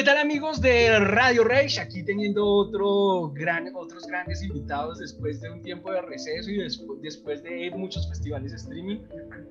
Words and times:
¿Qué 0.00 0.06
tal 0.06 0.16
amigos 0.16 0.62
de 0.62 0.98
Radio 0.98 1.44
Rage? 1.44 1.78
Aquí 1.78 2.02
teniendo 2.02 2.46
otro 2.46 3.30
gran, 3.34 3.70
otros 3.76 4.06
grandes 4.06 4.42
invitados 4.42 4.98
después 4.98 5.42
de 5.42 5.50
un 5.50 5.60
tiempo 5.60 5.92
de 5.92 6.00
receso 6.00 6.50
y 6.50 6.56
después, 6.56 7.02
después 7.02 7.42
de 7.42 7.70
muchos 7.72 8.08
festivales 8.08 8.52
de 8.52 8.56
streaming. 8.56 9.00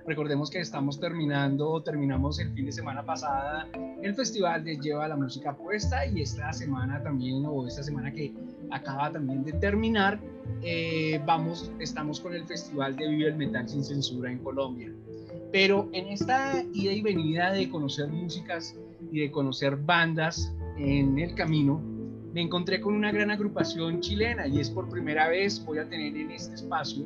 Recordemos 0.08 0.50
que 0.50 0.60
estamos 0.60 1.00
terminando, 1.00 1.84
terminamos 1.84 2.40
el 2.40 2.52
fin 2.54 2.66
de 2.66 2.72
semana 2.72 3.06
pasada 3.06 3.68
el 4.02 4.16
festival 4.16 4.64
de 4.64 4.78
Lleva 4.78 5.08
la 5.08 5.16
Música 5.16 5.56
Puesta 5.56 6.04
y 6.08 6.24
esta 6.24 6.52
semana 6.52 7.00
también, 7.04 7.46
o 7.46 7.68
esta 7.68 7.84
semana 7.84 8.12
que 8.12 8.34
acaba 8.72 9.12
también 9.12 9.44
de 9.44 9.54
terminar, 9.54 10.20
eh, 10.64 11.22
vamos, 11.28 11.72
estamos 11.80 12.20
con 12.20 12.34
el 12.34 12.48
festival 12.48 12.96
de 12.96 13.08
Vive 13.08 13.28
el 13.28 13.36
Metal 13.36 13.70
sin 13.70 13.84
Censura 13.84 14.32
en 14.32 14.40
Colombia. 14.40 14.92
Pero 15.52 15.90
en 15.94 16.08
esta 16.08 16.64
ida 16.74 16.92
y 16.92 17.04
venida 17.04 17.52
de 17.52 17.70
conocer 17.70 18.08
músicas 18.08 18.76
y 19.12 19.22
de 19.22 19.32
conocer 19.32 19.78
bandas 19.78 20.56
en 20.78 21.20
el 21.20 21.36
camino, 21.36 21.82
me 22.34 22.42
encontré 22.42 22.80
con 22.80 22.94
una 22.94 23.12
gran 23.12 23.32
agrupación 23.32 24.02
chilena 24.02 24.48
y 24.48 24.60
es 24.60 24.70
por 24.70 24.90
primera 24.90 25.30
vez 25.30 25.64
voy 25.66 25.80
a 25.80 25.90
tener 25.90 26.16
en 26.16 26.32
este 26.32 26.56
espacio 26.56 27.06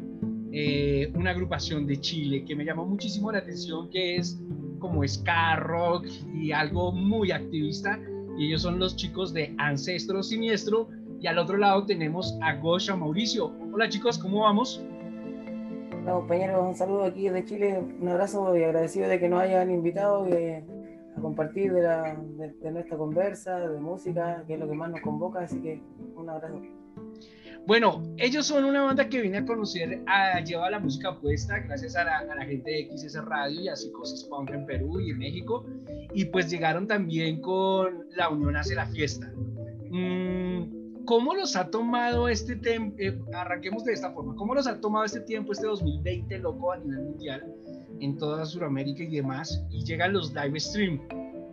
eh, 0.55 1.11
una 1.15 1.31
agrupación 1.31 1.87
de 1.87 1.99
Chile 1.99 2.45
que 2.45 2.55
me 2.55 2.63
llamó 2.63 2.85
muchísimo 2.85 3.31
la 3.31 3.39
atención, 3.39 3.89
que 3.89 4.17
es 4.17 4.39
como 4.77 5.01
ska, 5.07 5.55
rock 5.55 6.05
y 6.31 6.51
algo 6.51 6.91
muy 6.91 7.31
activista. 7.31 7.99
Y 8.37 8.47
ellos 8.47 8.61
son 8.61 8.77
los 8.77 8.95
chicos 8.95 9.33
de 9.33 9.55
Ancestro 9.57 10.21
Siniestro. 10.21 10.89
Y 11.19 11.25
al 11.25 11.39
otro 11.39 11.57
lado 11.57 11.85
tenemos 11.87 12.37
a 12.43 12.53
Gosha 12.57 12.95
Mauricio. 12.95 13.51
Hola 13.73 13.89
chicos, 13.89 14.19
¿cómo 14.19 14.41
vamos? 14.41 14.85
Hola 16.03 16.13
compañeros, 16.13 16.63
un 16.67 16.75
saludo 16.75 17.05
aquí 17.05 17.29
de 17.29 17.45
Chile, 17.45 17.81
un 17.99 18.07
abrazo 18.09 18.55
y 18.55 18.63
agradecido 18.63 19.07
de 19.07 19.19
que 19.19 19.29
nos 19.29 19.41
hayan 19.41 19.71
invitado. 19.71 20.27
Compartir 21.23 21.73
de, 21.73 21.81
la, 21.81 22.15
de, 22.15 22.71
nuestra 22.71 22.97
conversa, 22.97 23.59
de 23.59 23.79
música, 23.79 24.43
que 24.45 24.53
es 24.53 24.59
lo 24.59 24.67
que 24.67 24.75
más 24.75 24.91
nos 24.91 25.01
convoca, 25.01 25.39
así 25.39 25.59
que 25.61 25.81
un 26.15 26.29
abrazo. 26.29 26.61
Bueno, 27.65 28.03
ellos 28.17 28.45
son 28.45 28.65
una 28.65 28.83
banda 28.83 29.07
que 29.07 29.21
viene 29.21 29.37
a 29.37 29.45
conocer, 29.45 30.03
a 30.05 30.41
llevar 30.41 30.71
la 30.71 30.79
música 30.79 31.17
puesta 31.19 31.59
gracias 31.59 31.95
a 31.95 32.03
la, 32.03 32.19
a 32.19 32.35
la, 32.35 32.45
gente 32.45 32.69
de 32.69 32.89
XS 32.91 33.23
Radio 33.23 33.61
y 33.61 33.69
a 33.69 33.75
Psicosis 33.75 34.25
Punk 34.25 34.51
en 34.51 34.65
Perú 34.65 34.99
y 34.99 35.11
en 35.11 35.17
México. 35.17 35.65
Y 36.13 36.25
pues 36.25 36.51
llegaron 36.51 36.85
también 36.87 37.39
con 37.41 38.05
La 38.15 38.29
Unión 38.29 38.57
hace 38.57 38.75
la 38.75 38.85
fiesta. 38.87 39.31
Mm, 39.89 41.05
¿Cómo 41.05 41.33
los 41.35 41.55
ha 41.55 41.69
tomado 41.69 42.27
este 42.27 42.57
tiempo? 42.57 42.95
Eh, 42.99 43.17
arranquemos 43.33 43.85
de 43.85 43.93
esta 43.93 44.11
forma. 44.11 44.35
¿Cómo 44.35 44.55
los 44.55 44.67
ha 44.67 44.81
tomado 44.81 45.05
este 45.05 45.21
tiempo, 45.21 45.53
este 45.53 45.67
2020 45.67 46.37
loco 46.39 46.73
a 46.73 46.77
nivel 46.77 47.01
mundial? 47.01 47.53
En 48.03 48.17
toda 48.17 48.45
Sudamérica 48.45 49.03
y 49.03 49.15
demás, 49.15 49.63
y 49.69 49.83
llegan 49.83 50.13
los 50.13 50.33
live 50.33 50.59
stream. 50.59 51.01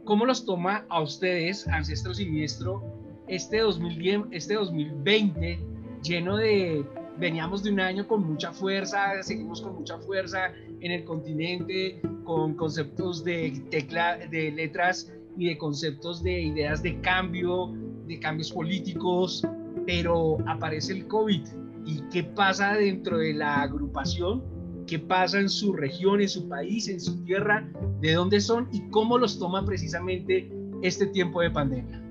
¿Cómo 0.04 0.26
los 0.26 0.44
toma 0.44 0.84
a 0.88 1.00
ustedes, 1.00 1.68
Ancestro 1.68 2.12
Siniestro, 2.12 2.82
este, 3.28 3.58
2010, 3.58 4.22
este 4.32 4.54
2020 4.54 5.60
lleno 6.02 6.36
de, 6.36 6.84
veníamos 7.18 7.62
de 7.62 7.70
un 7.70 7.80
año 7.80 8.08
con 8.08 8.26
mucha 8.26 8.52
fuerza, 8.52 9.22
seguimos 9.22 9.60
con 9.60 9.74
mucha 9.76 9.98
fuerza 9.98 10.52
en 10.80 10.90
el 10.90 11.04
continente, 11.04 12.00
con 12.24 12.54
conceptos 12.54 13.22
de 13.22 13.62
tecla, 13.70 14.18
de 14.18 14.50
letras 14.50 15.12
y 15.36 15.48
de 15.48 15.58
conceptos 15.58 16.22
de 16.22 16.40
ideas 16.40 16.82
de 16.82 17.00
cambio, 17.00 17.72
de 18.06 18.18
cambios 18.18 18.50
políticos, 18.50 19.46
pero 19.86 20.38
aparece 20.48 20.94
el 20.94 21.06
COVID. 21.06 21.42
¿Y 21.86 22.02
qué 22.12 22.24
pasa 22.24 22.74
dentro 22.74 23.18
de 23.18 23.34
la 23.34 23.62
agrupación? 23.62 24.42
Qué 24.90 24.98
pasa 24.98 25.38
en 25.38 25.48
su 25.48 25.72
región, 25.72 26.20
en 26.20 26.28
su 26.28 26.48
país, 26.48 26.88
en 26.88 27.00
su 27.00 27.22
tierra, 27.24 27.64
de 28.00 28.12
dónde 28.12 28.40
son 28.40 28.68
y 28.72 28.80
cómo 28.90 29.18
los 29.18 29.38
toma 29.38 29.64
precisamente 29.64 30.50
este 30.82 31.06
tiempo 31.06 31.40
de 31.40 31.50
pandemia. 31.50 32.02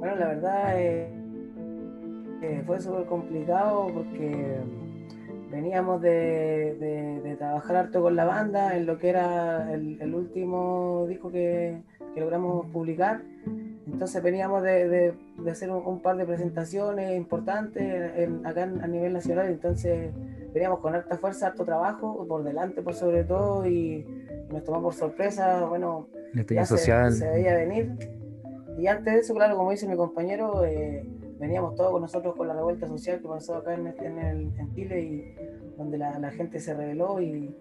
Bueno, 0.00 0.16
la 0.16 0.26
verdad 0.26 0.80
eh, 0.80 1.08
eh, 2.42 2.62
fue 2.66 2.80
súper 2.80 3.06
complicado 3.06 3.86
porque 3.94 4.58
veníamos 5.52 6.02
de, 6.02 7.36
trabajar 7.38 7.76
harto 7.76 8.02
con 8.02 8.16
la 8.16 8.24
banda 8.24 8.76
en 8.76 8.86
lo 8.86 8.98
que 8.98 9.10
era 9.10 9.72
el, 9.72 10.12
último 10.12 11.06
disco 11.08 11.30
que, 11.30 11.80
logramos 12.16 12.66
publicar. 12.72 13.22
Entonces 13.86 14.22
veníamos 14.22 14.62
de, 14.62 15.14
hacer 15.50 15.70
un, 15.70 16.00
par 16.00 16.16
de 16.16 16.24
presentaciones 16.24 17.16
importantes 17.16 18.28
acá 18.44 18.62
a 18.62 18.86
nivel 18.86 19.12
nacional, 19.12 19.48
entonces 19.48 20.12
veníamos 20.52 20.80
con 20.80 20.94
harta 20.94 21.16
fuerza, 21.18 21.48
harto 21.48 21.64
trabajo, 21.64 22.24
por 22.26 22.44
delante 22.44 22.82
por 22.82 22.94
sobre 22.94 23.24
todo, 23.24 23.66
y, 23.66 24.06
nos 24.50 24.64
tomó 24.64 24.82
por 24.82 24.94
sorpresa, 24.94 25.64
bueno, 25.64 26.08
ya 26.50 26.66
social. 26.66 27.12
Se, 27.12 27.28
veía 27.28 27.54
venir. 27.54 27.90
Y 28.78 28.86
antes 28.86 29.14
de 29.14 29.20
eso, 29.20 29.34
claro, 29.34 29.56
como 29.56 29.70
dice 29.70 29.88
mi 29.88 29.96
compañero, 29.96 30.64
eh, 30.64 31.06
veníamos 31.38 31.74
todos 31.74 31.90
con 31.90 32.02
nosotros 32.02 32.36
con 32.36 32.48
la 32.48 32.54
revuelta 32.54 32.86
social 32.86 33.20
que 33.20 33.28
pasó 33.28 33.56
acá 33.56 33.74
en, 33.74 33.86
en, 33.86 34.18
el, 34.18 34.52
en 34.58 34.74
Chile 34.74 35.00
y 35.00 35.34
donde 35.76 35.98
la, 35.98 36.30
gente 36.30 36.60
se 36.60 36.74
rebeló 36.74 37.20
y, 37.20 37.54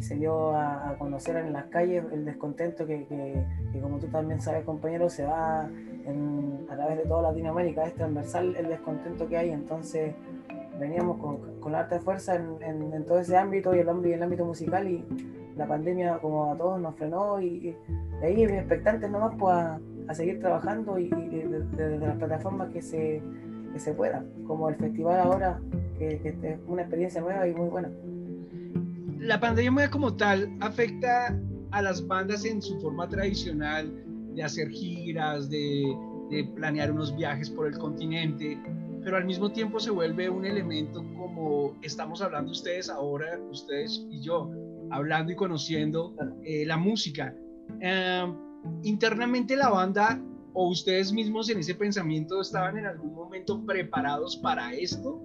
se 0.00 0.16
dio 0.16 0.54
a, 0.54 0.94
conocer 0.98 1.36
en 1.36 1.52
las 1.52 1.64
calles 1.66 2.04
el 2.12 2.24
descontento 2.24 2.86
que, 2.86 3.06
que, 3.06 3.80
como 3.80 3.98
tú 3.98 4.06
también 4.06 4.40
sabes 4.40 4.64
compañero 4.64 5.08
se 5.08 5.24
va 5.24 5.62
a 5.62 6.76
través 6.76 6.98
de 6.98 7.04
toda 7.04 7.22
Latinoamérica, 7.22 7.84
es 7.84 7.94
transversal 7.94 8.54
el 8.56 8.68
descontento 8.68 9.28
que 9.28 9.36
hay, 9.36 9.50
entonces 9.50 10.14
veníamos 10.78 11.18
con, 11.18 11.60
con 11.60 11.74
harta 11.74 11.98
fuerza 12.00 12.36
en, 12.36 12.92
en, 12.92 13.04
todo 13.04 13.18
ese 13.18 13.36
ámbito 13.36 13.74
y 13.74 13.80
el, 13.80 13.88
el 13.88 14.22
ámbito 14.22 14.44
musical 14.44 14.88
y 14.88 15.04
la 15.56 15.66
pandemia 15.66 16.18
como 16.18 16.52
a 16.52 16.56
todos 16.56 16.80
nos 16.80 16.94
frenó 16.96 17.40
y, 17.40 17.74
de 18.20 18.26
ahí 18.26 18.44
expectantes 18.44 19.10
nomás 19.10 19.34
pues, 19.38 19.54
a, 19.54 19.80
a 20.08 20.14
seguir 20.14 20.40
trabajando 20.40 20.98
y, 20.98 21.08
desde 21.08 21.98
las 21.98 22.16
plataformas 22.16 22.70
que 22.70 22.82
se, 22.82 23.22
que 23.72 23.78
se 23.78 23.92
pueda, 23.92 24.24
como 24.46 24.68
el 24.68 24.76
festival 24.76 25.20
ahora, 25.20 25.60
que, 25.98 26.18
que, 26.20 26.28
es 26.28 26.58
una 26.66 26.82
experiencia 26.82 27.20
nueva 27.20 27.46
y 27.48 27.54
muy 27.54 27.68
buena. 27.68 27.90
La 29.18 29.40
pandemia 29.40 29.90
como 29.90 30.14
tal 30.14 30.54
afecta 30.60 31.38
a 31.70 31.82
las 31.82 32.06
bandas 32.06 32.44
en 32.44 32.60
su 32.60 32.78
forma 32.80 33.08
tradicional 33.08 33.90
de 34.34 34.42
hacer 34.42 34.68
giras, 34.68 35.48
de, 35.48 35.96
planear 36.54 36.92
unos 36.92 37.16
viajes 37.16 37.48
por 37.48 37.66
el 37.66 37.78
continente, 37.78 38.60
pero 39.02 39.16
al 39.16 39.24
mismo 39.24 39.50
tiempo 39.52 39.78
se 39.80 39.90
vuelve 39.90 40.28
un 40.28 40.44
elemento 40.44 41.04
como 41.16 41.76
estamos 41.82 42.20
hablando 42.20 42.50
ustedes 42.50 42.90
ahora, 42.90 43.38
ustedes 43.50 44.04
y 44.10 44.20
yo, 44.20 44.50
hablando 44.90 45.32
y 45.32 45.36
conociendo 45.36 46.14
eh, 46.44 46.66
la 46.66 46.76
música. 46.76 47.34
Em, 47.80 48.34
internamente 48.82 49.56
la 49.56 49.70
banda 49.70 50.20
o 50.52 50.68
ustedes 50.68 51.12
mismos 51.12 51.48
en 51.48 51.60
ese 51.60 51.74
pensamiento 51.74 52.40
estaban 52.40 52.76
en 52.76 52.86
algún 52.86 53.14
momento 53.14 53.64
preparados 53.64 54.36
para 54.36 54.74
esto, 54.74 55.22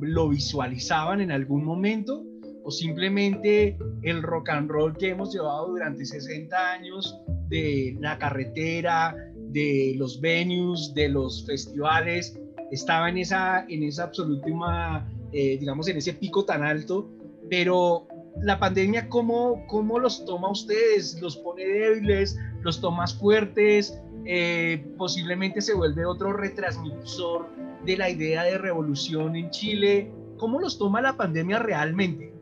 lo 0.00 0.28
visualizaban 0.28 1.20
en 1.20 1.32
algún 1.32 1.64
momento 1.64 2.24
o 2.64 2.70
simplemente 2.70 3.76
el 4.02 4.22
rock 4.22 4.48
and 4.48 4.70
roll 4.70 4.96
que 4.96 5.10
hemos 5.10 5.32
llevado 5.32 5.68
durante 5.68 6.04
60 6.04 6.72
años 6.72 7.18
de 7.48 7.96
la 8.00 8.18
carretera, 8.18 9.14
de 9.34 9.94
los 9.96 10.20
venues, 10.20 10.92
de 10.94 11.10
los 11.10 11.46
festivales, 11.46 12.38
estaba 12.70 13.08
en 13.08 13.18
esa, 13.18 13.64
en 13.68 13.82
esa 13.84 14.04
absoluta, 14.04 15.06
eh, 15.32 15.58
digamos, 15.58 15.88
en 15.88 15.98
ese 15.98 16.14
pico 16.14 16.44
tan 16.44 16.64
alto, 16.64 17.08
pero 17.50 18.08
la 18.42 18.58
pandemia, 18.58 19.08
¿cómo, 19.08 19.64
¿cómo 19.68 19.98
los 19.98 20.24
toma 20.24 20.50
ustedes? 20.50 21.20
¿Los 21.20 21.36
pone 21.36 21.64
débiles? 21.64 22.38
¿Los 22.62 22.80
toma 22.80 23.06
fuertes? 23.06 24.00
Eh, 24.24 24.84
posiblemente 24.96 25.60
se 25.60 25.74
vuelve 25.74 26.06
otro 26.06 26.32
retransmisor 26.32 27.46
de 27.84 27.96
la 27.96 28.08
idea 28.08 28.42
de 28.42 28.58
revolución 28.58 29.36
en 29.36 29.50
Chile. 29.50 30.10
¿Cómo 30.38 30.58
los 30.58 30.78
toma 30.78 31.00
la 31.00 31.16
pandemia 31.16 31.58
realmente? 31.58 32.32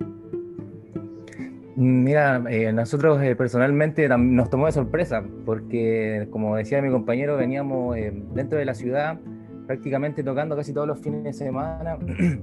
Mira, 1.75 2.43
eh, 2.51 2.73
nosotros 2.73 3.19
personalmente 3.37 4.09
nos 4.09 4.51
tomó 4.51 4.67
de 4.67 4.73
sorpresa, 4.73 5.25
porque 5.47 6.29
como 6.31 6.57
decía 6.57 6.83
mi 6.83 6.91
compañero, 6.91 7.37
veníamos 7.37 7.97
dentro 8.35 8.59
de 8.59 8.65
la 8.65 8.75
ciudad 8.75 9.19
prácticamente 9.67 10.23
tocando 10.23 10.57
casi 10.57 10.73
todos 10.73 10.87
los 10.87 11.01
fines 11.01 11.25
de 11.25 11.33
semana 11.33 11.99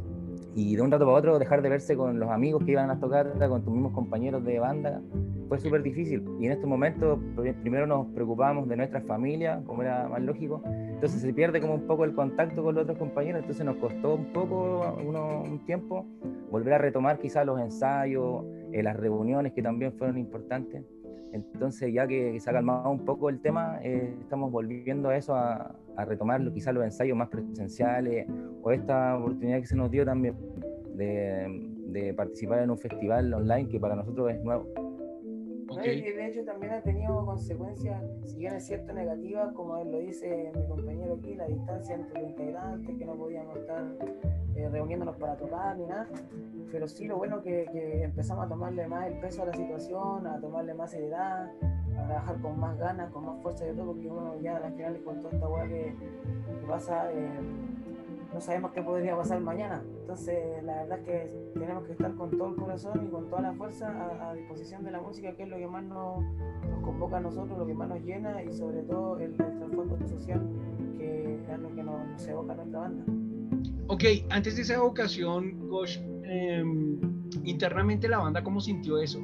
y 0.55 0.75
de 0.75 0.81
un 0.81 0.91
rato 0.91 1.05
para 1.05 1.17
otro 1.17 1.39
dejar 1.39 1.61
de 1.61 1.69
verse 1.69 1.95
con 1.95 2.19
los 2.19 2.29
amigos 2.29 2.63
que 2.65 2.71
iban 2.71 2.89
a 2.89 2.99
tocar, 2.99 3.33
con 3.47 3.63
tus 3.63 3.71
mismos 3.73 3.93
compañeros 3.93 4.43
de 4.43 4.59
banda, 4.59 5.01
fue 5.47 5.59
súper 5.59 5.83
difícil. 5.83 6.23
Y 6.39 6.45
en 6.47 6.53
estos 6.53 6.67
momentos 6.67 7.19
primero 7.61 7.87
nos 7.87 8.07
preocupábamos 8.07 8.67
de 8.67 8.77
nuestra 8.77 9.01
familia, 9.01 9.61
como 9.65 9.83
era 9.83 10.07
más 10.07 10.21
lógico, 10.21 10.61
entonces 10.65 11.21
se 11.21 11.33
pierde 11.33 11.61
como 11.61 11.75
un 11.75 11.87
poco 11.87 12.03
el 12.03 12.13
contacto 12.13 12.63
con 12.63 12.75
los 12.75 12.83
otros 12.83 12.97
compañeros, 12.97 13.41
entonces 13.41 13.65
nos 13.65 13.77
costó 13.77 14.15
un 14.15 14.33
poco, 14.33 14.97
uno, 15.05 15.43
un 15.43 15.65
tiempo, 15.65 16.05
volver 16.51 16.73
a 16.73 16.77
retomar 16.77 17.19
quizás 17.19 17.45
los 17.45 17.59
ensayos, 17.59 18.43
eh, 18.71 18.83
las 18.83 18.95
reuniones 18.95 19.53
que 19.53 19.61
también 19.61 19.93
fueron 19.93 20.17
importantes. 20.17 20.83
Entonces, 21.31 21.93
ya 21.93 22.07
que 22.07 22.39
se 22.39 22.49
ha 22.49 22.53
calmado 22.53 22.89
un 22.89 23.05
poco 23.05 23.29
el 23.29 23.39
tema, 23.39 23.79
eh, 23.83 24.15
estamos 24.21 24.51
volviendo 24.51 25.09
a 25.09 25.15
eso, 25.15 25.35
a, 25.35 25.75
a 25.95 26.05
retomar 26.05 26.41
quizás 26.51 26.73
los 26.73 26.83
ensayos 26.83 27.17
más 27.17 27.27
presenciales 27.29 28.25
o 28.61 28.71
esta 28.71 29.17
oportunidad 29.17 29.59
que 29.59 29.67
se 29.67 29.75
nos 29.75 29.91
dio 29.91 30.05
también 30.05 30.35
de, 30.95 31.71
de, 31.87 32.13
participar 32.13 32.63
en 32.63 32.71
un 32.71 32.77
festival 32.77 33.33
online 33.33 33.67
que 33.67 33.79
para 33.79 33.95
nosotros 33.95 34.31
es 34.31 34.41
nuevo. 34.41 34.67
Y 35.71 36.01
de 36.01 36.27
hecho 36.27 36.43
también 36.43 36.73
ha 36.73 36.81
tenido 36.81 37.25
consecuencias, 37.25 38.01
si 38.25 38.37
bien 38.37 38.55
es 38.55 38.65
cierto, 38.65 38.91
negativas, 38.93 39.53
como 39.53 39.83
lo 39.83 39.99
dice 39.99 40.51
mi 40.55 40.67
compañero 40.67 41.15
aquí, 41.15 41.35
la 41.35 41.45
distancia 41.45 41.95
entre 41.95 42.21
los 42.21 42.31
integrantes, 42.31 42.97
que 42.97 43.05
no 43.05 43.15
podíamos 43.15 43.55
estar 43.57 43.85
eh, 44.55 44.69
reuniéndonos 44.69 45.15
para 45.17 45.37
tocar 45.37 45.77
ni 45.77 45.85
nada. 45.85 46.07
Pero 46.71 46.87
sí, 46.87 47.07
lo 47.07 47.17
bueno 47.17 47.41
que, 47.41 47.65
que 47.71 48.03
empezamos 48.03 48.45
a 48.45 48.49
tomarle 48.49 48.87
más 48.87 49.07
el 49.07 49.19
peso 49.19 49.43
a 49.43 49.45
la 49.47 49.53
situación, 49.53 50.27
a 50.27 50.39
tomarle 50.39 50.73
más 50.73 50.91
seriedad, 50.91 51.51
a 51.97 52.07
trabajar 52.07 52.41
con 52.41 52.59
más 52.59 52.77
ganas, 52.77 53.11
con 53.11 53.25
más 53.25 53.41
fuerza 53.41 53.65
de 53.65 53.73
todo, 53.73 53.87
porque 53.87 54.07
uno 54.07 54.39
ya 54.41 54.57
al 54.57 54.73
final 54.73 55.01
con 55.03 55.19
toda 55.19 55.33
esta 55.33 55.47
weá 55.47 55.67
que, 55.67 55.95
pasa, 56.67 57.11
eh, 57.11 57.39
no 58.33 58.41
sabemos 58.41 58.71
qué 58.71 58.81
podría 58.81 59.15
pasar 59.15 59.39
mañana. 59.41 59.81
Entonces, 60.01 60.63
la 60.63 60.83
verdad 60.83 60.99
es 60.99 61.05
que 61.05 61.59
tenemos 61.59 61.83
que 61.85 61.93
estar 61.93 62.13
con 62.15 62.31
todo 62.31 62.49
el 62.49 62.55
corazón 62.55 63.05
y 63.05 63.09
con 63.09 63.29
toda 63.29 63.41
la 63.41 63.53
fuerza 63.53 64.29
a, 64.29 64.33
disposición 64.33 64.83
de 64.83 64.91
la 64.91 65.01
música, 65.01 65.35
que 65.35 65.43
es 65.43 65.49
lo 65.49 65.57
que 65.57 65.67
más 65.67 65.83
nos, 65.83 66.23
convoca 66.83 67.17
a 67.17 67.21
nosotros, 67.21 67.57
lo 67.57 67.65
que 67.65 67.73
más 67.73 67.89
nos 67.89 68.01
llena 68.01 68.43
y 68.43 68.51
sobre 68.53 68.83
todo 68.83 69.17
el, 69.19 69.35
trasfondo 69.35 69.97
social 70.07 70.41
que 70.97 71.35
es 71.35 71.59
lo 71.59 71.73
que 71.73 71.83
nos, 71.83 72.27
evoca 72.27 72.53
a 72.53 72.55
nuestra 72.55 72.79
banda. 72.79 73.03
Ok, 73.87 74.03
antes 74.29 74.55
de 74.55 74.61
esa 74.61 74.75
evocación, 74.75 75.67
Gosh, 75.67 75.97
em, 76.23 76.99
internamente 77.43 78.07
la 78.07 78.19
banda, 78.19 78.43
¿cómo 78.43 78.61
sintió 78.61 78.99
eso? 78.99 79.19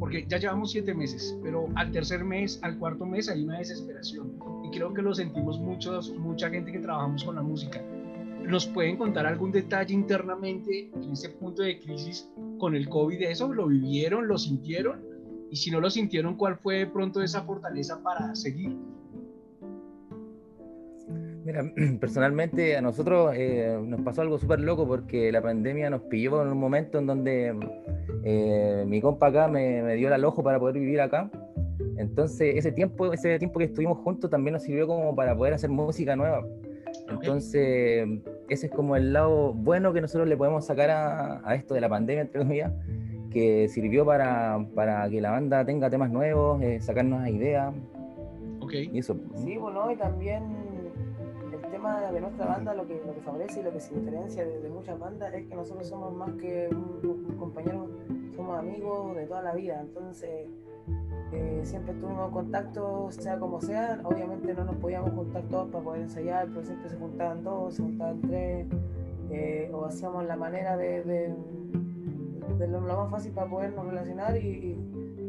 Porque 0.00 0.26
ya 0.26 0.38
llevamos 0.38 0.72
siete 0.72 0.94
meses, 0.94 1.38
pero 1.42 1.68
al 1.76 1.92
tercer 1.92 2.24
mes, 2.24 2.58
al 2.62 2.78
cuarto 2.78 3.06
mes 3.06 3.28
hay 3.28 3.44
una 3.44 3.58
desesperación. 3.58 4.32
Y 4.64 4.70
creo 4.70 4.92
que 4.92 5.02
lo 5.02 5.14
sentimos 5.14 5.60
muchos, 5.60 6.12
mucha 6.18 6.50
gente 6.50 6.72
que 6.72 6.80
trabajamos 6.80 7.24
con 7.24 7.36
la 7.36 7.42
música 7.42 7.80
¿Nos 8.48 8.66
pueden 8.66 8.96
contar 8.96 9.26
algún 9.26 9.52
detalle 9.52 9.92
internamente 9.92 10.90
en 10.94 11.12
ese 11.12 11.28
punto 11.28 11.62
de 11.62 11.78
crisis 11.78 12.30
con 12.58 12.74
el 12.74 12.88
COVID? 12.88 13.20
¿Eso 13.20 13.52
lo 13.52 13.66
vivieron, 13.66 14.26
lo 14.26 14.38
sintieron? 14.38 15.04
Y 15.50 15.56
si 15.56 15.70
no 15.70 15.80
lo 15.80 15.90
sintieron, 15.90 16.34
¿cuál 16.34 16.56
fue 16.56 16.78
de 16.78 16.86
pronto 16.86 17.20
esa 17.20 17.42
fortaleza 17.42 18.02
para 18.02 18.34
seguir? 18.34 18.74
Mira, 21.44 21.70
personalmente 22.00 22.74
a 22.74 22.80
nosotros 22.80 23.34
eh, 23.34 23.78
nos 23.84 24.00
pasó 24.00 24.22
algo 24.22 24.38
súper 24.38 24.60
loco 24.60 24.88
porque 24.88 25.30
la 25.30 25.42
pandemia 25.42 25.90
nos 25.90 26.00
pilló 26.02 26.40
en 26.40 26.48
un 26.48 26.58
momento 26.58 26.98
en 26.98 27.06
donde 27.06 27.54
eh, 28.24 28.84
mi 28.86 29.02
compa 29.02 29.26
acá 29.26 29.48
me, 29.48 29.82
me, 29.82 29.94
dio 29.96 30.08
el 30.08 30.14
alojo 30.14 30.42
para 30.42 30.58
poder 30.58 30.78
vivir 30.78 31.02
acá. 31.02 31.30
Entonces 31.98 32.56
ese 32.56 32.72
tiempo, 32.72 33.12
ese 33.12 33.38
tiempo 33.38 33.58
que 33.58 33.66
estuvimos 33.66 33.98
juntos 33.98 34.30
también 34.30 34.54
nos 34.54 34.62
sirvió 34.62 34.86
como 34.86 35.14
para 35.14 35.36
poder 35.36 35.52
hacer 35.52 35.68
música 35.68 36.16
nueva. 36.16 36.46
Entonces, 37.10 38.06
ese 38.48 38.66
es 38.66 38.72
como 38.72 38.96
el 38.96 39.12
lado 39.12 39.52
bueno 39.52 39.92
que 39.92 40.00
nosotros 40.00 40.28
le 40.28 40.36
podemos 40.36 40.66
sacar 40.66 40.90
a, 40.90 41.54
esto 41.54 41.74
de 41.74 41.80
la 41.80 41.88
pandemia, 41.88 42.22
entre 42.22 42.40
comillas, 42.40 42.72
que 43.30 43.68
sirvió 43.68 44.04
para, 44.06 44.66
para 44.74 45.08
que 45.10 45.20
la 45.20 45.30
banda 45.30 45.64
tenga 45.64 45.90
temas 45.90 46.10
nuevos, 46.10 46.62
eh, 46.62 46.80
sacarnos 46.80 47.28
ideas. 47.28 47.74
Ok. 48.60 48.72
Y 48.74 48.98
eso. 48.98 49.16
Sí, 49.36 49.56
bueno, 49.56 49.90
y 49.90 49.96
también 49.96 50.44
el 51.52 51.70
tema 51.70 52.10
de 52.10 52.20
nuestra 52.20 52.46
banda, 52.46 52.74
lo 52.74 52.86
que, 52.86 53.00
lo 53.06 53.14
que 53.14 53.20
favorece 53.20 53.60
y 53.60 53.62
lo 53.62 53.72
que 53.72 53.80
se 53.80 53.94
diferencia 53.94 54.44
de, 54.44 54.68
muchas 54.68 54.98
bandas 54.98 55.32
es 55.34 55.46
que 55.46 55.54
nosotros 55.54 55.88
somos 55.88 56.14
más 56.14 56.30
que 56.32 56.68
un 56.70 57.36
compañero, 57.38 57.88
somos 58.34 58.58
amigos 58.58 59.16
de 59.16 59.26
toda 59.26 59.42
la 59.42 59.54
vida. 59.54 59.80
Entonces, 59.80 60.48
eh, 61.32 61.60
siempre 61.62 61.92
tuvimos 61.94 62.30
contacto, 62.30 63.10
sea 63.10 63.38
como 63.38 63.60
sea. 63.60 64.00
Obviamente 64.04 64.54
no 64.54 64.64
nos 64.64 64.76
podíamos 64.76 65.10
juntar 65.12 65.42
todos 65.44 65.70
para 65.70 65.84
poder 65.84 66.02
ensayar, 66.02 66.48
pero 66.48 66.64
siempre 66.64 66.88
se 66.88 66.96
juntaban 66.96 67.44
dos, 67.44 67.74
se 67.74 67.82
juntaban 67.82 68.20
tres, 68.22 68.66
eh, 69.30 69.70
o 69.72 69.84
hacíamos 69.84 70.24
la 70.24 70.36
manera 70.36 70.76
de, 70.76 71.02
de, 71.02 72.68
lo, 72.68 72.80
más 72.80 73.10
fácil 73.10 73.32
para 73.32 73.50
podernos 73.50 73.86
relacionar. 73.86 74.36
Y, 74.36 74.76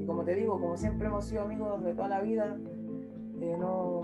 como 0.08 0.24
te 0.24 0.36
digo, 0.36 0.60
como 0.60 0.78
siempre 0.78 1.08
hemos 1.08 1.26
sido 1.26 1.44
amigos 1.44 1.84
de 1.84 1.94
toda 1.94 2.08
la 2.08 2.22
vida, 2.22 2.58
eh, 3.42 3.56
no, 3.60 4.02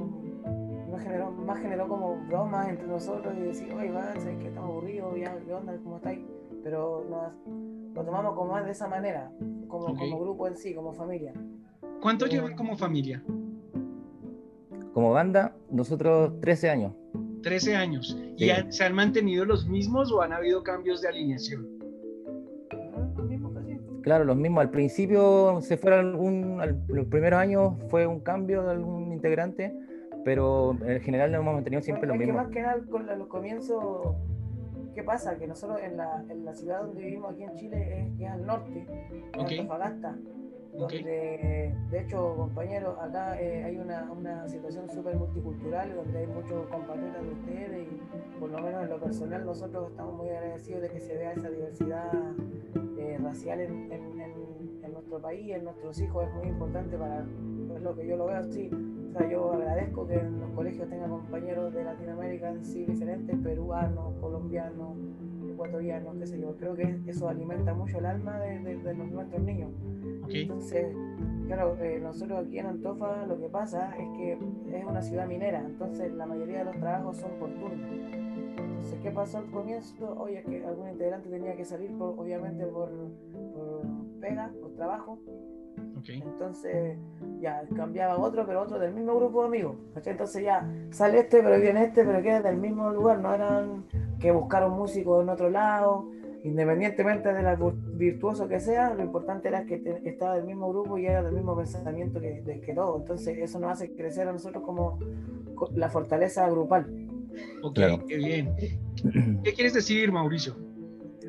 no, 0.89 0.97
generó, 0.99 1.31
más 1.31 1.59
generó 1.59 1.87
como 1.87 2.17
bromas 2.27 2.69
entre 2.69 2.87
nosotros 2.87 3.33
y 3.37 3.41
decir, 3.41 3.73
oye, 3.73 3.87
Iván, 3.87 4.19
¿sabes 4.19 4.37
que 4.37 4.49
estamos 4.49 4.69
aburridos? 4.69 5.17
Ya, 5.17 5.35
¿Qué 5.39 5.53
onda? 5.53 5.75
¿Cómo 5.83 5.95
estáis? 5.95 6.19
Pero 6.61 7.05
nos, 7.09 7.33
lo 7.95 8.03
tomamos 8.03 8.35
como 8.35 8.51
más 8.51 8.65
de 8.65 8.71
esa 8.71 8.87
manera, 8.87 9.31
como, 9.67 9.95
como 9.95 10.19
grupo 10.19 10.47
en 10.47 10.57
sí, 10.57 10.75
como 10.75 10.93
familia. 10.93 11.33
¿Cuánto 12.01 12.25
llevan 12.27 12.55
como 12.55 12.77
familia? 12.77 13.23
Como 14.93 15.11
banda, 15.11 15.55
nosotros 15.69 16.39
13 16.39 16.69
años. 16.69 16.93
13 17.43 17.75
años. 17.75 18.17
¿Y 18.37 18.49
se 18.69 18.83
han 18.83 18.93
mantenido 18.93 19.45
los 19.45 19.67
mismos 19.67 20.11
o 20.11 20.21
han 20.21 20.33
habido 20.33 20.63
cambios 20.63 21.01
de 21.01 21.09
alineación? 21.09 21.75
Claro, 24.05 24.23
los 24.23 24.37
mismos. 24.37 24.61
Al 24.61 24.69
principio 24.69 25.59
se 25.61 25.77
fueron 25.77 26.59
los 26.87 27.07
primeros 27.07 27.39
años 27.39 27.73
fue 27.89 28.05
un 28.05 28.19
cambio 28.19 28.61
de 28.61 28.71
algún 28.71 29.11
integrante, 29.11 29.75
pero 30.23 30.77
en 30.85 31.01
general 31.01 31.31
nos 31.31 31.41
hemos 31.41 31.55
mantenido 31.55 31.81
siempre 31.81 32.07
los 32.07 32.15
mismos. 32.15 32.35
más 32.35 32.49
que 32.49 32.61
nada 32.61 32.79
con 32.89 33.07
los 33.07 33.27
comienzos, 33.27 34.15
¿qué 34.93 35.01
pasa? 35.01 35.37
Que 35.39 35.47
nosotros 35.47 35.79
en 35.81 35.97
la, 35.97 36.23
en 36.29 36.45
la 36.45 36.53
ciudad 36.53 36.83
donde 36.83 37.01
vivimos 37.01 37.33
aquí 37.33 37.43
en 37.43 37.55
Chile 37.55 38.13
es, 38.19 38.29
al 38.29 38.45
norte, 38.45 38.85
en 39.33 39.39
Antofagasta 39.39 40.15
donde, 40.77 41.73
de 41.89 41.99
hecho, 41.99 42.35
compañeros, 42.35 42.97
acá 42.99 43.39
eh, 43.39 43.63
hay 43.63 43.77
una, 43.77 44.11
una 44.11 44.47
situación 44.47 44.89
súper 44.89 45.15
multicultural 45.15 45.95
donde 45.95 46.19
hay 46.19 46.27
muchos 46.27 46.67
compañeros 46.67 47.25
de 47.25 47.31
ustedes 47.31 47.87
y 47.87 48.39
por 48.39 48.49
lo 48.49 48.59
menos 48.59 48.83
en 48.83 48.89
lo 48.89 48.99
personal 48.99 49.45
nosotros 49.45 49.91
estamos 49.91 50.15
muy 50.15 50.29
agradecidos 50.29 50.81
de 50.81 50.89
que 50.89 50.99
se 50.99 51.15
vea 51.15 51.33
esa 51.33 51.49
diversidad 51.49 52.11
eh, 52.97 53.17
racial 53.21 53.61
en, 53.61 53.91
en, 53.91 54.91
nuestro 54.91 55.21
país, 55.21 55.53
en 55.53 55.65
nuestros 55.65 55.99
hijos, 55.99 56.25
es 56.25 56.33
muy 56.35 56.47
importante 56.47 56.97
para 56.97 57.25
lo 57.81 57.95
que 57.95 58.07
yo 58.07 58.17
lo 58.17 58.27
veo 58.27 58.37
así. 58.37 58.69
O 59.09 59.17
sea, 59.17 59.29
yo 59.29 59.53
agradezco 59.53 60.07
que 60.07 60.15
en 60.15 60.39
los 60.39 60.49
colegios 60.51 60.89
tengan 60.89 61.09
compañeros 61.09 61.73
de 61.73 61.83
Latinoamérica 61.83 62.53
sí 62.61 62.85
diferentes, 62.85 63.37
peruanos, 63.39 64.13
colombianos, 64.19 64.97
ecuatorianos, 65.55 66.15
qué 66.17 66.27
sé 66.27 66.39
yo. 66.39 66.55
Creo 66.55 66.75
que 66.75 66.99
eso 67.07 67.27
alimenta 67.27 67.73
mucho 67.73 67.97
el 67.97 68.05
alma 68.05 68.39
de, 68.39 68.59
de, 68.59 68.93
los, 68.93 69.09
nuestros 69.09 69.41
niños. 69.41 69.71
Entonces, 70.29 70.95
claro, 71.47 71.77
eh, 71.81 71.99
nosotros 72.01 72.45
aquí 72.45 72.59
en 72.59 72.67
Antofa 72.67 73.25
lo 73.25 73.39
que 73.39 73.49
pasa 73.49 73.95
es 73.97 74.07
que 74.17 74.33
es 74.33 74.85
una 74.85 75.01
ciudad 75.01 75.27
minera, 75.27 75.59
entonces 75.59 76.11
la 76.13 76.25
mayoría 76.25 76.59
de 76.59 76.65
los 76.65 76.77
trabajos 76.77 77.17
son 77.17 77.31
por 77.39 77.49
turno. 77.55 77.87
Entonces, 78.57 78.99
¿qué 79.01 79.11
pasó 79.11 79.39
al 79.39 79.45
comienzo? 79.51 80.15
Oye, 80.19 80.39
es 80.39 80.45
que 80.45 80.65
algún 80.65 80.89
integrante 80.89 81.29
tenía 81.29 81.55
que 81.55 81.65
salir, 81.65 81.91
por, 81.97 82.19
obviamente, 82.19 82.65
por, 82.65 82.89
por 83.53 83.81
pega, 84.19 84.51
por 84.61 84.71
trabajo. 84.75 85.19
Entonces 86.07 86.97
ya 87.39 87.63
cambiaba 87.75 88.17
otro, 88.17 88.45
pero 88.45 88.61
otro 88.61 88.79
del 88.79 88.93
mismo 88.93 89.15
grupo 89.15 89.41
de 89.41 89.47
amigos. 89.47 89.75
Entonces 90.05 90.43
ya 90.43 90.67
sale 90.91 91.19
este, 91.19 91.41
pero 91.41 91.59
viene 91.59 91.85
este, 91.85 92.03
pero 92.03 92.21
queda 92.21 92.41
del 92.41 92.57
mismo 92.57 92.91
lugar. 92.91 93.19
No 93.19 93.33
eran 93.33 93.85
que 94.19 94.31
buscar 94.31 94.65
un 94.65 94.77
músico 94.77 95.21
en 95.21 95.29
otro 95.29 95.49
lado. 95.49 96.09
Independientemente 96.43 97.33
de 97.33 97.41
lo 97.41 97.71
virtuoso 97.71 98.47
que 98.47 98.59
sea, 98.59 98.93
lo 98.93 99.03
importante 99.03 99.47
era 99.47 99.65
que 99.65 99.81
estaba 100.05 100.35
del 100.35 100.45
mismo 100.45 100.69
grupo 100.69 100.97
y 100.97 101.07
era 101.07 101.23
del 101.23 101.33
mismo 101.33 101.55
pensamiento 101.57 102.21
que, 102.21 102.61
que 102.63 102.73
todo. 102.73 102.97
Entonces 102.97 103.37
eso 103.39 103.59
nos 103.59 103.71
hace 103.71 103.95
crecer 103.95 104.27
a 104.27 104.31
nosotros 104.31 104.63
como 104.63 104.99
la 105.73 105.89
fortaleza 105.89 106.47
grupal. 106.49 106.85
Ok, 107.63 107.79
qué 108.07 108.17
bien. 108.17 108.55
¿Qué 109.43 109.53
quieres 109.53 109.73
decir, 109.73 110.11
Mauricio? 110.11 110.55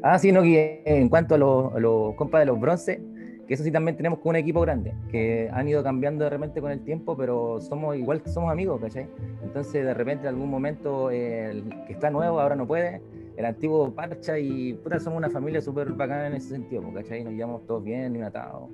Ah, 0.02 0.18
sí, 0.18 0.30
no, 0.32 0.42
que 0.42 0.82
en 0.84 1.08
cuanto 1.08 1.34
a 1.34 1.38
los, 1.38 1.74
a 1.74 1.80
los 1.80 2.14
compas 2.14 2.42
de 2.42 2.46
los 2.46 2.60
bronces, 2.60 3.00
que 3.46 3.54
eso 3.54 3.62
sí 3.62 3.70
también 3.70 3.96
tenemos 3.96 4.18
con 4.18 4.30
un 4.30 4.36
equipo 4.36 4.60
grande, 4.60 4.94
que 5.10 5.48
han 5.52 5.68
ido 5.68 5.82
cambiando 5.82 6.24
de 6.24 6.30
repente 6.30 6.60
con 6.60 6.72
el 6.72 6.80
tiempo, 6.80 7.16
pero 7.16 7.60
somos 7.60 7.96
igual 7.96 8.22
que 8.22 8.30
somos 8.30 8.50
amigos, 8.50 8.80
¿cachai? 8.80 9.06
Entonces 9.42 9.84
de 9.84 9.94
repente 9.94 10.26
en 10.26 10.34
algún 10.34 10.50
momento 10.50 11.10
el 11.10 11.64
que 11.86 11.92
está 11.92 12.10
nuevo 12.10 12.40
ahora 12.40 12.56
no 12.56 12.66
puede, 12.66 13.00
el 13.36 13.44
antiguo 13.44 13.94
parcha 13.94 14.38
y 14.38 14.74
puta, 14.74 14.98
somos 14.98 15.18
una 15.18 15.30
familia 15.30 15.60
súper 15.60 15.92
bacana 15.92 16.26
en 16.28 16.34
ese 16.34 16.48
sentido, 16.48 16.82
¿cachai? 16.92 17.22
Nos 17.22 17.34
llevamos 17.34 17.66
todos 17.66 17.84
bien, 17.84 18.16
y 18.16 18.22
atados. 18.22 18.70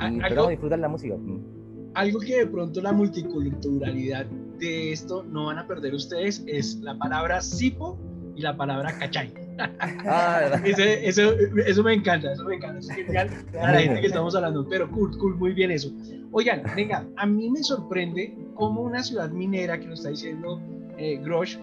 Y 0.00 0.18
de 0.18 0.48
disfrutar 0.50 0.78
la 0.78 0.88
música. 0.88 1.14
Algo 1.94 2.20
que 2.20 2.38
de 2.38 2.46
pronto 2.46 2.82
la 2.82 2.92
multiculturalidad 2.92 4.26
de 4.58 4.92
esto 4.92 5.22
no 5.22 5.46
van 5.46 5.58
a 5.58 5.66
perder 5.66 5.94
ustedes 5.94 6.44
es 6.46 6.76
la 6.80 6.98
palabra 6.98 7.40
sipo 7.40 7.98
y 8.34 8.42
la 8.42 8.56
palabra 8.56 8.98
cachay. 8.98 9.43
Ah, 10.06 10.60
eso, 10.64 11.22
eso, 11.32 11.82
me 11.82 11.94
encanta, 11.94 12.32
eso 12.32 12.44
me 12.44 12.56
encanta. 12.56 12.78
Es 12.80 12.90
genial 12.90 13.30
a 13.60 13.72
la 13.72 13.80
gente 13.80 14.00
que 14.00 14.06
estamos 14.06 14.34
hablando, 14.34 14.66
pero 14.68 14.90
cool, 14.90 15.16
cool, 15.18 15.36
muy 15.36 15.52
bien 15.52 15.70
eso. 15.70 15.92
Oigan, 16.32 16.62
venga, 16.74 17.06
a 17.16 17.26
mí 17.26 17.50
me 17.50 17.62
sorprende 17.62 18.36
cómo 18.54 18.82
una 18.82 19.02
ciudad 19.02 19.30
minera 19.30 19.78
que 19.78 19.86
nos 19.86 20.00
está 20.00 20.10
diciendo 20.10 20.60
eh, 20.98 21.18
Grosh 21.22 21.58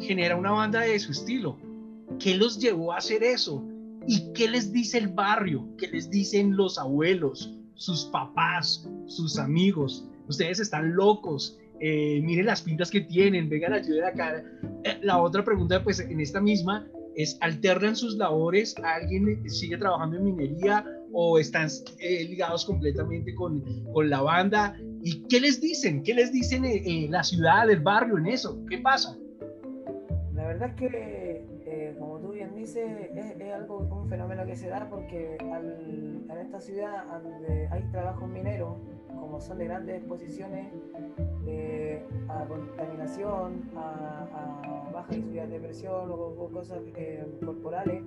genera 0.00 0.36
una 0.36 0.50
banda 0.50 0.80
de 0.80 0.98
su 0.98 1.12
estilo. 1.12 1.56
¿Qué 2.18 2.34
los 2.34 2.58
llevó 2.58 2.92
a 2.92 2.98
hacer 2.98 3.22
eso? 3.22 3.64
¿Y 4.06 4.32
qué 4.32 4.48
les 4.48 4.72
dice 4.72 4.98
el 4.98 5.08
barrio? 5.08 5.66
¿Qué 5.78 5.88
les 5.88 6.10
dicen 6.10 6.56
los 6.56 6.78
abuelos, 6.78 7.54
sus 7.74 8.04
papás, 8.06 8.88
sus 9.06 9.38
amigos? 9.38 10.08
Ustedes 10.28 10.60
están 10.60 10.94
locos. 10.94 11.58
Eh, 11.80 12.20
miren 12.22 12.46
las 12.46 12.62
pintas 12.62 12.90
que 12.90 13.02
tienen, 13.02 13.48
vengan, 13.48 13.72
ayuden 13.72 14.04
acá. 14.04 14.42
Eh, 14.84 14.98
la 15.02 15.18
otra 15.18 15.44
pregunta, 15.44 15.82
pues 15.82 16.00
en 16.00 16.20
esta 16.20 16.40
misma, 16.40 16.86
es 17.16 17.38
alternan 17.40 17.96
sus 17.96 18.16
labores, 18.16 18.74
alguien 18.84 19.48
sigue 19.48 19.78
trabajando 19.78 20.18
en 20.18 20.24
minería 20.24 20.84
o 21.12 21.38
están 21.38 21.68
eh, 21.98 22.24
ligados 22.24 22.66
completamente 22.66 23.34
con, 23.34 23.64
con, 23.92 24.10
la 24.10 24.20
banda. 24.20 24.76
¿Y 25.02 25.22
qué 25.28 25.40
les 25.40 25.60
dicen? 25.60 26.02
¿Qué 26.02 26.14
les 26.14 26.30
dicen 26.30 26.64
en 26.64 27.10
la 27.10 27.24
ciudad, 27.24 27.70
el 27.70 27.80
barrio, 27.80 28.18
en 28.18 28.26
eso? 28.26 28.62
¿Qué 28.68 28.78
pasa? 28.78 29.16
La 30.34 30.46
verdad 30.46 30.68
es 30.70 30.74
que, 30.76 31.25
eh, 31.68 31.96
como 31.98 32.20
tú 32.20 32.28
bien 32.28 32.54
dices, 32.54 33.10
es, 33.12 33.52
algo, 33.52 33.78
un 33.78 34.08
fenómeno 34.08 34.46
que 34.46 34.54
se 34.54 34.68
da 34.68 34.88
porque 34.88 35.36
en 35.40 36.38
esta 36.38 36.60
ciudad 36.60 37.20
donde 37.20 37.66
hay 37.72 37.82
trabajos 37.90 38.28
mineros, 38.28 38.76
como 39.08 39.40
son 39.40 39.58
de 39.58 39.64
grandes 39.64 39.96
exposiciones 39.96 40.72
eh, 41.44 42.06
a 42.28 42.44
contaminación, 42.44 43.68
a, 43.74 44.90
baja 44.92 45.10
densidad 45.10 45.48
de 45.48 45.58
presión 45.58 46.08
o, 46.08 46.48
cosas 46.52 46.78
corporales, 47.44 48.04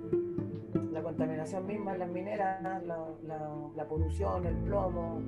la 0.90 1.02
contaminación 1.02 1.66
misma 1.66 1.92
en 1.92 1.98
las 1.98 2.10
mineras, 2.10 2.82
la, 2.86 3.84
polución, 3.86 4.46
el 4.46 4.56
plomo, 4.56 5.20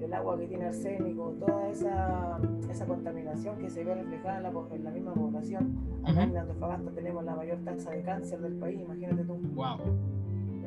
el 0.00 0.14
agua 0.14 0.38
que 0.38 0.46
tiene 0.46 0.66
arsénico, 0.66 1.34
toda 1.40 1.68
esa, 1.70 2.38
esa 2.70 2.86
contaminación 2.86 3.58
que 3.58 3.68
se 3.68 3.84
ve 3.84 3.94
reflejada 3.94 4.36
en 4.38 4.42
la, 4.42 4.52
en 4.72 4.84
la 4.84 4.90
misma 4.90 5.14
población. 5.14 5.76
Acá 6.04 6.22
en 6.22 6.36
Antofagasta 6.36 6.90
tenemos 6.92 7.24
la 7.24 7.34
mayor 7.34 7.58
tasa 7.64 7.90
de 7.90 8.02
cáncer 8.02 8.40
del 8.40 8.54
país, 8.54 8.80
imagínate 8.80 9.24
tú. 9.24 9.38
Wow. 9.54 9.78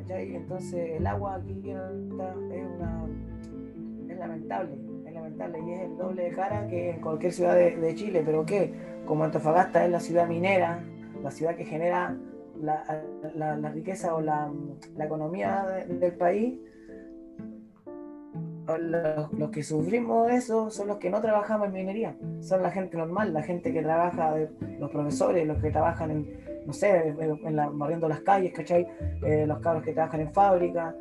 Entonces 0.08 0.90
el 0.98 1.06
agua 1.06 1.36
aquí 1.36 1.52
es, 1.70 1.76
una, 1.76 3.06
es 4.10 4.18
lamentable, 4.18 4.76
es 5.06 5.14
lamentable 5.14 5.58
y 5.60 5.72
es 5.72 5.80
el 5.82 5.96
doble 5.96 6.24
de 6.24 6.30
cara 6.30 6.66
que 6.66 6.90
en 6.90 7.00
cualquier 7.00 7.32
ciudad 7.32 7.54
de, 7.54 7.76
de 7.76 7.94
Chile, 7.94 8.22
pero 8.24 8.44
que 8.44 8.74
como 9.06 9.24
Antofagasta 9.24 9.84
es 9.84 9.90
la 9.90 10.00
ciudad 10.00 10.28
minera, 10.28 10.84
la 11.22 11.30
ciudad 11.30 11.54
que 11.54 11.64
genera 11.64 12.16
la, 12.60 13.70
riqueza 13.72 14.14
o 14.14 14.20
la, 14.20 14.50
economía 14.98 15.84
del 15.88 16.12
país, 16.12 16.58
los, 18.66 19.50
que 19.50 19.62
sufrimos 19.62 20.30
eso 20.30 20.70
son 20.70 20.88
los 20.88 20.98
que 20.98 21.10
no 21.10 21.20
trabajamos 21.20 21.68
en 21.68 21.74
minería, 21.74 22.16
son 22.40 22.62
la 22.62 22.70
gente 22.70 22.96
normal, 22.96 23.32
la 23.32 23.42
gente 23.42 23.72
que 23.72 23.82
trabaja, 23.82 24.34
los 24.78 24.90
profesores, 24.90 25.46
los 25.46 25.58
que 25.58 25.70
trabajan 25.70 26.10
en, 26.10 26.40
no 26.66 26.72
sé, 26.72 27.14
en 27.18 27.56
la, 27.56 27.68
barriendo 27.68 28.08
las 28.08 28.20
calles, 28.20 28.52
¿cachai? 28.52 28.86
Eh, 29.22 29.46
los 29.46 29.58
cabros 29.58 29.82
que 29.82 29.92
trabajan 29.92 30.20
en 30.20 30.32
fábrica, 30.32 30.94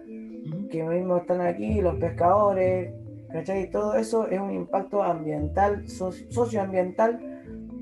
que 0.71 0.83
mismo 0.83 1.17
están 1.17 1.41
aquí, 1.41 1.81
los 1.81 1.95
pescadores, 1.95 2.93
¿cachai? 3.31 3.69
Todo 3.69 3.95
eso 3.95 4.27
es 4.27 4.39
un 4.39 4.51
impacto 4.51 5.03
ambiental, 5.03 5.87
socioambiental 5.87 7.31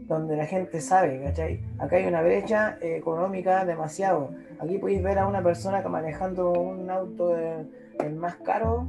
donde 0.07 0.35
la 0.35 0.45
gente 0.45 0.81
sabe, 0.81 1.21
¿cachai? 1.23 1.61
Acá 1.77 1.97
hay 1.97 2.07
una 2.07 2.21
brecha 2.21 2.77
eh, 2.81 2.97
económica 2.97 3.63
demasiado. 3.63 4.31
Aquí 4.59 4.77
podéis 4.77 5.03
ver 5.03 5.19
a 5.19 5.27
una 5.27 5.41
persona 5.41 5.81
manejando 5.87 6.51
un 6.51 6.89
auto 6.89 7.35
el 7.37 8.15
más 8.15 8.35
caro, 8.37 8.87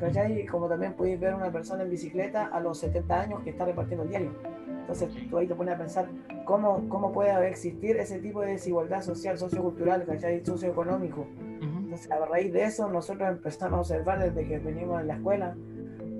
¿cachai? 0.00 0.46
Como 0.46 0.68
también 0.68 0.94
podéis 0.94 1.20
ver 1.20 1.34
una 1.34 1.52
persona 1.52 1.82
en 1.82 1.90
bicicleta 1.90 2.46
a 2.46 2.60
los 2.60 2.78
70 2.78 3.20
años 3.20 3.40
que 3.42 3.50
está 3.50 3.64
repartiendo 3.64 4.04
el 4.04 4.08
diario. 4.08 4.32
Entonces 4.80 5.10
tú 5.28 5.38
ahí 5.38 5.46
te 5.46 5.54
pones 5.54 5.74
a 5.74 5.78
pensar 5.78 6.08
cómo, 6.44 6.88
cómo 6.88 7.12
puede 7.12 7.48
existir 7.48 7.96
ese 7.96 8.18
tipo 8.18 8.40
de 8.40 8.52
desigualdad 8.52 9.02
social, 9.02 9.38
sociocultural, 9.38 10.04
¿cachai? 10.04 10.44
Socioeconómico. 10.44 11.26
Entonces 11.60 12.10
a 12.10 12.24
raíz 12.24 12.52
de 12.52 12.64
eso 12.64 12.88
nosotros 12.88 13.28
empezamos 13.28 13.76
a 13.76 13.80
observar 13.80 14.18
desde 14.18 14.48
que 14.48 14.58
venimos 14.58 15.00
en 15.00 15.08
la 15.08 15.14
escuela, 15.14 15.56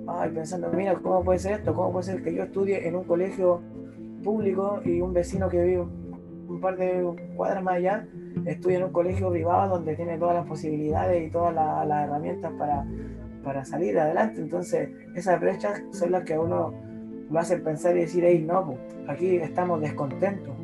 ay, 0.07 0.31
pensando, 0.31 0.69
mira, 0.71 0.93
¿cómo 0.95 1.23
puede 1.23 1.39
ser 1.39 1.53
esto? 1.53 1.73
¿Cómo 1.73 1.91
puede 1.91 2.05
ser 2.05 2.23
que 2.23 2.33
yo 2.33 2.43
estudie 2.43 2.87
en 2.87 2.95
un 2.95 3.03
colegio 3.03 3.61
público 4.23 4.81
y 4.85 5.01
un 5.01 5.13
vecino 5.13 5.49
que 5.49 5.63
vive 5.63 5.81
un 5.81 6.59
par 6.61 6.77
de 6.77 7.31
cuadras 7.35 7.63
más 7.63 7.75
allá 7.75 8.07
estudia 8.45 8.77
en 8.77 8.83
un 8.85 8.91
colegio 8.91 9.29
privado 9.29 9.75
donde 9.75 9.95
tiene 9.95 10.17
todas 10.17 10.35
las 10.35 10.45
posibilidades 10.45 11.27
y 11.27 11.31
todas 11.31 11.53
las, 11.53 12.05
herramientas 12.05 12.51
para, 12.57 12.85
para, 13.43 13.65
salir 13.65 13.97
adelante. 13.99 14.41
Entonces, 14.41 14.89
esas 15.15 15.39
brechas 15.39 15.81
son 15.91 16.11
las 16.11 16.23
que 16.23 16.37
uno 16.37 16.73
lo 17.29 17.39
hacen 17.39 17.63
pensar 17.63 17.95
y 17.97 18.01
decir, 18.01 18.23
hey, 18.25 18.43
no, 18.45 18.77
aquí 19.07 19.37
estamos 19.37 19.81
descontentos. 19.81 20.55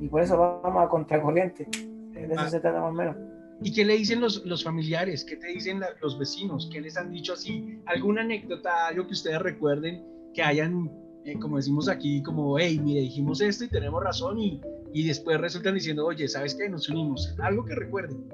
Y 0.00 0.08
por 0.08 0.22
eso 0.22 0.60
vamos 0.62 0.84
a 0.84 0.88
contracorriente. 0.88 1.68
De 2.12 2.24
eso 2.24 2.34
ah. 2.38 2.48
se 2.48 2.60
trata 2.60 2.80
más 2.80 2.90
o 2.90 2.94
menos. 2.94 3.16
¿Y 3.62 3.72
qué 3.72 3.84
le 3.84 3.96
dicen 3.96 4.20
los, 4.20 4.44
los 4.44 4.62
familiares? 4.62 5.24
¿Qué 5.24 5.36
te 5.36 5.48
dicen 5.48 5.80
los 6.02 6.18
vecinos? 6.18 6.68
¿Qué 6.70 6.80
les 6.80 6.96
han 6.96 7.10
dicho 7.10 7.32
así? 7.32 7.80
¿Alguna 7.86 8.20
anécdota, 8.20 8.88
algo 8.88 9.06
que 9.06 9.12
ustedes 9.12 9.40
recuerden 9.40 10.04
que 10.34 10.42
hayan 10.42 10.90
eh, 11.26 11.36
como 11.40 11.56
decimos 11.56 11.88
aquí, 11.88 12.22
como, 12.22 12.56
hey, 12.56 12.78
mire, 12.80 13.00
dijimos 13.00 13.40
esto 13.40 13.64
y 13.64 13.68
tenemos 13.68 14.00
razón 14.00 14.38
y, 14.38 14.60
y 14.92 15.08
después 15.08 15.40
resultan 15.40 15.74
diciendo, 15.74 16.06
oye, 16.06 16.28
¿sabes 16.28 16.54
qué? 16.54 16.68
Nos 16.68 16.88
unimos. 16.88 17.34
Algo 17.40 17.64
que 17.64 17.74
recuerden. 17.74 18.28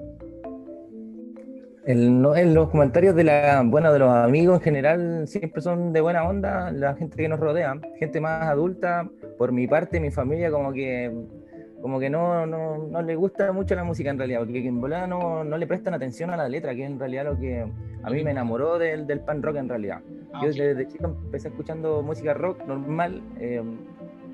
En 1.85 2.53
los 2.53 2.69
comentarios 2.69 3.15
de 3.15 3.23
la 3.25 3.61
bueno 3.65 3.91
de 3.91 3.99
los 3.99 4.09
amigos 4.09 4.57
en 4.57 4.61
general 4.61 5.27
siempre 5.27 5.61
son 5.61 5.91
de 5.91 6.01
buena 6.01 6.23
onda 6.23 6.71
la 6.71 6.95
gente 6.95 7.17
que 7.17 7.27
nos 7.27 7.39
rodea 7.39 7.79
gente 7.99 8.21
más 8.21 8.43
adulta 8.43 9.09
por 9.37 9.51
mi 9.51 9.67
parte 9.67 9.99
mi 9.99 10.09
familia 10.11 10.49
como 10.49 10.71
que 10.71 11.11
como 11.81 11.99
que 11.99 12.09
no, 12.09 12.45
no, 12.45 12.77
no 12.77 13.01
le 13.01 13.15
gusta 13.17 13.51
mucho 13.51 13.75
la 13.75 13.83
música 13.83 14.09
en 14.09 14.17
realidad 14.17 14.39
porque 14.39 14.65
en 14.65 14.79
volada 14.79 15.05
no, 15.05 15.43
no 15.43 15.57
le 15.57 15.67
prestan 15.67 15.93
atención 15.93 16.29
a 16.29 16.37
la 16.37 16.47
letra 16.47 16.73
que 16.73 16.85
es 16.85 16.89
en 16.89 16.97
realidad 16.97 17.25
lo 17.25 17.37
que 17.37 17.65
a 18.03 18.09
mí 18.09 18.23
me 18.23 18.31
enamoró 18.31 18.77
del, 18.77 19.07
del 19.07 19.21
pan 19.21 19.41
rock 19.41 19.57
en 19.57 19.69
realidad. 19.69 20.01
Ah, 20.33 20.41
Yo 20.43 20.47
desde 20.51 20.87
chico 20.87 21.05
empecé 21.25 21.47
escuchando 21.47 22.01
música 22.01 22.33
rock 22.33 22.65
normal, 22.65 23.21
em, 23.39 23.77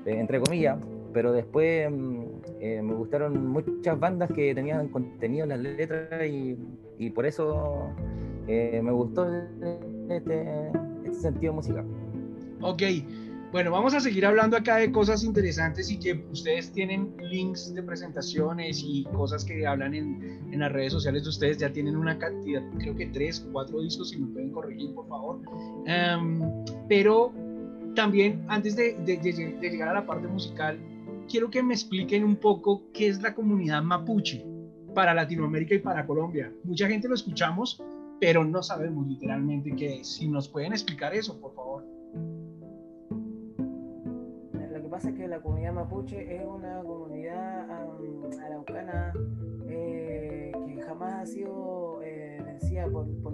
eh, 0.04 0.18
entre 0.18 0.40
comillas, 0.40 0.78
pero 1.12 1.32
después 1.32 1.86
em, 1.86 2.24
eh, 2.60 2.82
me 2.82 2.94
gustaron 2.94 3.48
muchas 3.48 3.98
bandas 3.98 4.30
que 4.32 4.54
tenían 4.54 4.88
contenido 4.88 5.44
en 5.44 5.48
las 5.50 5.60
letras 5.60 6.26
y, 6.26 6.56
por 7.08 7.24
eso 7.24 7.88
eh, 8.46 8.80
me 8.84 8.92
gustó 8.92 9.26
este, 10.10 10.70
este 11.06 11.14
sentido 11.14 11.54
musical. 11.54 11.86
Ok, 12.60 12.82
bueno, 13.52 13.72
vamos 13.72 13.94
a 13.94 14.00
seguir 14.00 14.24
hablando 14.26 14.56
acá 14.56 14.76
de 14.76 14.92
cosas 14.92 15.24
interesantes 15.24 15.90
y 15.90 15.98
que 15.98 16.24
ustedes 16.30 16.70
tienen 16.70 17.12
links 17.20 17.74
de 17.74 17.82
presentaciones 17.82 18.80
y 18.84 19.04
cosas 19.04 19.44
que 19.44 19.66
hablan 19.66 19.94
en, 19.94 20.40
en 20.52 20.60
las 20.60 20.70
redes 20.70 20.92
sociales 20.92 21.24
de 21.24 21.30
ustedes. 21.30 21.58
Ya 21.58 21.72
tienen 21.72 21.96
una 21.96 22.16
cantidad, 22.16 22.62
creo 22.78 22.94
que 22.94 23.06
tres, 23.06 23.44
cuatro 23.50 23.80
discos, 23.80 24.10
si 24.10 24.18
me 24.18 24.28
pueden 24.32 24.50
corregir, 24.50 24.94
por 24.94 25.08
favor. 25.08 25.40
Em, 25.86 26.38
pero 26.88 27.32
también, 27.96 28.44
antes 28.46 28.76
de, 28.76 28.94
de, 29.04 29.16
de, 29.16 29.70
llegar 29.70 29.88
a 29.88 29.94
la 29.94 30.06
parte 30.06 30.28
musical, 30.28 30.78
quiero 31.28 31.50
que 31.50 31.60
me 31.60 31.74
expliquen 31.74 32.22
un 32.22 32.36
poco 32.36 32.84
qué 32.92 33.08
es 33.08 33.20
la 33.20 33.34
comunidad 33.34 33.82
mapuche 33.82 34.44
para 34.94 35.14
Latinoamérica 35.14 35.74
y 35.74 35.78
para 35.78 36.06
Colombia. 36.06 36.52
Mucha 36.64 36.88
gente 36.88 37.08
lo 37.08 37.14
escuchamos, 37.14 37.82
pero 38.20 38.44
no 38.44 38.62
sabemos 38.62 39.06
literalmente 39.06 39.74
qué 39.76 40.00
es. 40.00 40.14
Si 40.14 40.28
nos 40.28 40.48
pueden 40.48 40.72
explicar 40.72 41.14
eso, 41.14 41.40
por 41.40 41.54
favor 41.54 41.84
pasa 45.00 45.10
es 45.10 45.14
que 45.14 45.28
la 45.28 45.40
comunidad 45.40 45.72
mapuche 45.72 46.36
es 46.36 46.44
una 46.44 46.82
comunidad 46.82 47.70
araucana 48.44 49.14
eh, 49.66 50.52
que 50.66 50.82
jamás 50.82 51.14
ha 51.14 51.26
sido 51.26 52.02
eh, 52.02 52.42
vencida 52.44 52.86
por, 52.86 53.06
por, 53.22 53.32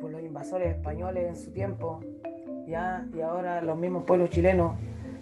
por 0.00 0.10
los 0.10 0.22
invasores 0.22 0.76
españoles 0.76 1.28
en 1.28 1.36
su 1.36 1.50
tiempo, 1.52 2.00
ya, 2.66 3.08
y 3.14 3.22
ahora 3.22 3.62
los 3.62 3.78
mismos 3.78 4.04
pueblos 4.04 4.28
chilenos, 4.28 4.76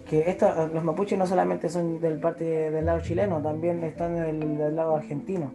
que 0.05 0.29
esto, 0.29 0.47
los 0.73 0.83
mapuches 0.83 1.17
no 1.17 1.25
solamente 1.25 1.69
son 1.69 1.99
del 1.99 2.19
parte 2.19 2.71
del 2.71 2.85
lado 2.85 2.99
chileno, 3.01 3.41
también 3.41 3.83
están 3.83 4.15
del, 4.15 4.75
lado 4.75 4.95
argentino. 4.95 5.53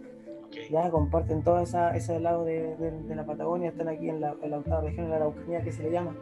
Ya 0.71 0.89
comparten 0.89 1.43
todo 1.43 1.59
esa, 1.59 1.95
ese 1.95 2.19
lado 2.19 2.43
de, 2.45 2.75
la 3.09 3.25
Patagonia, 3.25 3.69
están 3.69 3.89
aquí 3.89 4.09
en 4.09 4.21
la, 4.21 4.35
en 4.41 4.51
la 4.51 4.57
octava 4.57 4.81
región 4.81 5.05
de 5.05 5.11
la 5.11 5.15
Araucanía 5.17 5.61
que 5.61 5.71
se 5.71 5.83
le 5.83 5.91
llama. 5.91 6.15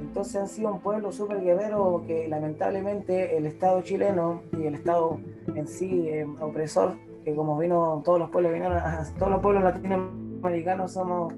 Entonces 0.00 0.36
han 0.36 0.48
sido 0.48 0.72
un 0.72 0.80
pueblo 0.80 1.12
súper 1.12 1.42
guerrero 1.42 2.04
que 2.06 2.28
lamentablemente 2.28 3.36
el 3.36 3.46
Estado 3.46 3.82
chileno 3.82 4.42
y 4.52 4.66
el 4.66 4.74
Estado 4.74 5.18
en 5.54 5.66
sí 5.66 6.08
eh, 6.08 6.26
opresor, 6.40 6.94
que 7.24 7.34
como 7.34 7.58
vino 7.58 8.02
todos 8.04 8.18
los 8.18 8.30
pueblos 8.30 8.52
vinieron, 8.52 8.78
todos 9.18 9.32
los 9.32 9.40
pueblos 9.40 9.64
latinoamericanos 9.64 10.92
somos 10.92 11.34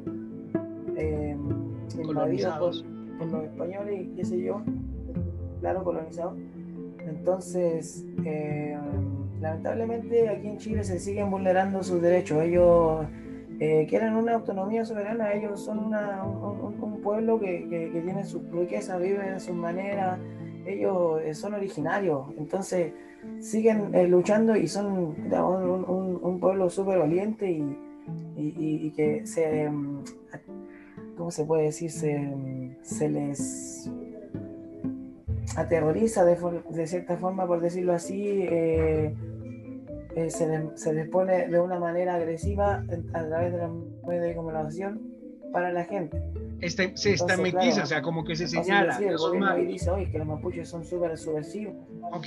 eh, 0.97 1.37
invadidos 1.99 2.59
por, 2.59 3.27
los 3.27 3.45
españoles 3.45 4.01
y 4.01 4.07
qué 4.15 4.25
sé 4.25 4.41
yo, 4.41 4.63
claro, 5.61 5.85
colonizados. 5.85 6.35
Entonces, 7.07 8.05
eh, 8.25 8.77
lamentablemente 9.41 10.29
aquí 10.29 10.49
en 10.49 10.59
Chile 10.59 10.85
se 10.85 10.99
siguen 10.99 11.31
vulnerando 11.31 11.83
sus 11.83 12.03
derechos. 12.03 12.43
Ellos 12.43 13.07
eh, 13.61 13.87
quieren 13.89 14.15
una 14.15 14.35
autonomía 14.35 14.85
soberana, 14.85 15.33
ellos 15.33 15.65
son 15.65 15.93
un, 15.93 17.01
pueblo 17.03 17.41
que, 17.41 17.91
tiene 18.05 18.25
su 18.25 18.41
riqueza, 18.53 18.99
vive 18.99 19.27
en 19.29 19.41
su 19.41 19.53
manera, 19.53 20.19
ellos 20.65 21.21
eh, 21.25 21.35
son 21.35 21.55
originarios, 21.55 22.27
entonces 22.37 22.93
siguen 23.41 23.95
eh, 23.95 24.07
luchando 24.07 24.55
y 24.55 24.69
son 24.69 24.87
un, 24.87 26.39
pueblo 26.41 26.71
súper 26.71 26.99
valiente 26.99 27.51
y, 28.37 28.91
que 28.91 29.27
se, 29.27 29.69
mm, 29.69 30.05
¿cómo 31.17 31.31
se 31.33 31.45
puede 31.45 31.65
decir? 31.65 31.91
Se, 31.91 32.17
mm, 32.17 32.77
se 32.83 33.09
les 33.09 33.91
aterroriza 35.57 36.25
de, 36.25 36.37
de, 36.71 36.87
cierta 36.87 37.17
forma, 37.17 37.47
por 37.47 37.61
decirlo 37.61 37.93
así 37.93 38.47
eh, 38.51 39.15
se, 40.29 40.71
se, 40.75 40.93
les 40.93 41.09
pone 41.09 41.49
de 41.49 41.61
una 41.61 41.79
manera 41.79 42.15
agresiva 42.15 42.85
a 43.13 43.25
través 43.25 43.53
de 43.53 43.59
los 43.59 43.71
medios 44.07 44.25
de 44.25 44.35
comunicación 44.35 45.01
para 45.53 45.73
la 45.73 45.85
gente. 45.85 46.23
Este, 46.61 46.97
se 46.97 47.13
estamentiza, 47.13 47.85
o 47.85 47.87
sea, 47.87 48.03
como 48.03 48.25
que 48.25 48.35
se 48.35 48.49
señala. 48.49 48.97
Sí, 48.99 49.05
el 49.05 49.17
gobierno 49.17 49.55
dice, 49.57 49.91
hoy 49.91 50.11
que 50.11 50.19
los 50.19 50.27
mapuches 50.27 50.69
son 50.69 50.85
súper 50.85 51.17
subversivos. 51.17 51.75
Ok. 52.13 52.27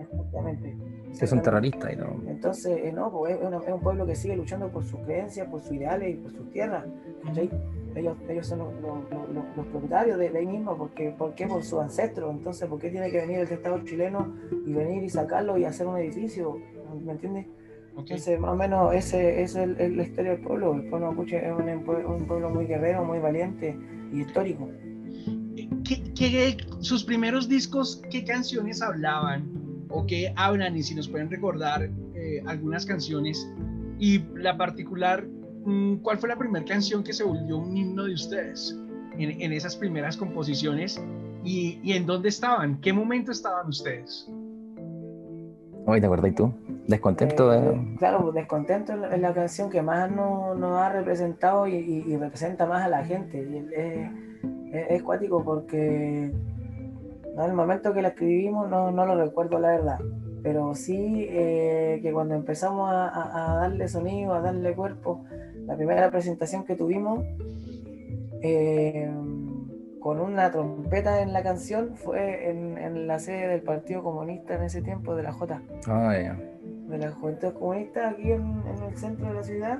Exactamente. 0.00 0.76
Que 1.18 1.26
son 1.26 1.42
terroristas. 1.42 1.96
¿no? 1.98 2.29
Entonces, 2.40 2.80
eh, 2.84 2.90
no, 2.90 3.10
pues, 3.10 3.34
es, 3.34 3.42
es, 3.42 3.70
un 3.70 3.80
pueblo 3.80 4.06
que 4.06 4.16
sigue 4.16 4.34
luchando 4.34 4.72
por 4.72 4.82
sus 4.82 4.98
creencias, 5.00 5.46
por 5.48 5.60
sus 5.60 5.72
ideales 5.72 6.14
y 6.14 6.14
por 6.14 6.32
sus 6.32 6.50
tierras. 6.50 6.86
Ellos, 7.94 8.16
ellos 8.30 8.46
son 8.46 8.60
los, 8.60 8.72
los, 8.80 9.56
los, 9.56 9.66
propietarios 9.66 10.18
de, 10.18 10.30
de, 10.30 10.38
ahí 10.38 10.46
mismo, 10.46 10.74
porque, 10.74 11.10
¿por 11.10 11.34
qué? 11.34 11.46
Por 11.46 11.62
sus 11.62 11.80
ancestros. 11.80 12.30
Entonces, 12.34 12.66
¿por 12.66 12.78
qué 12.78 12.88
tiene 12.88 13.10
que 13.10 13.18
venir 13.18 13.40
el 13.40 13.48
Estado 13.48 13.84
chileno 13.84 14.34
y 14.64 14.72
venir 14.72 15.02
y 15.02 15.10
sacarlo 15.10 15.58
y 15.58 15.66
hacer 15.66 15.86
un 15.86 15.98
edificio? 15.98 16.56
¿Me 17.04 17.12
entiendes? 17.12 17.46
Okay. 17.92 18.04
Entonces, 18.04 18.40
más 18.40 18.52
o 18.52 18.56
menos, 18.56 18.94
ese, 18.94 19.42
ese 19.42 19.64
es 19.64 19.78
el, 19.78 19.96
la 19.98 20.02
historia 20.02 20.30
del 20.30 20.40
pueblo. 20.40 20.72
El 20.72 20.88
pueblo 20.88 21.10
mapuche 21.10 21.46
es 21.46 21.52
un, 21.52 21.68
un, 21.68 22.26
pueblo 22.26 22.48
muy 22.48 22.64
guerrero, 22.64 23.04
muy 23.04 23.18
valiente 23.18 23.78
y 24.14 24.22
histórico. 24.22 24.66
¿Qué, 25.84 26.02
qué, 26.14 26.56
sus 26.78 27.04
primeros 27.04 27.50
discos, 27.50 28.00
qué 28.10 28.24
canciones 28.24 28.80
hablaban 28.80 29.59
o 29.90 30.06
qué 30.06 30.32
hablan? 30.36 30.76
Y 30.76 30.82
si 30.82 30.94
nos 30.94 31.08
pueden 31.08 31.30
recordar 31.30 31.90
eh, 32.14 32.42
algunas 32.46 32.86
canciones. 32.86 33.48
Y 33.98 34.20
la 34.34 34.56
particular, 34.56 35.26
mm, 35.64 35.96
¿cuál 35.96 36.18
fue 36.18 36.28
la 36.28 36.36
primera 36.36 36.64
canción 36.64 37.04
que 37.04 37.12
se 37.12 37.24
volvió 37.24 37.58
un 37.58 37.76
himno 37.76 38.04
de 38.04 38.14
ustedes 38.14 38.78
en, 39.18 39.40
en 39.40 39.52
esas 39.52 39.76
primeras 39.76 40.16
composiciones? 40.16 41.02
Y, 41.44 41.80
¿Y 41.82 41.92
en 41.92 42.06
dónde 42.06 42.28
estaban? 42.28 42.80
¿Qué 42.80 42.92
momento 42.92 43.32
estaban 43.32 43.68
ustedes? 43.68 44.28
Hoy 45.86 46.00
te 46.00 46.06
acordás 46.06 46.34
tú. 46.34 46.52
Descontento. 46.86 47.52
Eh, 47.52 47.58
eh. 47.58 47.96
Claro, 47.98 48.32
descontento 48.32 48.92
es 48.92 49.20
la 49.20 49.32
canción 49.32 49.70
que 49.70 49.82
más 49.82 50.10
nos, 50.10 50.58
nos 50.58 50.78
ha 50.78 50.90
representado 50.90 51.66
y, 51.66 51.74
y, 51.74 52.04
y, 52.06 52.16
representa 52.16 52.66
más 52.66 52.84
a 52.84 52.88
la 52.88 53.04
gente. 53.04 53.40
Es, 53.40 54.10
es, 54.72 54.86
es 54.90 55.02
cuático 55.02 55.42
porque 55.42 56.32
¿no? 57.34 57.44
el 57.44 57.52
momento 57.52 57.92
que 57.92 58.02
la 58.02 58.08
escribimos 58.08 58.68
no, 58.68 58.90
no, 58.90 59.06
lo 59.06 59.14
recuerdo 59.14 59.58
la 59.58 59.70
verdad. 59.70 59.98
Pero 60.42 60.74
sí 60.74 61.26
eh, 61.28 62.00
que 62.02 62.12
cuando 62.12 62.34
empezamos 62.34 62.90
a, 62.90 63.52
a, 63.52 63.56
darle 63.56 63.88
sonido, 63.88 64.32
a 64.32 64.40
darle 64.40 64.74
cuerpo, 64.74 65.24
la 65.66 65.76
primera 65.76 66.10
presentación 66.10 66.64
que 66.64 66.76
tuvimos, 66.76 67.24
eh, 68.42 69.10
con 70.00 70.18
una 70.18 70.50
trompeta 70.50 71.20
en 71.20 71.32
la 71.32 71.42
canción 71.42 71.94
fue 71.94 72.50
en, 72.50 72.78
en, 72.78 73.06
la 73.06 73.18
sede 73.18 73.48
del 73.48 73.62
Partido 73.62 74.02
Comunista 74.02 74.54
en 74.54 74.62
ese 74.62 74.80
tiempo, 74.80 75.14
de 75.14 75.22
la 75.22 75.32
J. 75.32 75.60
Ah, 75.86 76.16
yeah. 76.18 76.38
De 76.88 76.98
la 76.98 77.10
Juventud 77.12 77.52
Comunista 77.52 78.08
aquí 78.08 78.32
en, 78.32 78.62
en, 78.66 78.82
el 78.88 78.96
centro 78.96 79.28
de 79.28 79.34
la 79.34 79.42
ciudad. 79.42 79.78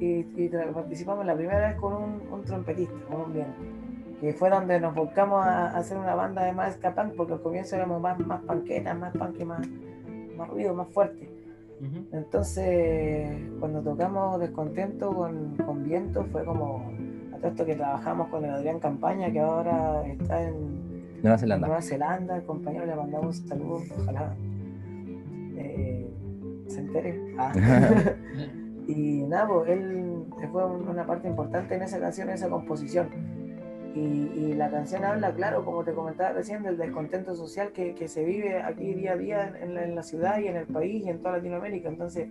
Y, 0.00 0.24
y 0.36 0.48
participamos 0.48 1.26
la 1.26 1.34
primera 1.34 1.68
vez 1.68 1.76
con 1.76 1.92
un, 1.92 2.32
un, 2.32 2.44
trompetista, 2.44 2.94
con 3.08 3.22
un 3.22 3.32
viento. 3.32 3.60
Que 4.20 4.32
fue 4.32 4.50
donde 4.50 4.80
nos 4.80 4.94
volcamos 4.94 5.44
a, 5.44 5.68
a 5.70 5.78
hacer 5.78 5.96
una 5.96 6.14
banda 6.14 6.44
de 6.44 6.52
más 6.52 6.74
escapán, 6.74 7.12
porque 7.16 7.34
al 7.34 7.42
comienzo 7.42 7.76
éramos 7.76 8.00
más, 8.00 8.18
más 8.18 8.42
panquetas, 8.42 8.98
más 8.98 9.12
punk, 9.16 9.40
más, 9.44 9.66
más 10.36 10.48
ruido, 10.48 10.74
más 10.74 10.88
fuerte. 10.88 11.30
Uh 11.80 11.84
-huh. 11.84 12.06
Entonces, 12.12 13.30
cuando 13.60 13.80
tocamos 13.82 14.40
Descontento 14.40 15.14
con, 15.14 15.56
con 15.58 15.84
viento, 15.84 16.24
fue 16.32 16.44
como 16.44 16.90
esto 17.42 17.64
que 17.64 17.74
trabajamos 17.74 18.28
con 18.28 18.44
el 18.44 18.50
Adrián 18.50 18.80
Campaña, 18.80 19.30
que 19.30 19.40
ahora 19.40 20.04
está 20.06 20.42
en 20.42 21.22
Nueva 21.22 21.38
Zelanda. 21.38 21.66
Nueva 21.66 21.82
Zelanda, 21.82 22.36
el 22.36 22.44
compañero 22.44 22.86
le 22.86 22.94
mandamos 22.94 23.40
un 23.40 23.48
saludo, 23.48 23.82
ojalá 24.00 24.34
eh, 25.56 26.08
se 26.68 26.80
entere. 26.80 27.34
Ah. 27.38 27.52
y 28.88 29.22
nada, 29.22 29.48
pues 29.48 29.70
él 29.70 30.24
fue 30.50 30.64
una 30.64 31.06
parte 31.06 31.28
importante 31.28 31.74
en 31.74 31.82
esa 31.82 31.98
canción, 32.00 32.28
en 32.28 32.34
esa 32.34 32.48
composición. 32.48 33.08
Y, 33.98 34.30
y, 34.36 34.54
la 34.54 34.70
canción 34.70 35.04
habla, 35.04 35.32
claro, 35.32 35.64
como 35.64 35.82
te 35.82 35.92
comentaba 35.92 36.30
recién, 36.30 36.62
del 36.62 36.76
descontento 36.76 37.34
social 37.34 37.72
que, 37.72 37.94
que 37.94 38.06
se 38.06 38.24
vive 38.24 38.62
aquí 38.62 38.94
día 38.94 39.12
a 39.12 39.16
día 39.16 39.54
en 39.60 39.74
la, 39.74 39.84
en 39.84 39.94
la 39.94 40.02
ciudad 40.02 40.38
y 40.38 40.46
en 40.46 40.56
el 40.56 40.66
país 40.66 41.04
y 41.04 41.10
en 41.10 41.18
toda 41.18 41.38
Latinoamérica. 41.38 41.88
Entonces, 41.88 42.28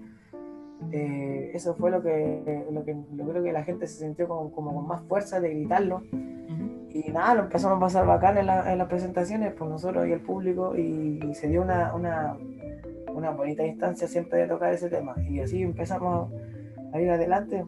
eh, 0.92 1.52
eso 1.54 1.76
fue 1.76 1.92
lo 1.92 2.02
que, 2.02 2.66
lo 2.72 2.86
que 2.86 2.96
yo 3.12 3.28
creo 3.28 3.44
que 3.44 3.52
la 3.52 3.64
gente 3.64 3.88
se 3.88 4.06
sintió 4.06 4.28
como, 4.28 4.52
como 4.52 4.74
con 4.74 4.88
más 4.88 5.02
fuerza 5.04 5.40
de 5.40 5.50
gritarlo. 5.50 5.98
Uh 5.98 6.16
-huh. 6.16 6.88
Y 6.94 7.12
nada, 7.12 7.36
lo 7.36 7.44
empezamos 7.44 7.78
a 7.78 7.80
pasar 7.80 8.06
bacán 8.06 8.38
en, 8.38 8.46
la, 8.46 8.72
en 8.72 8.78
las 8.78 8.88
presentaciones, 8.88 9.54
por 9.54 9.68
nosotros 9.68 10.08
y 10.08 10.12
el 10.12 10.22
público, 10.22 10.76
y, 10.76 11.20
y 11.22 11.36
se 11.36 11.48
dio 11.48 11.62
una, 11.62 11.94
una, 11.94 12.38
una, 13.14 13.32
bonita 13.32 13.66
instancia 13.66 14.08
siempre 14.08 14.40
de 14.40 14.48
tocar 14.48 14.74
ese 14.74 14.90
tema. 14.90 15.16
Y 15.30 15.40
así 15.42 15.62
empezamos 15.62 16.32
a 16.94 17.02
ir 17.02 17.10
adelante. 17.10 17.66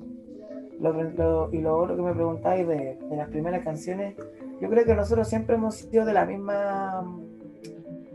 Lo, 0.80 0.94
lo, 0.94 1.54
y 1.54 1.60
lo 1.60 1.78
otro 1.78 1.96
que 1.96 2.02
me 2.02 2.14
preguntáis 2.14 2.68
de, 2.68 2.98
de, 3.10 3.16
las 3.18 3.30
primeras 3.30 3.64
canciones, 3.64 4.16
yo 4.62 4.70
creo 4.70 4.86
que 4.86 4.96
nosotros 4.96 5.28
siempre 5.28 5.56
hemos 5.56 5.76
sido 5.76 6.06
de 6.06 6.14
la 6.14 6.26
misma 6.26 7.06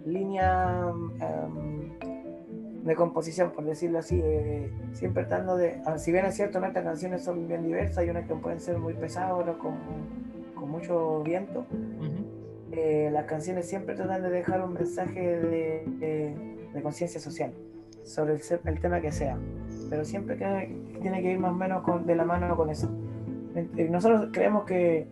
línea. 0.06 0.86
Um, 0.92 1.84
de 2.84 2.94
composición, 2.94 3.50
por 3.52 3.64
decirlo 3.64 3.98
así, 3.98 4.20
eh, 4.22 4.70
siempre 4.92 5.24
tratando 5.24 5.56
de, 5.56 5.80
ah, 5.86 5.98
si 5.98 6.12
bien 6.12 6.26
es 6.26 6.34
cierto, 6.34 6.60
nuestras 6.60 6.84
canciones 6.84 7.24
son 7.24 7.48
bien 7.48 7.62
diversas 7.62 8.04
y 8.04 8.10
unas 8.10 8.28
que 8.28 8.34
pueden 8.34 8.60
ser 8.60 8.78
muy 8.78 8.92
pesadas, 8.92 9.32
otras 9.32 9.56
con, 9.56 9.74
con 10.54 10.70
mucho 10.70 11.22
viento, 11.22 11.60
uh 11.60 12.02
-huh. 12.02 12.24
eh, 12.72 13.08
las 13.10 13.24
canciones 13.24 13.66
siempre 13.66 13.94
tratan 13.94 14.22
de 14.22 14.28
dejar 14.28 14.62
un 14.62 14.74
mensaje 14.74 15.18
de, 15.18 15.84
de, 15.98 16.34
de 16.74 16.82
conciencia 16.82 17.20
social 17.20 17.54
sobre 18.02 18.34
el, 18.34 18.40
el, 18.66 18.80
tema 18.80 19.00
que 19.00 19.12
sea, 19.12 19.38
pero 19.88 20.04
siempre 20.04 20.36
que, 20.36 20.76
tiene 21.00 21.22
que 21.22 21.32
ir 21.32 21.38
más 21.38 21.52
o 21.52 21.56
menos 21.56 21.82
con, 21.82 22.06
de 22.06 22.14
la 22.16 22.24
mano 22.24 22.56
con 22.56 22.70
eso. 22.70 22.90
Eh, 23.54 23.88
nosotros 23.90 24.28
creemos 24.32 24.64
que, 24.64 25.06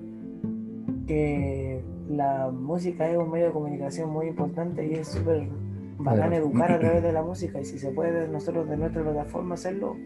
que 1.07 1.83
la 2.09 2.51
música 2.51 3.11
es 3.11 3.17
un 3.17 3.31
medio 3.31 3.47
de 3.47 3.53
comunicación 3.53 4.11
muy 4.11 4.27
importante 4.27 4.87
y 4.87 4.95
es 4.95 5.09
súper 5.09 5.49
bacán 5.99 6.33
educar 6.33 6.73
a 6.73 6.79
través 6.81 7.03
de 7.03 7.13
la 7.13 7.23
música 7.23 7.61
y 7.61 7.65
si 7.65 7.79
se 7.79 7.91
puede 7.91 8.29
nosotros 8.29 8.69
de 8.69 8.77
nuestra 8.77 9.03
plataforma 9.03 9.55
hacerlo, 9.55 9.97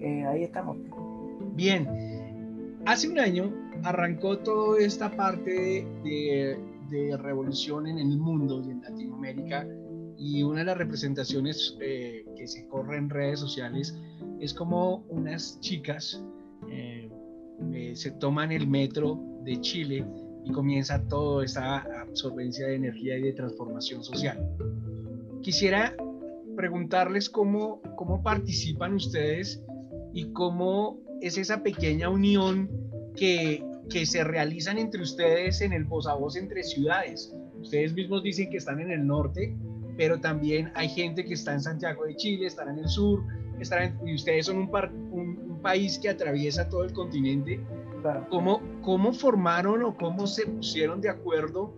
eh, 0.00 0.24
ahí 0.24 0.42
estamos. 0.42 0.76
Bien, 1.54 1.86
hace 2.84 3.08
un 3.08 3.18
año 3.18 3.52
arrancó 3.82 4.38
toda 4.38 4.80
esta 4.80 5.10
parte 5.10 5.86
de, 6.04 6.58
de, 6.90 7.16
revolución 7.16 7.86
en 7.86 7.98
el 7.98 8.18
mundo 8.18 8.62
y 8.66 8.70
en 8.70 8.82
Latinoamérica 8.82 9.66
y 10.18 10.42
una 10.42 10.60
de 10.60 10.66
las 10.66 10.78
representaciones 10.78 11.76
eh, 11.80 12.24
que 12.36 12.46
se 12.46 12.66
corre 12.68 12.96
en 12.98 13.10
redes 13.10 13.40
sociales 13.40 13.96
es 14.40 14.54
como 14.54 15.04
unas 15.08 15.60
chicas 15.60 16.22
eh, 16.70 17.10
eh 17.72 17.92
se 17.94 18.10
toman 18.12 18.52
el 18.52 18.66
metro 18.66 19.20
de 19.44 19.60
Chile 19.60 20.04
y 20.44 20.52
comienza 20.52 21.02
toda 21.08 21.44
esa 21.44 21.78
absorbencia 22.00 22.66
de 22.68 22.76
energía 22.76 23.18
y 23.18 23.22
de 23.22 23.32
transformación 23.32 24.04
social. 24.04 24.38
Quisiera 25.42 25.96
preguntarles 26.56 27.28
cómo, 27.28 27.80
cómo 27.96 28.22
participan 28.22 28.94
ustedes 28.94 29.62
y 30.12 30.32
cómo 30.32 30.98
es 31.20 31.36
esa 31.36 31.62
pequeña 31.62 32.08
unión 32.08 32.70
que, 33.16 33.64
que 33.90 34.06
se 34.06 34.22
realizan 34.22 34.78
entre 34.78 35.02
ustedes 35.02 35.60
en 35.60 35.72
el 35.72 35.84
voz 35.84 36.06
a 36.06 36.14
voz 36.14 36.36
entre 36.36 36.62
ciudades. 36.62 37.34
Ustedes 37.60 37.92
mismos 37.94 38.22
dicen 38.22 38.48
que 38.48 38.58
están 38.58 38.80
en 38.80 38.92
el 38.92 39.06
norte, 39.06 39.56
pero 39.96 40.20
también 40.20 40.70
hay 40.74 40.88
gente 40.88 41.24
que 41.24 41.34
está 41.34 41.52
en 41.52 41.60
Santiago 41.60 42.04
de 42.04 42.16
Chile, 42.16 42.46
están 42.46 42.68
en 42.68 42.78
el 42.80 42.88
sur, 42.88 43.24
están 43.60 43.82
en, 43.82 44.08
y 44.08 44.14
ustedes 44.14 44.46
son 44.46 44.58
un, 44.58 44.70
par, 44.70 44.92
un, 44.92 45.38
un, 45.50 45.62
país 45.62 45.98
que 45.98 46.08
atraviesa 46.08 46.68
todo 46.68 46.84
el 46.84 46.92
continente. 46.92 47.60
Claro. 48.02 48.26
¿Cómo, 48.30 48.60
¿Cómo 48.82 49.12
formaron 49.12 49.82
o 49.82 49.96
cómo 49.96 50.26
se 50.26 50.46
pusieron 50.46 51.00
de 51.00 51.08
acuerdo 51.08 51.74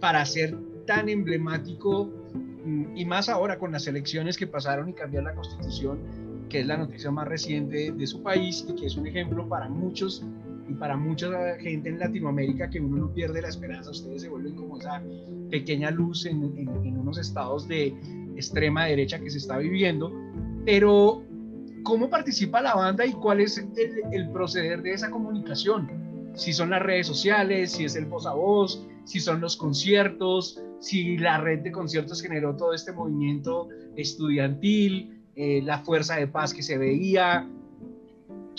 para 0.00 0.24
ser 0.26 0.56
tan 0.86 1.08
emblemático 1.08 2.10
y 2.94 3.04
más 3.04 3.28
ahora 3.28 3.58
con 3.58 3.72
las 3.72 3.86
elecciones 3.86 4.36
que 4.36 4.46
pasaron 4.46 4.88
y 4.88 4.92
cambiar 4.92 5.24
la 5.24 5.34
constitución, 5.34 6.00
que 6.48 6.60
es 6.60 6.66
la 6.66 6.76
noticia 6.76 7.10
más 7.10 7.26
reciente 7.26 7.92
de 7.92 8.06
su 8.06 8.22
país 8.22 8.66
y 8.68 8.74
que 8.74 8.86
es 8.86 8.96
un 8.96 9.06
ejemplo 9.06 9.48
para 9.48 9.68
muchos 9.68 10.24
y 10.70 10.74
para 10.74 10.96
mucha 10.96 11.28
gente 11.58 11.88
en 11.88 11.98
Latinoamérica 11.98 12.70
que 12.70 12.80
uno 12.80 13.06
no 13.06 13.12
pierde 13.12 13.42
la 13.42 13.48
esperanza, 13.48 13.90
ustedes 13.90 14.22
se 14.22 14.28
vuelven 14.28 14.54
como 14.54 14.78
esa 14.78 15.02
pequeña 15.50 15.90
luz 15.90 16.26
en, 16.26 16.42
en, 16.56 16.68
en 16.86 16.98
unos 16.98 17.18
estados 17.18 17.66
de 17.66 17.94
extrema 18.36 18.86
derecha 18.86 19.18
que 19.18 19.30
se 19.30 19.38
está 19.38 19.58
viviendo, 19.58 20.12
pero 20.64 21.22
¿cómo 21.82 22.08
participa 22.08 22.60
la 22.60 22.74
banda 22.74 23.04
y 23.04 23.12
cuál 23.12 23.40
es 23.40 23.58
el, 23.58 23.68
el 24.12 24.30
proceder 24.30 24.82
de 24.82 24.92
esa 24.92 25.10
comunicación? 25.10 25.90
Si 26.34 26.52
son 26.52 26.70
las 26.70 26.82
redes 26.82 27.06
sociales, 27.06 27.72
si 27.72 27.84
es 27.84 27.96
el 27.96 28.06
voz 28.06 28.26
a 28.26 28.32
voz, 28.32 28.86
si 29.04 29.18
son 29.18 29.40
los 29.40 29.56
conciertos, 29.56 30.62
si 30.78 31.18
la 31.18 31.38
red 31.38 31.60
de 31.60 31.72
conciertos 31.72 32.22
generó 32.22 32.56
todo 32.56 32.72
este 32.72 32.92
movimiento 32.92 33.68
estudiantil, 33.96 35.20
eh, 35.34 35.60
la 35.62 35.80
fuerza 35.80 36.16
de 36.16 36.28
paz 36.28 36.54
que 36.54 36.62
se 36.62 36.78
veía. 36.78 37.48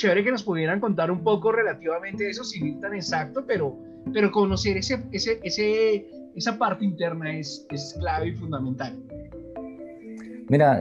Chévere 0.01 0.23
que 0.23 0.31
nos 0.31 0.41
pudieran 0.41 0.79
contar 0.79 1.11
un 1.11 1.23
poco 1.23 1.51
relativamente 1.51 2.27
eso, 2.27 2.43
sin 2.43 2.65
ir 2.65 2.79
tan 2.81 2.95
exacto, 2.95 3.43
pero, 3.45 3.77
pero 4.11 4.31
conocer 4.31 4.77
ese, 4.77 5.03
ese, 5.11 5.39
ese, 5.43 6.07
esa 6.35 6.57
parte 6.57 6.83
interna 6.83 7.37
es, 7.37 7.67
es 7.69 7.95
clave 7.99 8.29
y 8.29 8.31
fundamental. 8.31 8.97
Mira, 10.49 10.79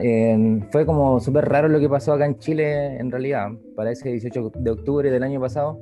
fue 0.71 0.87
como 0.87 1.19
súper 1.19 1.47
raro 1.47 1.67
lo 1.67 1.79
que 1.79 1.87
pasó 1.87 2.13
acá 2.13 2.25
en 2.25 2.39
Chile 2.39 2.97
en 2.97 3.11
realidad, 3.11 3.51
para 3.75 3.91
ese 3.91 4.09
18 4.09 4.53
de 4.55 4.71
octubre 4.71 5.11
del 5.11 5.21
año 5.21 5.39
pasado. 5.39 5.79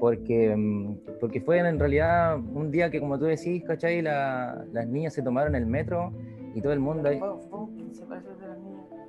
Porque, 0.00 0.52
mm, 0.56 0.96
porque 1.20 1.40
fue 1.40 1.58
en 1.58 1.78
realidad 1.78 2.38
un 2.38 2.72
día 2.72 2.90
que, 2.90 2.98
como 2.98 3.20
tú 3.20 3.26
decís, 3.26 3.62
¿cachai? 3.64 4.02
las 4.02 4.88
niñas 4.88 5.14
se 5.14 5.22
tomaron 5.22 5.54
el 5.54 5.66
metro 5.66 6.12
y 6.56 6.60
todo 6.60 6.72
el 6.72 6.80
mundo 6.80 7.08
ahí. 7.08 7.20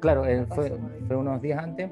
Claro, 0.02 0.24
fue, 0.50 0.72
fue 1.08 1.16
unos 1.16 1.42
días 1.42 1.58
antes 1.58 1.90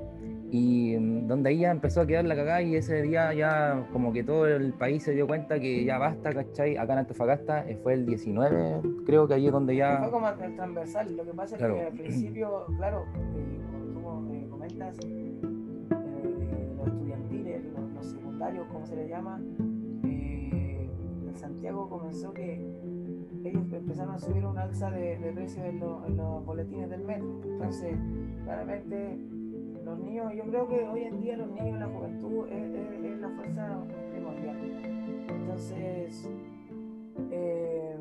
y 0.54 0.96
mm, 0.96 1.26
donde 1.26 1.50
ahí 1.50 1.58
ya 1.58 1.72
empezó 1.72 2.02
a 2.02 2.06
quedar 2.06 2.26
la 2.26 2.36
cagada 2.36 2.62
y 2.62 2.76
ese 2.76 3.02
día 3.02 3.34
ya 3.34 3.88
como 3.92 4.14
que 4.14 4.24
todo 4.24 4.46
el 4.46 4.72
país 4.74 5.02
se 5.02 5.14
dio 5.14 5.26
cuenta 5.26 5.60
que 5.60 5.84
ya 5.84 5.98
basta, 5.98 6.32
¿cachai? 6.32 6.78
Acá 6.78 6.94
en 6.94 7.00
Antofagasta 7.00 7.68
eh, 7.68 7.80
fue 7.82 7.96
el 7.96 8.06
19, 8.06 8.82
creo 9.04 9.28
que 9.28 9.34
ahí 9.34 9.48
es 9.48 9.52
donde 9.52 9.76
ya... 9.76 9.98
Fue 9.98 10.12
como 10.12 10.32
transversal, 10.32 11.18
lo 11.18 11.26
que 11.26 11.34
pasa 11.34 11.56
es 11.56 11.62
que 11.64 11.82
al 11.82 11.94
principio, 11.94 12.68
claro, 12.78 13.06
eh, 13.36 13.62
como 14.04 14.30
tú 14.30 14.50
comentas, 14.52 14.96
eh, 15.04 15.40
los 15.42 16.88
estudiantiles, 16.88 17.64
los, 17.96 18.06
secundarios, 18.06 18.68
como 18.68 18.86
se 18.86 18.96
les 18.96 19.10
llama, 19.10 19.42
en 20.04 21.34
Santiago 21.34 21.90
comenzó 21.90 22.32
que 22.32 22.64
ellos 23.44 23.64
empezaron 23.74 24.14
a 24.14 24.20
subir 24.20 24.46
un 24.46 24.60
alza 24.60 24.92
de, 24.92 25.18
de 25.18 25.32
precios 25.32 25.66
en, 25.66 25.82
en 25.82 26.18
los 26.18 26.46
boletines 26.46 26.92
del 26.92 27.04
metro, 27.04 27.42
entonces 27.44 27.98
claramente 28.44 29.18
los 29.84 30.00
niños, 30.00 30.32
yo 30.36 30.44
creo 30.44 30.68
que 30.68 30.76
hoy 30.84 31.04
en 31.04 31.22
día 31.22 31.38
los 31.38 31.52
niños, 31.52 31.80
la 31.80 31.88
juventud 31.88 32.48
es, 32.50 33.20
la 33.20 33.30
fuerza 33.30 33.84
primordial. 34.12 34.58
Entonces, 35.30 36.30
eh, 37.32 37.98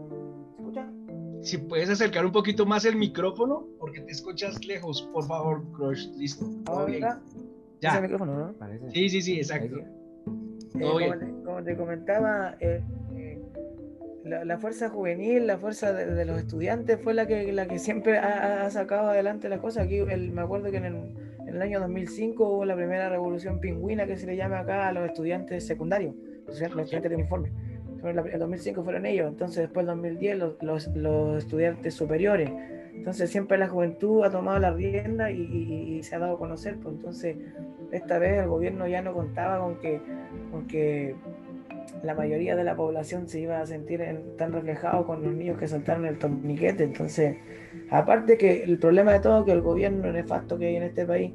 ¿se 0.56 0.62
escucha? 0.62 0.92
Si 1.42 1.58
puedes 1.58 1.90
acercar 1.90 2.24
un 2.24 2.32
poquito 2.32 2.66
más 2.66 2.84
el 2.84 2.96
micrófono, 2.96 3.66
porque 3.78 4.00
te 4.00 4.12
escuchas 4.12 4.64
lejos, 4.64 5.02
por 5.12 5.24
favor, 5.24 5.62
Crush, 5.72 6.08
listo. 6.16 6.46
Ya. 7.80 7.96
el 7.96 8.02
micrófono, 8.02 8.38
¿no? 8.38 8.54
Sí, 8.92 9.08
sí, 9.08 9.22
sí, 9.22 9.36
exacto. 9.38 9.78
Eh, 10.78 11.34
como, 11.44 11.62
te, 11.62 11.76
comentaba, 11.76 12.56
eh, 12.60 12.82
la, 14.24 14.58
fuerza 14.58 14.88
juvenil, 14.88 15.48
la 15.48 15.58
fuerza 15.58 15.92
de, 15.92 16.24
los 16.24 16.38
estudiantes 16.38 17.00
fue 17.02 17.12
la 17.12 17.26
que, 17.26 17.52
la 17.52 17.66
que 17.66 17.80
siempre 17.80 18.18
ha, 18.18 18.70
sacado 18.70 19.10
adelante 19.10 19.48
la 19.48 19.58
cosa. 19.58 19.82
Aquí 19.82 20.00
me 20.00 20.40
acuerdo 20.40 20.70
que 20.70 20.76
en 20.76 20.84
el, 20.84 21.21
en 21.52 21.56
el 21.56 21.62
año 21.62 21.80
2005 21.80 22.48
hubo 22.48 22.64
la 22.64 22.74
primera 22.74 23.10
revolución 23.10 23.60
pingüina 23.60 24.06
que 24.06 24.16
se 24.16 24.26
le 24.26 24.36
llama 24.36 24.60
acá 24.60 24.88
a 24.88 24.92
los 24.92 25.04
estudiantes 25.04 25.66
secundarios, 25.66 26.14
los 26.46 26.58
estudiantes 26.58 27.10
de 27.10 27.14
uniforme. 27.14 27.52
En 28.02 28.18
el 28.18 28.38
2005 28.38 28.82
fueron 28.82 29.04
ellos, 29.04 29.28
entonces 29.28 29.64
después 29.64 29.86
del 29.86 29.96
2010 29.96 30.38
los, 30.62 30.86
los, 30.94 31.38
estudiantes 31.44 31.92
superiores. 31.92 32.50
Entonces 32.94 33.28
siempre 33.30 33.58
la 33.58 33.68
juventud 33.68 34.24
ha 34.24 34.30
tomado 34.30 34.58
la 34.58 34.72
rienda 34.72 35.30
y, 35.30 36.02
se 36.02 36.16
ha 36.16 36.20
dado 36.20 36.36
a 36.36 36.38
conocer. 36.38 36.78
Pues 36.78 36.96
entonces 36.96 37.36
esta 37.90 38.18
vez 38.18 38.40
el 38.40 38.48
gobierno 38.48 38.88
ya 38.88 39.02
no 39.02 39.12
contaba 39.12 39.60
con 39.60 39.78
que, 39.78 40.00
con 40.50 40.66
que 40.66 41.14
la 42.02 42.14
mayoría 42.14 42.56
de 42.56 42.64
la 42.64 42.74
población 42.74 43.28
se 43.28 43.40
iba 43.40 43.60
a 43.60 43.66
sentir 43.66 44.02
tan 44.36 44.52
reflejado 44.52 45.06
con 45.06 45.22
los 45.22 45.32
niños 45.32 45.58
que 45.58 45.68
saltaron 45.68 46.06
el 46.06 46.18
torniquete. 46.18 46.84
Entonces, 46.84 47.36
aparte 47.90 48.36
que 48.36 48.64
el 48.64 48.78
problema 48.78 49.12
de 49.12 49.20
todo 49.20 49.44
que 49.44 49.52
el 49.52 49.60
gobierno 49.60 50.10
nefasto 50.12 50.58
que 50.58 50.66
hay 50.66 50.76
en 50.76 50.82
este 50.82 51.06
país 51.06 51.32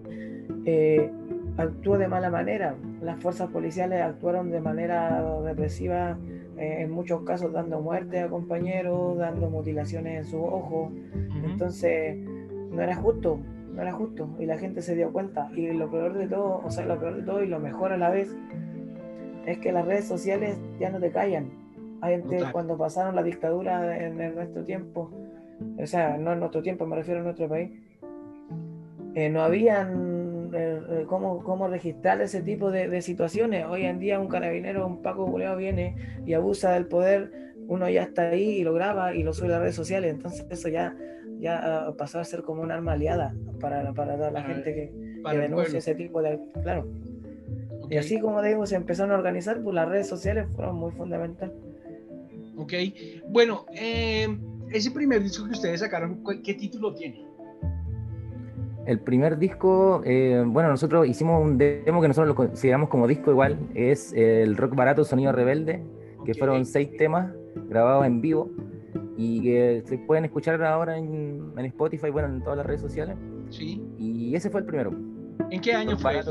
eh, 0.66 1.10
actúa 1.58 1.98
de 1.98 2.08
mala 2.08 2.30
manera. 2.30 2.76
Las 3.02 3.20
fuerzas 3.22 3.50
policiales 3.50 4.02
actuaron 4.02 4.52
de 4.52 4.60
manera 4.60 5.42
represiva, 5.44 6.18
eh, 6.58 6.78
en 6.82 6.92
muchos 6.92 7.22
casos 7.22 7.54
dando 7.54 7.82
muerte 7.82 8.20
a 8.20 8.28
compañeros, 8.28 9.18
dando 9.18 9.50
mutilaciones 9.50 10.18
en 10.20 10.26
sus 10.26 10.42
ojos. 10.42 10.92
Entonces, 11.44 12.18
no 12.72 12.82
era 12.82 12.96
justo, 12.96 13.40
no 13.74 13.82
era 13.82 13.92
justo. 13.92 14.30
Y 14.40 14.46
la 14.46 14.58
gente 14.58 14.82
se 14.82 14.96
dio 14.96 15.12
cuenta. 15.12 15.50
Y 15.56 15.72
lo 15.72 15.90
peor 15.90 16.14
de 16.18 16.28
todo, 16.28 16.62
o 16.64 16.70
sea, 16.70 16.86
lo 16.86 17.00
peor 17.00 17.16
de 17.16 17.24
todo 17.24 17.44
y 17.44 17.48
lo 17.48 17.60
mejor 17.60 17.92
a 17.92 17.98
la 17.98 18.10
vez, 18.10 18.36
es 19.48 19.60
que 19.60 19.72
las 19.72 19.86
redes 19.86 20.06
sociales 20.06 20.58
ya 20.78 20.90
no 20.90 21.00
te 21.00 21.10
callan. 21.10 21.50
Antes, 22.02 22.44
cuando 22.52 22.78
pasaron 22.78 23.16
la 23.16 23.24
dictadura 23.24 23.98
en, 24.06 24.18
nuestro 24.36 24.64
tiempo, 24.64 25.10
o 25.80 25.88
sea, 25.88 26.18
no 26.18 26.34
en 26.34 26.40
nuestro 26.40 26.62
tiempo, 26.62 26.86
me 26.86 26.98
refiero 26.98 27.22
a 27.22 27.24
nuestro 27.24 27.48
país, 27.48 27.72
eh, 29.16 29.30
no 29.30 29.42
habían 29.42 30.52
eh, 30.54 30.82
eh, 30.90 31.06
cómo, 31.08 31.44
cómo, 31.44 31.68
registrar 31.68 32.22
ese 32.22 32.42
tipo 32.42 32.70
de, 32.70 33.02
situaciones. 33.02 33.66
Hoy 33.66 33.86
en 33.86 34.00
día 34.00 34.20
un 34.20 34.28
carabinero, 34.28 34.86
un 34.86 35.02
Paco 35.02 35.26
Buleado 35.26 35.58
viene 35.58 35.96
y 36.26 36.34
abusa 36.34 36.74
del 36.74 36.86
poder, 36.86 37.32
uno 37.68 37.90
ya 37.90 38.04
está 38.04 38.30
ahí 38.30 38.60
y 38.60 38.64
lo 38.64 38.74
graba 38.74 39.16
y 39.16 39.24
lo 39.24 39.34
sube 39.34 39.48
a 39.48 39.52
las 39.52 39.62
redes 39.62 39.76
sociales, 39.76 40.14
entonces 40.14 40.46
eso 40.50 40.68
ya, 40.68 40.96
ya 41.40 41.88
pasó 41.98 42.20
a 42.20 42.26
ser 42.26 42.44
como 42.44 42.62
un 42.62 42.72
arma 42.72 42.92
aliada 42.92 43.34
para, 43.60 43.94
para 43.94 44.18
toda 44.18 44.30
la 44.30 44.44
gente 44.44 44.74
que, 44.76 44.92
que 45.28 45.38
denuncia 45.38 45.80
ese 45.80 45.96
tipo 45.96 46.22
de... 46.22 46.38
Claro. 46.62 46.86
Y 47.90 47.98
así 47.98 48.20
como 48.20 48.42
digo, 48.42 48.66
se 48.66 48.76
empezaron 48.76 49.12
a 49.12 49.18
organizar, 49.18 49.62
pues 49.62 49.74
las 49.74 49.88
redes 49.88 50.08
sociales 50.08 50.48
fueron 50.56 50.76
muy 50.76 50.92
fundamentales. 50.92 51.56
Ok, 52.58 52.74
bueno, 53.30 53.66
eh, 53.74 54.28
ese 54.72 54.92
primer 54.92 55.24
disco 55.24 55.46
que 55.46 55.52
ustedes 55.52 55.80
sacaron, 55.80 56.24
¿qué 56.44 56.54
título 56.56 56.94
tiene? 56.94 57.26
El 58.86 59.00
primer 59.00 59.38
disco, 59.38 60.02
eh, 60.06 60.44
bueno, 60.46 60.70
nosotros 60.70 61.08
hicimos 61.08 61.44
un 61.44 61.58
demo 61.58 62.02
que 62.02 62.08
nosotros 62.08 62.30
lo 62.30 62.36
consideramos 62.36 62.90
como 62.90 63.08
disco 63.08 63.32
igual, 63.32 63.60
es 63.76 64.14
el 64.14 64.56
rock 64.58 64.76
barato 64.76 65.04
Sonido 65.04 65.32
Rebelde, 65.34 65.84
que 66.26 66.34
fueron 66.34 66.66
seis 66.66 66.96
temas 66.98 67.32
grabados 67.70 68.06
en 68.06 68.22
vivo 68.22 68.50
y 69.18 69.42
que 69.42 69.84
se 69.86 69.98
pueden 69.98 70.26
escuchar 70.26 70.62
ahora 70.64 70.98
en, 70.98 71.54
Spotify, 71.58 72.10
bueno, 72.10 72.28
en 72.28 72.42
todas 72.42 72.58
las 72.58 72.66
redes 72.66 72.82
sociales. 72.82 73.18
Sí. 73.50 73.82
Y 73.98 74.36
ese 74.36 74.50
fue 74.50 74.62
el 74.62 74.66
primero. 74.66 74.92
¿En 75.50 75.62
qué 75.62 75.74
año 75.74 75.98
fue? 75.98 76.22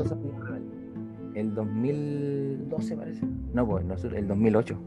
El 1.37 1.53
2012 1.53 2.97
parece. 2.97 3.21
No, 3.53 3.67
pues 3.67 4.03
el 4.03 4.27
2008. 4.27 4.79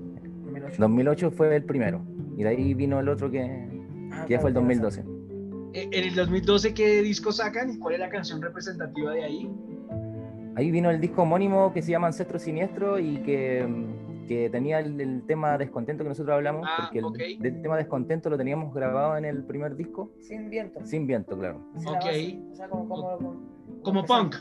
2008. 0.79 1.31
fue 1.31 1.55
el 1.55 1.65
primero. 1.65 2.03
Y 2.37 2.43
de 2.43 2.49
ahí 2.49 2.75
vino 2.75 2.99
el 2.99 3.09
otro 3.09 3.31
que, 3.31 3.69
ah, 4.13 4.27
ya 4.29 4.41
fue 4.41 4.51
el 4.51 4.55
2012. 4.55 5.05
Eh, 5.73 5.89
¿En 5.93 6.05
el 6.05 6.15
2012 6.15 6.75
qué 6.75 7.03
disco 7.03 7.31
sacan 7.31 7.71
y 7.71 7.79
cuál 7.79 7.95
es 7.95 8.01
la 8.01 8.09
canción 8.09 8.43
representativa 8.43 9.13
de 9.13 9.25
ahí? 9.25 9.51
Ahí 10.57 10.71
vino 10.73 10.91
el 10.91 11.01
disco 11.01 11.23
homónimo 11.23 11.73
que 11.73 11.83
se 11.83 11.93
llama 11.93 12.09
Ancestro 12.09 12.39
Siniestro 12.41 12.99
y 12.99 13.19
que, 13.19 13.65
que 14.27 14.51
tenía 14.51 14.81
el, 14.81 15.23
tema 15.29 15.57
descontento 15.57 16.03
que 16.03 16.09
nosotros 16.09 16.35
hablamos, 16.35 16.67
ah, 16.69 16.91
porque 16.91 17.39
el, 17.41 17.63
tema 17.63 17.77
descontento 17.77 18.29
lo 18.29 18.37
teníamos 18.37 18.75
grabado 18.75 19.17
en 19.17 19.25
el 19.25 19.45
primer 19.45 19.77
disco. 19.77 20.11
Sin 20.19 20.51
viento. 20.51 20.85
Sin 20.85 21.07
viento, 21.07 21.39
claro. 21.39 21.65
Ok. 21.87 22.07
como, 23.83 24.05
punk, 24.05 24.35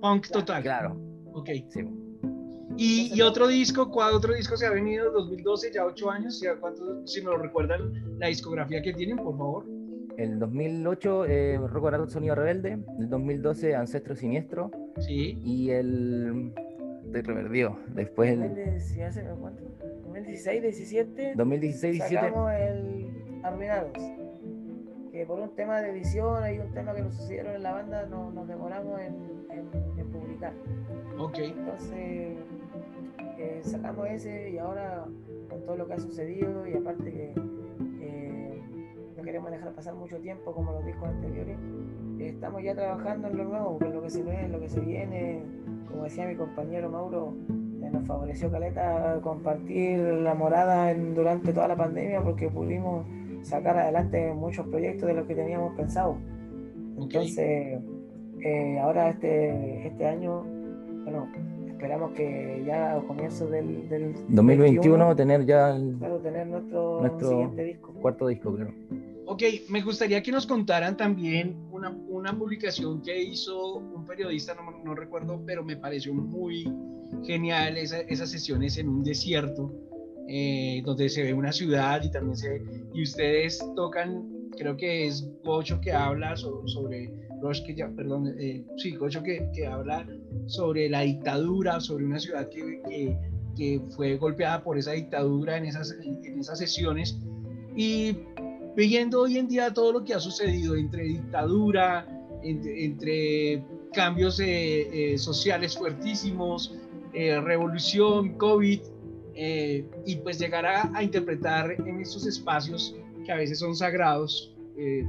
punk 0.00 0.28
total. 0.28 0.62
Claro. 0.62 1.05
Ok. 1.36 1.50
Y, 2.78 3.10
y, 3.14 3.20
otro 3.20 3.46
disco, 3.46 3.90
¿cuál 3.90 4.14
otro 4.14 4.34
disco 4.34 4.56
se 4.56 4.66
ha 4.66 4.70
venido? 4.70 5.12
2012, 5.12 5.70
ya 5.72 5.84
ocho 5.84 6.10
años. 6.10 6.40
¿ya 6.40 6.56
cuánto, 6.56 7.06
si 7.06 7.20
me 7.20 7.26
lo 7.26 7.36
recuerdan, 7.36 7.92
la 8.18 8.28
discografía 8.28 8.80
que 8.80 8.94
tienen, 8.94 9.18
por 9.18 9.36
favor. 9.36 9.66
El 10.16 10.38
2008, 10.38 11.26
eh, 11.26 11.58
Rock 11.58 12.08
Sonido 12.08 12.34
Rebelde. 12.34 12.78
El 12.98 13.10
2012, 13.10 13.74
Ancestro 13.74 14.16
Siniestro. 14.16 14.70
Sí. 14.98 15.38
Y 15.44 15.68
el. 15.70 16.54
Estoy 17.04 17.20
reverdido. 17.20 17.78
Después 17.88 18.30
el. 18.30 18.40
2016, 18.40 20.62
17. 20.62 21.34
2016, 21.36 21.92
17. 21.92 22.14
Sacamos 22.14 22.50
el 22.52 23.10
Arruinados. 23.42 23.92
Por 25.24 25.40
un 25.40 25.54
tema 25.54 25.80
de 25.80 25.90
edición 25.90 26.42
y 26.54 26.58
un 26.58 26.72
tema 26.72 26.94
que 26.94 27.02
nos 27.02 27.14
sucedieron 27.14 27.54
en 27.54 27.62
la 27.62 27.72
banda, 27.72 28.06
no, 28.06 28.30
nos 28.30 28.46
demoramos 28.46 29.00
en, 29.00 29.46
en 29.50 30.10
publicar. 30.10 30.52
Ok. 31.18 31.38
Entonces, 31.38 32.36
eh, 33.38 33.60
sacamos 33.62 34.08
ese 34.08 34.50
y 34.50 34.58
ahora 34.58 35.04
con 35.50 35.62
todo 35.64 35.76
lo 35.76 35.86
que 35.86 35.94
ha 35.94 35.98
sucedido 35.98 36.66
y 36.66 36.74
aparte 36.74 37.12
que 37.12 37.34
eh, 38.00 38.62
no 39.14 39.22
queremos 39.22 39.50
dejar 39.50 39.72
pasar 39.72 39.94
mucho 39.94 40.18
tiempo 40.18 40.52
como 40.52 40.72
los 40.72 40.86
discos 40.86 41.08
anteriores, 41.08 41.58
estamos 42.18 42.62
ya 42.62 42.74
trabajando 42.74 43.28
en 43.28 43.36
lo 43.36 43.44
nuevo, 43.44 43.78
en 43.82 43.94
lo 43.94 44.02
que 44.02 44.10
se 44.10 44.22
ve, 44.22 44.44
en 44.44 44.52
lo 44.52 44.60
que 44.60 44.68
se 44.68 44.80
viene. 44.80 45.42
Como 45.88 46.04
decía 46.04 46.26
mi 46.26 46.34
compañero 46.34 46.90
Mauro, 46.90 47.34
eh, 47.82 47.90
nos 47.90 48.06
favoreció 48.06 48.50
Caleta 48.50 49.20
compartir 49.22 49.98
la 49.98 50.34
morada 50.34 50.94
durante 50.94 51.52
toda 51.52 51.68
la 51.68 51.76
pandemia 51.76 52.22
porque 52.22 52.48
pudimos 52.48 53.06
sacar 53.42 53.78
adelante 53.78 54.32
muchos 54.34 54.66
proyectos 54.68 55.08
de 55.08 55.14
los 55.14 55.26
que 55.26 55.34
teníamos 55.34 55.76
pensado. 55.76 56.16
Entonces, 56.98 57.80
ahora 58.80 59.10
este, 59.10 59.86
este 59.88 60.06
año 60.06 60.44
bueno, 61.06 61.28
esperamos 61.68 62.10
que 62.14 62.64
ya 62.66 62.96
a 62.96 63.00
comienzos 63.00 63.48
del, 63.48 63.88
2021 64.28 65.14
tener 65.14 65.46
ya 65.46 65.78
tener 66.20 66.48
nuestro, 66.48 67.00
siguiente 67.20 67.62
disco. 67.62 67.94
Cuarto 68.00 68.26
disco, 68.26 68.52
claro. 68.52 68.74
Ok, 69.26 69.42
me 69.70 69.82
gustaría 69.82 70.20
que 70.20 70.32
nos 70.32 70.48
contaran 70.48 70.96
también 70.96 71.56
una, 71.70 71.90
una 72.08 72.36
publicación 72.36 73.02
que 73.02 73.22
hizo 73.22 73.76
un 73.76 74.04
periodista, 74.04 74.56
no, 74.56 74.82
no, 74.84 74.94
recuerdo, 74.96 75.40
pero 75.46 75.62
me 75.62 75.76
pareció 75.76 76.12
muy 76.12 76.68
genial 77.24 77.76
esa, 77.76 78.00
esas 78.00 78.30
sesiones 78.30 78.78
en 78.78 78.88
un 78.88 79.04
desierto, 79.04 79.72
eh, 80.28 80.82
donde 80.84 81.08
se 81.08 81.22
ve 81.22 81.34
una 81.34 81.52
ciudad 81.52 82.02
y 82.02 82.10
también 82.10 82.36
se 82.36 82.62
y 82.92 83.02
ustedes 83.02 83.64
tocan 83.74 84.36
creo 84.56 84.76
que 84.76 85.06
es 85.06 85.28
Gocho 85.44 85.80
que 85.80 85.92
habla 85.92 86.36
sobre, 86.36 87.12
que 87.64 87.74
ya, 87.74 87.88
perdón, 87.90 88.34
eh, 88.38 88.64
sí, 88.76 88.96
Gocho 88.96 89.22
que, 89.22 89.48
que, 89.54 89.66
habla 89.66 90.06
sobre 90.46 90.88
la 90.88 91.02
dictadura, 91.02 91.80
sobre 91.80 92.04
una 92.04 92.18
ciudad 92.18 92.48
que, 92.48 93.16
que, 93.56 93.80
fue 93.94 94.16
golpeada 94.16 94.62
por 94.62 94.76
esa 94.76 94.92
dictadura 94.92 95.56
en 95.56 95.66
esas, 95.66 95.92
en 96.02 96.40
esas 96.40 96.58
sesiones. 96.58 97.18
Y 97.76 98.18
viendo 98.76 99.22
hoy 99.22 99.38
en 99.38 99.48
día 99.48 99.72
todo 99.72 99.92
lo 99.92 100.04
que 100.04 100.14
ha 100.14 100.20
sucedido 100.20 100.76
entre 100.76 101.04
dictadura, 101.04 102.06
entre, 102.42 103.64
cambios 103.92 104.40
eh, 104.40 105.14
eh, 105.14 105.18
sociales 105.18 105.76
fuertísimos, 105.76 106.74
revolución, 107.14 108.36
COVID, 108.36 108.80
y 109.36 110.16
pues 110.16 110.38
llegar 110.38 110.64
a, 110.66 111.02
interpretar 111.02 111.72
en 111.72 112.00
estos 112.00 112.26
espacios 112.26 112.96
que 113.24 113.32
a 113.32 113.36
veces 113.36 113.58
son 113.58 113.74
sagrados 113.74 114.54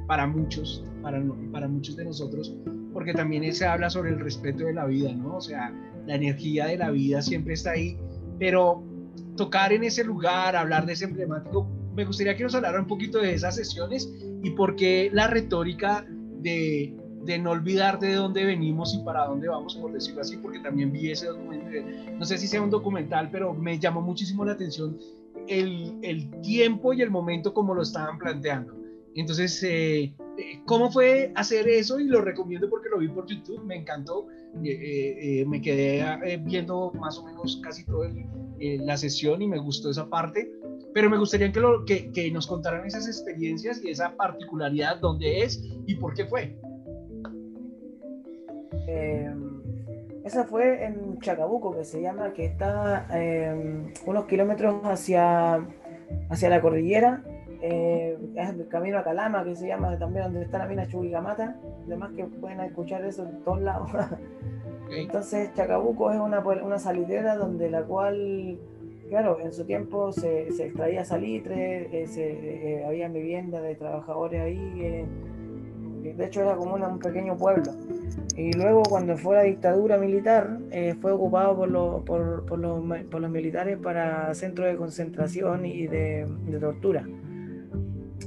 para 0.07 0.27
muchos, 0.27 0.83
para, 1.01 1.21
para 1.51 1.67
muchos 1.67 1.95
de 1.95 2.05
nosotros, 2.05 2.55
porque 2.93 3.13
también 3.13 3.53
se 3.53 3.65
habla 3.65 3.89
sobre 3.89 4.11
el 4.11 4.19
respeto 4.19 4.65
de 4.65 4.73
la 4.73 4.85
vida, 4.85 5.13
¿no? 5.13 5.37
O 5.37 5.41
sea, 5.41 5.73
la 6.05 6.15
energía 6.15 6.65
de 6.67 6.77
la 6.77 6.89
vida 6.89 7.21
siempre 7.21 7.53
está 7.53 7.71
ahí, 7.71 7.97
pero 8.39 8.83
tocar 9.35 9.71
en 9.71 9.83
ese 9.83 10.03
lugar, 10.03 10.55
hablar 10.55 10.85
de 10.85 10.93
ese 10.93 11.05
emblemático, 11.05 11.67
me 11.95 12.05
gustaría 12.05 12.35
que 12.35 12.43
nos 12.43 12.55
hablara 12.55 12.79
un 12.79 12.87
poquito 12.87 13.19
de 13.19 13.33
esas 13.33 13.55
sesiones 13.55 14.13
y 14.43 14.51
por 14.51 14.75
qué 14.75 15.09
la 15.13 15.27
retórica 15.27 16.05
de 16.41 16.95
de 17.27 17.37
no 17.37 17.51
olvidar 17.51 17.99
de 17.99 18.13
dónde 18.13 18.43
venimos 18.45 18.95
y 18.95 19.03
para 19.03 19.25
dónde 19.25 19.47
vamos, 19.47 19.75
por 19.75 19.93
decirlo 19.93 20.21
así, 20.21 20.37
porque 20.37 20.59
también 20.59 20.91
vi 20.91 21.11
ese 21.11 21.27
documental, 21.27 22.17
no 22.17 22.25
sé 22.25 22.37
si 22.37 22.47
sea 22.47 22.61
un 22.61 22.71
documental, 22.71 23.29
pero 23.31 23.53
me 23.53 23.77
llamó 23.77 24.01
muchísimo 24.01 24.43
la 24.43 24.53
atención 24.53 24.97
el, 25.47 25.99
el 26.01 26.41
tiempo 26.41 26.93
y 26.93 27.01
el 27.01 27.11
momento 27.11 27.53
como 27.53 27.75
lo 27.75 27.83
estaban 27.83 28.17
planteando. 28.17 28.73
Entonces, 29.17 29.63
eh, 29.63 30.13
eh, 30.37 30.61
¿cómo 30.65 30.91
fue 30.91 31.31
hacer 31.35 31.67
eso? 31.67 31.99
Y 31.99 32.03
lo 32.03 32.21
recomiendo 32.21 32.69
porque 32.69 32.87
lo 32.89 32.99
vi 32.99 33.07
por 33.07 33.25
YouTube, 33.25 33.63
me 33.63 33.75
encantó. 33.75 34.27
Eh, 34.63 35.43
me 35.47 35.59
quedé 35.59 36.37
viendo 36.43 36.91
más 36.99 37.17
o 37.17 37.25
menos 37.25 37.59
casi 37.63 37.83
toda 37.85 38.09
la 38.59 38.95
sesión 38.95 39.41
y 39.41 39.47
me 39.47 39.57
gustó 39.57 39.89
esa 39.89 40.07
parte. 40.07 40.51
Pero 40.93 41.09
me 41.09 41.17
gustaría 41.17 41.51
que, 41.51 41.59
lo, 41.59 41.83
que, 41.83 42.11
que 42.11 42.29
nos 42.29 42.45
contaran 42.45 42.85
esas 42.85 43.07
experiencias 43.07 43.83
y 43.83 43.89
esa 43.89 44.15
particularidad, 44.15 44.99
dónde 44.99 45.41
es 45.41 45.63
y 45.87 45.95
por 45.95 46.13
qué 46.13 46.25
fue. 46.25 46.55
Em, 48.88 49.62
esa 50.23 50.45
fue 50.45 50.84
en 50.86 51.19
Chacabuco, 51.19 51.76
que 51.76 51.86
se 51.86 52.02
llama, 52.02 52.34
que 52.34 52.45
está 52.45 53.06
em, 53.13 53.93
unos 54.06 54.26
kilómetros 54.26 54.82
hacia, 54.84 55.60
hacia 56.30 56.50
la 56.50 56.62
cordillera. 56.62 57.23
Eh, 57.62 58.17
es 58.36 58.50
el 58.50 58.67
camino 58.67 58.97
a 59.00 59.04
Calama, 59.04 59.43
que 59.43 59.56
se 59.56 59.67
llama 59.67 59.97
también 59.97 60.26
donde 60.26 60.43
está 60.43 60.60
la 60.60 60.67
mina 60.67 60.88
Chuquicamata. 60.88 61.56
Además 61.86 62.12
que 62.15 62.26
pueden 62.26 62.62
escuchar 62.62 63.04
eso 63.06 63.23
en 63.23 63.43
todos 63.43 63.62
lados. 63.62 63.89
Entonces 64.91 65.54
Chacabuco 65.54 66.12
es 66.12 66.19
una, 66.19 66.39
una 66.39 66.80
salidera 66.80 67.36
donde 67.36 67.69
la 67.69 67.84
cual, 67.84 68.58
claro, 69.10 69.39
en 69.41 69.52
su 69.52 69.65
tiempo 69.65 70.12
se, 70.12 70.52
se 70.52 70.67
extraía 70.67 71.04
salitre, 71.04 72.02
eh, 72.02 72.08
se, 72.08 72.80
eh, 72.80 72.86
había 72.86 73.10
viviendas 73.10 73.63
de 73.63 73.76
trabajadores 73.76 74.41
ahí. 74.41 75.06
De 76.01 76.25
hecho 76.25 76.41
era 76.41 76.55
como 76.55 76.75
un 76.75 76.99
pequeño 76.99 77.38
pueblo. 77.38 77.71
Y 78.36 78.53
luego 78.53 78.83
cuando 78.83 79.17
fue 79.17 79.36
la 79.36 79.43
dictadura 79.43 79.97
militar, 79.97 80.60
eh, 80.71 80.95
fue 81.01 81.12
ocupado 81.12 81.55
por, 81.57 81.69
los, 81.69 82.03
por, 82.03 82.45
por, 82.45 82.60
los, 82.60 82.83
por, 83.10 83.21
los, 83.21 83.31
militares 83.31 83.77
para 83.77 84.33
centros 84.36 84.67
de 84.67 84.75
concentración 84.75 85.65
y 85.65 85.88
de, 85.88 86.27
de 86.45 86.60
tortura. 86.60 87.05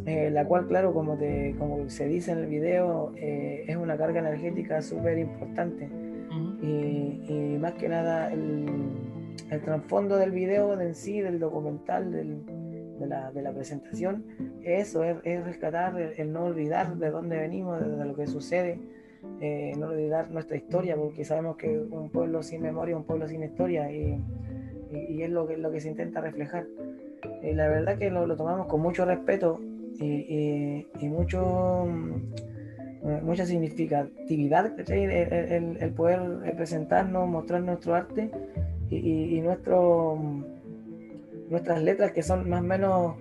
Eh, 0.06 0.30
la 0.30 0.44
cual, 0.44 0.66
claro, 0.66 0.92
como, 0.92 1.16
te, 1.16 1.54
como 1.59 1.88
se 1.88 2.09
dice 2.09 2.33
en 2.33 2.38
el 2.38 2.46
video, 2.46 3.12
eh, 3.16 3.64
es 3.68 3.76
una 3.76 3.96
carga 3.96 4.20
energética 4.20 4.83
súper 4.83 5.18
importante. 5.18 5.88
y, 6.62 7.22
y, 7.28 7.59
más 7.61 7.74
que 7.74 7.88
nada, 7.88 8.33
el, 8.33 8.66
el 9.50 9.61
trasfondo 9.62 10.16
del 10.16 10.30
video 10.30 10.76
de 10.76 10.87
en 10.88 10.94
sí, 10.94 11.20
del 11.20 11.38
documental, 11.38 12.11
del, 12.12 12.42
de, 13.00 13.06
la, 13.06 13.32
de 13.32 13.42
la 13.42 13.52
presentación, 13.52 14.24
es 14.62 14.88
eso, 14.88 15.02
es, 15.02 15.16
es 15.24 15.44
rescatar, 15.44 15.98
el, 16.00 16.12
el, 16.16 16.32
no 16.32 16.44
olvidar 16.44 16.96
de 16.96 17.10
dónde 17.10 17.38
venimos, 17.38 17.80
de, 17.80 17.88
de 17.88 18.04
lo 18.04 18.14
que 18.14 18.26
sucede 18.26 18.78
eh, 19.40 19.74
no 19.78 19.88
olvidar 19.88 20.30
nuestra 20.30 20.56
historia, 20.56 20.96
porque 20.96 21.24
sabemos 21.24 21.56
que 21.56 21.78
un 21.78 22.10
pueblo 22.10 22.42
sin 22.42 22.62
memoria 22.62 22.92
es 22.92 22.98
un 22.98 23.04
pueblo 23.04 23.28
sin 23.28 23.42
historia 23.42 23.90
y, 23.90 24.18
y, 24.92 25.22
es 25.22 25.30
lo 25.30 25.46
que, 25.46 25.56
lo 25.56 25.70
que 25.70 25.80
se 25.80 25.88
intenta 25.88 26.20
reflejar. 26.20 26.66
Y 27.42 27.52
la 27.52 27.68
verdad 27.68 27.98
que 27.98 28.10
lo, 28.10 28.26
lo 28.26 28.36
tomamos 28.36 28.66
con 28.66 28.80
mucho 28.80 29.04
respeto 29.04 29.60
y, 29.98 30.86
y 30.98 31.08
mucho, 31.08 31.86
mm, 31.86 33.24
mucha 33.24 33.44
significatividad, 33.44 34.78
el, 34.90 35.10
el, 35.10 35.76
el, 35.80 35.90
poder 35.92 36.20
presentarnos, 36.56 37.28
mostrar 37.28 37.62
nuestro 37.62 37.94
arte 37.94 38.30
y, 38.90 39.40
nuestro, 39.42 40.18
nuestras 41.50 41.82
letras 41.82 42.12
que 42.12 42.22
son 42.22 42.48
más 42.48 42.60
o 42.60 42.64
menos 42.64 43.16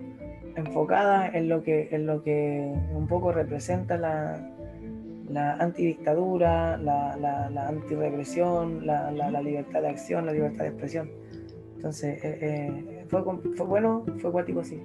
enfocadas 0.56 1.34
en 1.34 1.48
lo 1.48 1.62
que, 1.62 1.88
en 1.90 2.06
lo 2.06 2.22
que 2.22 2.72
un 2.92 3.06
poco 3.06 3.32
representa 3.32 3.96
la, 3.98 4.50
la 5.28 5.54
antidictadura, 5.54 6.76
la, 6.76 7.16
la, 7.16 7.50
la 7.50 7.68
antirrepresión, 7.68 8.86
la, 8.86 9.10
la, 9.10 9.42
libertad 9.42 9.82
de 9.82 9.88
acción, 9.88 10.26
la 10.26 10.32
libertad 10.32 10.64
de 10.64 10.70
expresión. 10.70 11.10
Entonces, 11.76 12.22
eh, 12.24 12.38
eh, 12.40 13.04
fue, 13.08 13.22
fue, 13.56 13.66
bueno, 13.66 14.04
fue 14.20 14.32
cuático, 14.32 14.64
sí. 14.64 14.80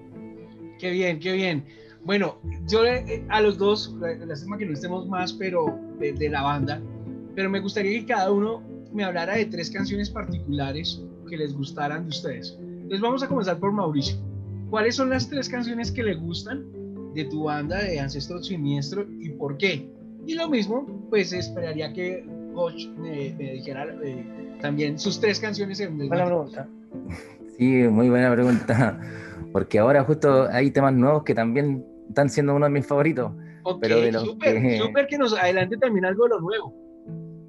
Qué 0.80 0.92
bien, 0.92 1.20
qué 1.20 1.34
bien. 1.34 1.64
Bueno, 2.04 2.38
yo 2.68 2.86
eh, 2.86 3.26
a 3.30 3.42
los 3.42 3.58
dos, 3.58 3.96
lástima 4.26 4.58
que 4.58 4.66
no 4.66 4.74
estemos 4.74 5.08
más, 5.08 5.34
pero 5.34 5.80
de, 6.00 6.30
la 6.30 6.44
banda, 6.44 6.82
pero 7.36 7.50
me 7.50 7.60
gustaría 7.60 8.00
que 8.00 8.06
cada 8.06 8.32
uno 8.32 8.64
me 8.94 9.04
hablara 9.04 9.36
de 9.36 9.46
tres 9.46 9.72
canciones 9.72 10.10
particulares 10.10 11.04
que 11.28 11.38
les 11.38 11.54
gustaran 11.54 12.04
de 12.04 12.10
ustedes. 12.10 12.58
Entonces 12.86 13.02
vamos 13.02 13.24
a 13.24 13.28
comenzar 13.28 13.58
por 13.58 13.72
Mauricio. 13.72 14.16
¿Cuáles 14.70 14.96
son 14.96 15.10
las 15.10 15.28
tres 15.28 15.50
canciones 15.50 15.92
que 15.92 16.04
le 16.04 16.14
gustan 16.14 16.68
de 17.16 17.26
tu 17.26 17.46
banda 17.46 17.80
de 17.80 18.00
Ancestro 18.00 18.44
Siniestro 18.44 19.08
y 19.20 19.30
por 19.30 19.58
qué? 19.58 19.90
Y 20.28 20.36
lo 20.36 20.48
mismo, 20.48 20.86
pues 21.10 21.34
esperaría 21.34 21.92
que 21.94 22.24
Coach 22.54 22.86
me, 23.00 23.32
dijera 23.32 23.88
eh, 24.04 24.24
también 24.62 25.00
sus 25.00 25.20
tres 25.20 25.40
canciones 25.40 25.80
en 25.80 25.98
Buena 25.98 26.26
pregunta. 26.26 26.68
Sí, 27.58 27.88
muy 27.90 28.08
buena 28.10 28.32
pregunta. 28.32 29.00
Porque 29.52 29.80
ahora 29.80 30.04
justo 30.04 30.48
hay 30.52 30.70
temas 30.70 30.94
nuevos 30.94 31.24
que 31.24 31.34
también 31.34 31.84
están 32.08 32.30
siendo 32.30 32.54
uno 32.54 32.68
de 32.68 32.72
mis 32.72 32.86
favoritos. 32.86 33.32
pero 33.82 34.00
de 34.00 34.12
los 34.12 34.26
super, 34.26 34.62
que... 34.62 34.78
super 34.78 35.08
que 35.08 35.18
nos 35.18 35.34
adelante 35.34 35.78
también 35.78 36.06
algo 36.06 36.26
de 36.26 36.30
lo 36.30 36.40
nuevo. 36.42 36.86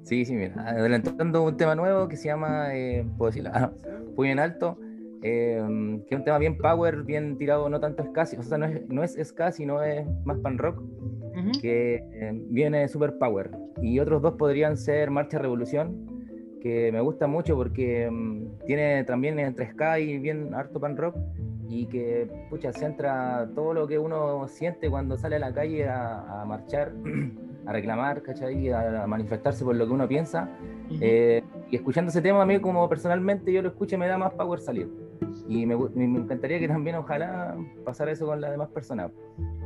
Sí, 0.01 0.25
sí, 0.25 0.33
mira, 0.33 0.55
adelantando 0.67 1.43
un 1.43 1.57
tema 1.57 1.75
nuevo 1.75 2.07
que 2.07 2.17
se 2.17 2.29
llama, 2.29 2.73
eh, 2.73 3.05
puedo 3.19 3.29
decirlo, 3.29 3.51
ah, 3.53 3.71
Puño 4.15 4.31
en 4.31 4.39
Alto, 4.39 4.79
eh, 5.23 5.63
que 6.07 6.15
es 6.15 6.19
un 6.19 6.25
tema 6.25 6.37
bien 6.37 6.57
power, 6.57 7.03
bien 7.03 7.37
tirado, 7.37 7.69
no 7.69 7.79
tanto 7.79 8.03
ska, 8.03 8.23
o 8.37 8.43
sea, 8.43 8.57
no 8.57 8.65
es, 8.65 8.87
no 8.87 9.03
es 9.03 9.17
ska, 9.23 9.51
sino 9.51 9.81
es 9.83 10.05
más 10.25 10.37
pan 10.39 10.57
rock 10.57 10.81
que 11.61 11.95
eh, 11.95 12.31
viene 12.49 12.87
Super 12.87 13.17
Power. 13.17 13.51
Y 13.81 13.99
otros 13.99 14.21
dos 14.21 14.33
podrían 14.33 14.77
ser 14.77 15.11
Marcha 15.11 15.37
Revolución, 15.37 16.59
que 16.61 16.91
me 16.91 17.01
gusta 17.01 17.27
mucho 17.27 17.55
porque 17.55 18.09
mm, 18.09 18.65
tiene 18.65 19.03
también 19.03 19.39
entre 19.39 19.69
Sky 19.71 20.01
y 20.01 20.17
bien 20.17 20.53
harto 20.53 20.79
pan 20.79 20.97
rock 20.97 21.15
y 21.69 21.85
que 21.87 22.29
pucha, 22.49 22.71
centra 22.71 23.49
todo 23.53 23.73
lo 23.73 23.87
que 23.87 23.99
uno 23.99 24.47
siente 24.47 24.89
cuando 24.89 25.17
sale 25.17 25.35
a 25.35 25.39
la 25.39 25.53
calle 25.53 25.87
a, 25.87 26.43
marchar, 26.47 26.93
a 27.65 27.73
reclamar, 27.73 28.21
¿cachai? 28.21 28.71
A, 28.71 29.05
manifestarse 29.05 29.63
por 29.63 29.75
lo 29.75 29.85
que 29.85 29.93
uno 29.93 30.07
piensa. 30.07 30.49
Eh, 31.01 31.43
y 31.69 31.75
escuchando 31.75 32.09
ese 32.09 32.21
tema, 32.21 32.41
a 32.41 32.45
mí 32.45 32.59
como 32.59 32.87
personalmente 32.87 33.51
yo 33.51 33.61
lo 33.61 33.69
escucho 33.69 33.97
me 33.97 34.07
da 34.07 34.17
más 34.17 34.33
power 34.33 34.59
salir. 34.59 34.89
Y 35.47 35.65
me, 35.65 35.75
me, 35.75 36.19
encantaría 36.19 36.59
que 36.59 36.67
también 36.67 36.97
ojalá 36.97 37.57
pasara 37.85 38.11
eso 38.11 38.25
con 38.25 38.41
las 38.41 38.51
demás 38.51 38.69
personas. 38.69 39.11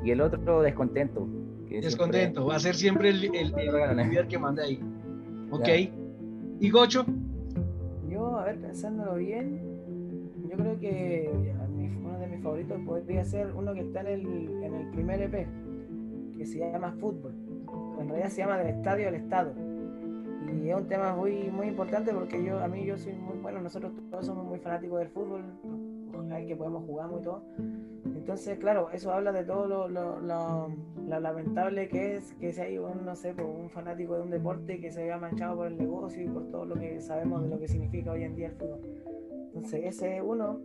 Y 0.03 0.11
el 0.11 0.21
otro, 0.21 0.61
descontento. 0.61 1.27
descontento, 1.69 2.45
va 2.45 2.55
a 2.55 2.59
ser 2.59 2.75
siempre 2.75 3.09
el, 3.09 3.23
el, 3.35 3.51
líder 3.51 4.27
que 4.27 4.37
manda 4.37 4.63
ahí. 4.63 4.79
Ok. 5.49 5.67
¿Y 6.59 6.69
Gocho? 6.69 7.05
Yo, 8.09 8.37
a 8.37 8.45
ver, 8.45 8.59
pensándolo 8.59 9.15
bien, 9.15 9.59
yo 10.49 10.57
creo 10.57 10.79
que 10.79 11.31
uno 12.03 12.19
de 12.19 12.27
mis 12.27 12.43
favoritos 12.43 12.79
podría 12.85 13.25
ser 13.25 13.51
uno 13.55 13.73
que 13.73 13.81
está 13.81 14.01
en 14.01 14.07
el, 14.07 14.63
en 14.63 14.73
el 14.75 14.87
primer 14.91 15.21
EP, 15.21 15.47
que 16.37 16.45
se 16.45 16.59
llama 16.59 16.91
Fútbol. 16.99 17.33
En 17.99 18.07
realidad 18.07 18.29
se 18.29 18.41
llama 18.41 18.57
Del 18.57 18.75
Estadio 18.75 19.07
al 19.07 19.15
Estado 19.15 19.70
y 20.51 20.69
es 20.69 20.75
un 20.75 20.87
tema 20.87 21.15
muy, 21.15 21.49
muy 21.49 21.67
importante 21.67 22.13
porque 22.13 22.43
yo, 22.43 22.59
a 22.59 22.67
mí 22.67 22.85
yo 22.85 22.97
soy 22.97 23.13
muy, 23.13 23.37
bueno, 23.37 23.61
nosotros 23.61 23.91
todos 24.09 24.25
somos 24.25 24.45
muy 24.45 24.59
fanáticos 24.59 24.99
del 24.99 25.09
fútbol, 25.09 25.43
que 26.47 26.55
podemos 26.55 26.85
jugar 26.85 27.09
muy 27.09 27.21
todo. 27.21 27.43
Entonces, 28.05 28.57
claro, 28.59 28.89
eso 28.91 29.11
habla 29.11 29.31
de 29.31 29.43
todo 29.43 29.67
lo, 29.67 29.87
lo, 29.87 30.19
lo, 30.19 30.69
lamentable 31.19 31.89
que 31.89 32.15
es 32.15 32.33
que 32.35 32.53
si 32.53 32.61
hay 32.61 32.77
un, 32.77 33.05
no 33.05 33.15
sé, 33.15 33.33
pues, 33.33 33.47
un 33.47 33.69
fanático 33.69 34.15
de 34.15 34.21
un 34.21 34.29
deporte 34.29 34.79
que 34.79 34.91
se 34.91 35.03
vea 35.03 35.17
manchado 35.17 35.57
por 35.57 35.67
el 35.67 35.77
negocio 35.77 36.23
y 36.23 36.27
por 36.27 36.49
todo 36.49 36.65
lo 36.65 36.75
que 36.75 37.01
sabemos 37.01 37.43
de 37.43 37.49
lo 37.49 37.59
que 37.59 37.67
significa 37.67 38.11
hoy 38.11 38.23
en 38.23 38.35
día 38.35 38.47
el 38.47 38.53
fútbol. 38.53 38.79
Entonces, 39.53 39.81
ese 39.83 40.17
es 40.17 40.23
uno. 40.25 40.59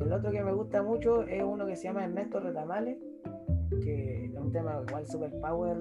El 0.00 0.12
otro 0.12 0.30
que 0.30 0.42
me 0.42 0.52
gusta 0.52 0.82
mucho 0.82 1.22
es 1.22 1.42
uno 1.42 1.66
que 1.66 1.76
se 1.76 1.84
llama 1.84 2.04
Ernesto 2.04 2.40
Retamales, 2.40 2.98
que 3.82 4.26
es 4.26 4.34
un 4.34 4.52
tema 4.52 4.82
igual 4.86 5.06
super 5.06 5.30
power, 5.40 5.76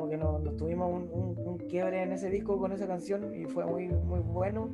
como 0.00 0.10
que 0.10 0.16
nos, 0.16 0.56
tuvimos 0.56 0.90
un, 0.90 1.36
un, 1.46 1.58
quiebre 1.58 2.02
en 2.02 2.12
ese 2.12 2.30
disco 2.30 2.58
con 2.58 2.72
esa 2.72 2.86
canción 2.86 3.34
y 3.34 3.44
fue 3.44 3.66
muy, 3.66 3.88
muy 3.88 4.20
bueno. 4.20 4.70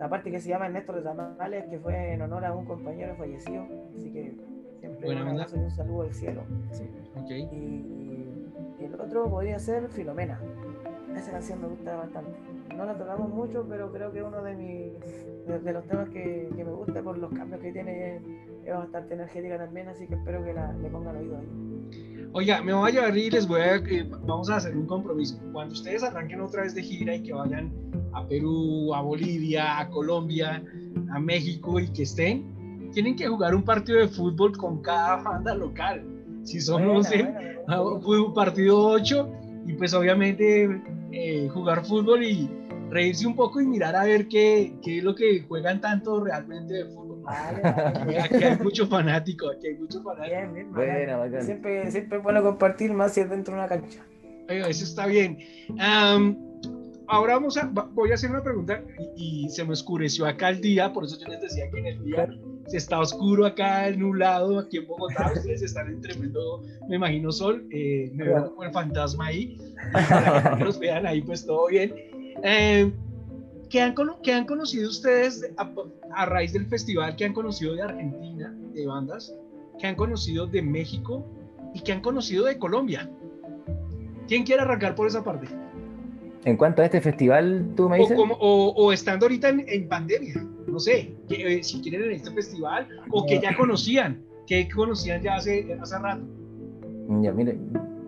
Aparte 0.00 0.30
que 0.30 0.40
se 0.40 0.48
llama 0.48 0.68
Néstor 0.68 0.96
de 0.96 1.02
Tamales, 1.02 1.64
que 1.70 1.78
fue 1.78 2.12
en 2.12 2.22
honor 2.22 2.44
a 2.44 2.52
un 2.52 2.64
compañero 2.66 3.14
fallecido, 3.14 3.66
así 3.94 4.12
que 4.12 4.36
siempre 4.80 5.10
un 5.10 5.28
abrazo 5.28 5.56
y 5.56 5.60
un 5.60 5.70
saludo 5.70 6.02
del 6.02 6.14
cielo. 6.14 6.42
Y, 7.30 7.84
el 8.80 9.00
otro 9.00 9.30
podría 9.30 9.58
ser 9.58 9.88
Filomena. 9.88 10.40
Esa 11.16 11.30
canción 11.30 11.62
me 11.62 11.68
gusta 11.68 11.96
bastante. 11.96 12.30
No 12.76 12.84
la 12.84 12.98
tocamos 12.98 13.30
mucho, 13.30 13.64
pero 13.68 13.90
creo 13.90 14.12
que 14.12 14.22
uno 14.22 14.42
de, 14.42 14.54
mis, 14.54 15.64
de, 15.64 15.72
los 15.72 15.84
temas 15.86 16.10
que, 16.10 16.50
que, 16.54 16.64
me 16.64 16.72
gusta 16.72 17.00
por 17.00 17.16
los 17.16 17.32
cambios 17.32 17.60
que 17.62 17.72
tiene 17.72 18.20
es, 18.66 18.76
bastante 18.76 19.14
energética 19.14 19.58
también, 19.58 19.88
así 19.88 20.06
que 20.06 20.14
espero 20.14 20.44
que 20.44 20.52
la, 20.52 20.72
le 20.72 20.88
pongan 20.88 21.16
oído 21.16 21.38
ahí. 21.38 21.46
Oiga, 22.32 22.60
me 22.60 22.72
voy 22.72 22.90
a 22.90 22.92
llevar 22.92 23.16
y 23.16 23.30
les 23.30 23.46
voy 23.46 23.60
a, 23.60 23.76
eh, 23.76 24.10
vamos 24.26 24.50
a 24.50 24.56
hacer 24.56 24.76
un 24.76 24.86
compromiso. 24.86 25.38
Cuando 25.52 25.72
ustedes 25.72 26.02
arranquen 26.02 26.40
otra 26.40 26.62
vez 26.62 26.74
de 26.74 26.82
gira 26.82 27.14
y 27.14 27.22
que 27.22 27.32
vayan 27.32 27.72
a 28.12 28.26
Perú, 28.26 28.94
a 28.94 29.00
Bolivia, 29.00 29.78
a 29.78 29.88
Colombia, 29.88 30.62
a 31.12 31.18
México 31.18 31.80
y 31.80 31.88
que 31.88 32.02
estén, 32.02 32.90
tienen 32.92 33.16
que 33.16 33.26
jugar 33.26 33.54
un 33.54 33.62
partido 33.62 34.00
de 34.00 34.08
fútbol 34.08 34.56
con 34.56 34.82
cada 34.82 35.16
banda 35.16 35.54
local. 35.54 36.04
Si 36.44 36.60
somos 36.60 37.08
un 37.10 38.34
partido 38.34 38.86
8 38.86 39.32
y 39.66 39.72
pues 39.72 39.94
obviamente 39.94 40.80
eh, 41.12 41.48
jugar 41.48 41.84
fútbol 41.84 42.22
y 42.22 42.50
reírse 42.90 43.26
un 43.26 43.34
poco 43.34 43.60
y 43.60 43.66
mirar 43.66 43.96
a 43.96 44.04
ver 44.04 44.28
qué, 44.28 44.74
qué 44.82 44.98
es 44.98 45.04
lo 45.04 45.14
que 45.14 45.42
juegan 45.42 45.80
tanto 45.80 46.22
realmente 46.22 46.74
de 46.74 46.84
fútbol. 46.84 47.05
aquí 48.24 48.44
hay 48.44 48.58
mucho 48.58 48.86
fanático, 48.86 49.50
aquí 49.50 49.68
hay 49.68 49.74
mucho 49.76 50.02
fanático. 50.02 51.42
siempre, 51.42 51.90
siempre 51.90 52.18
es 52.18 52.24
bueno 52.24 52.42
compartir 52.42 52.92
más 52.92 53.12
si 53.14 53.20
es 53.20 53.30
dentro 53.30 53.54
de 53.54 53.60
una 53.60 53.68
cancha. 53.68 54.04
eso 54.48 54.84
está 54.84 55.06
bien. 55.06 55.38
ahora 57.08 57.34
vamos 57.34 57.56
a, 57.56 57.66
voy 57.66 58.10
a 58.10 58.14
hacer 58.14 58.30
una 58.30 58.42
pregunta 58.42 58.82
y, 59.16 59.48
se 59.50 59.64
me 59.64 59.72
oscureció 59.72 60.26
acá 60.26 60.50
el 60.50 60.60
día, 60.60 60.92
por 60.92 61.04
eso 61.04 61.18
yo 61.18 61.26
les 61.28 61.40
decía 61.40 61.70
que 61.70 61.78
en 61.78 61.86
el 61.86 62.04
día 62.04 62.28
se 62.68 62.78
está 62.78 62.98
oscuro 62.98 63.46
acá, 63.46 63.88
en 63.88 64.02
un 64.02 64.18
lado, 64.18 64.58
aquí 64.58 64.78
en 64.78 64.86
Bogotá, 64.86 65.32
ustedes 65.34 65.62
están 65.62 65.88
en 65.88 66.00
tremendo, 66.00 66.64
me 66.88 66.96
imagino, 66.96 67.30
sol, 67.30 67.66
eh, 67.70 68.10
me 68.14 68.24
veo 68.24 68.50
como 68.50 68.64
el 68.64 68.72
fantasma 68.72 69.26
ahí, 69.26 69.56
para 69.92 70.56
que 70.58 70.64
los 70.64 70.78
vean 70.78 71.06
ahí, 71.06 71.22
pues 71.22 71.46
todo 71.46 71.68
bien. 71.68 71.94
Eh, 72.42 72.90
¿qué, 73.70 73.80
han, 73.80 73.94
¿Qué 74.22 74.32
han 74.32 74.46
conocido 74.46 74.88
ustedes 74.88 75.48
a, 75.56 76.26
raíz 76.26 76.52
del 76.52 76.66
festival? 76.66 77.16
¿Qué 77.16 77.24
han 77.24 77.32
conocido 77.32 77.74
de 77.74 77.82
Argentina, 77.82 78.54
de 78.74 78.86
bandas? 78.86 79.34
¿Qué 79.78 79.86
han 79.86 79.94
conocido 79.94 80.46
de 80.46 80.62
México? 80.62 81.24
¿Y 81.74 81.80
qué 81.80 81.92
han 81.92 82.00
conocido 82.00 82.46
de 82.46 82.58
Colombia? 82.58 83.10
¿Quién 84.28 84.44
quiere 84.44 84.62
arrancar 84.62 84.94
por 84.94 85.06
esa 85.06 85.22
parte? 85.22 85.46
En 86.44 86.56
cuanto 86.56 86.82
a 86.82 86.84
este 86.84 87.00
festival, 87.00 87.72
tú 87.76 87.88
me 87.88 87.98
dices. 87.98 88.16
O, 88.18 88.92
estando 88.92 89.26
ahorita 89.26 89.48
en, 89.48 89.88
pandemia, 89.88 90.46
no 90.68 90.78
sé, 90.78 91.12
eh, 91.28 91.62
si 91.62 91.80
quieren 91.80 92.04
en 92.04 92.12
este 92.12 92.30
festival, 92.30 92.86
o 93.10 93.26
que 93.26 93.40
ya 93.40 93.56
conocían, 93.56 94.22
que 94.46 94.68
conocían 94.68 95.22
ya 95.22 95.36
hace, 95.36 95.76
hace 95.80 95.98
rato. 95.98 96.22
Ya, 97.20 97.32
mire, 97.32 97.58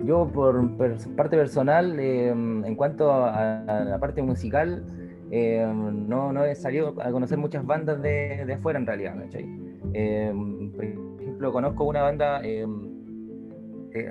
yo 0.05 0.31
por, 0.33 0.77
parte 1.17 1.37
personal, 1.37 1.99
em, 1.99 2.65
en 2.65 2.75
cuanto 2.77 3.13
a, 3.13 3.65
la 3.67 3.99
parte 3.99 4.23
musical, 4.23 4.85
em, 5.31 6.09
no, 6.09 6.33
no 6.33 6.45
he 6.45 6.55
salido 6.55 6.95
a 7.01 7.11
conocer 7.11 7.39
muchas 7.39 7.65
bandas 7.65 8.01
de, 8.03 8.45
de 8.47 8.53
afuera 8.55 8.79
en 8.79 8.87
realidad, 8.87 9.17
em, 9.93 10.73
por 10.73 10.85
ejemplo, 10.85 11.53
conozco 11.53 11.85
una 11.85 12.03
banda, 12.03 12.41
eh, 12.45 12.67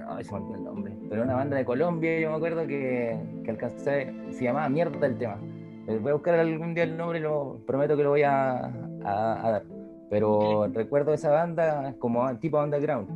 ay, 0.08 0.24
se 0.24 0.32
me 0.34 0.40
olvidó 0.40 0.56
el 0.56 0.64
nombre, 0.64 0.94
pero 1.10 1.24
una 1.24 1.36
banda 1.36 1.58
de 1.58 1.66
Colombia, 1.66 2.20
yo 2.20 2.30
me 2.30 2.36
acuerdo 2.36 2.68
que, 2.68 3.18
que 3.44 3.52
alcancé, 3.52 4.14
se 4.32 4.44
llamaba 4.44 4.70
Mierda 4.70 5.08
el 5.08 5.18
tema. 5.18 5.38
Eh, 5.88 6.00
voy 6.02 6.12
a 6.12 6.14
buscar 6.16 6.36
algún 6.36 6.74
día 6.74 6.84
el 6.84 6.98
nombre 6.98 7.20
lo 7.20 7.62
prometo 7.66 7.96
que 7.96 8.04
lo 8.04 8.10
voy 8.10 8.24
a, 8.24 8.66
a, 9.04 9.48
a 9.48 9.52
dar. 9.52 9.64
Pero 10.10 10.68
recuerdo 10.68 11.14
esa 11.14 11.32
banda 11.32 11.96
como 12.00 12.34
tipo 12.40 12.62
underground. 12.62 13.08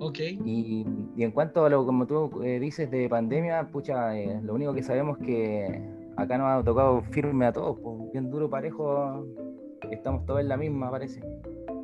Ok. 0.00 0.18
Y, 0.20 0.86
y, 1.16 1.22
en 1.22 1.30
cuanto 1.30 1.64
a 1.64 1.68
lo 1.68 1.84
como 1.84 2.06
tú 2.06 2.42
eh, 2.42 2.58
dices 2.58 2.90
de 2.90 3.08
pandemia, 3.08 3.68
pucha, 3.68 4.16
eh, 4.18 4.40
lo 4.42 4.54
único 4.54 4.72
que 4.72 4.82
sabemos 4.82 5.18
es 5.20 5.26
que 5.26 5.82
acá 6.20 6.38
nos 6.38 6.48
ha 6.48 6.64
tocado 6.64 7.02
firme 7.10 7.46
a 7.46 7.52
todos, 7.52 7.78
pues, 7.80 8.12
bien 8.12 8.30
duro, 8.30 8.48
parejo, 8.48 9.26
estamos 9.90 10.24
todos 10.26 10.40
en 10.40 10.48
la 10.48 10.56
misma, 10.56 10.90
parece. 10.90 11.20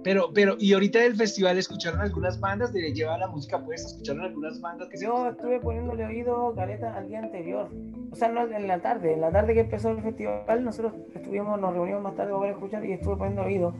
Pero, 0.04 0.30
pero, 0.32 0.54
y 0.58 0.72
ahorita 0.72 1.00
del 1.00 1.16
festival 1.16 1.58
escucharon 1.58 2.00
algunas 2.00 2.38
bandas, 2.38 2.72
de 2.72 2.92
llevar 2.92 3.18
la 3.18 3.26
música 3.26 3.64
puesta, 3.64 3.88
escucharon 3.88 4.22
algunas 4.22 4.60
bandas 4.60 4.88
que 4.88 4.98
Yo 5.00 5.30
estuve 5.30 5.58
poniéndole 5.58 6.04
oído 6.04 6.54
careta 6.54 6.96
al 6.96 7.08
día 7.08 7.18
anterior, 7.18 7.68
o 8.12 8.14
sea, 8.14 8.28
no 8.28 8.46
en 8.46 8.68
la 8.68 8.80
tarde, 8.80 9.14
en 9.14 9.20
la 9.20 9.32
tarde 9.32 9.54
que 9.54 9.60
empezó 9.60 9.90
el 9.90 10.02
festival, 10.02 10.64
nosotros 10.64 10.92
estuvimos, 11.14 11.60
nos 11.60 11.72
reunimos 11.72 12.02
más 12.02 12.14
tarde 12.14 12.32
para 12.32 12.52
escuchar 12.52 12.84
y 12.84 12.92
estuve 12.92 13.16
poniendo 13.16 13.42
oído 13.42 13.74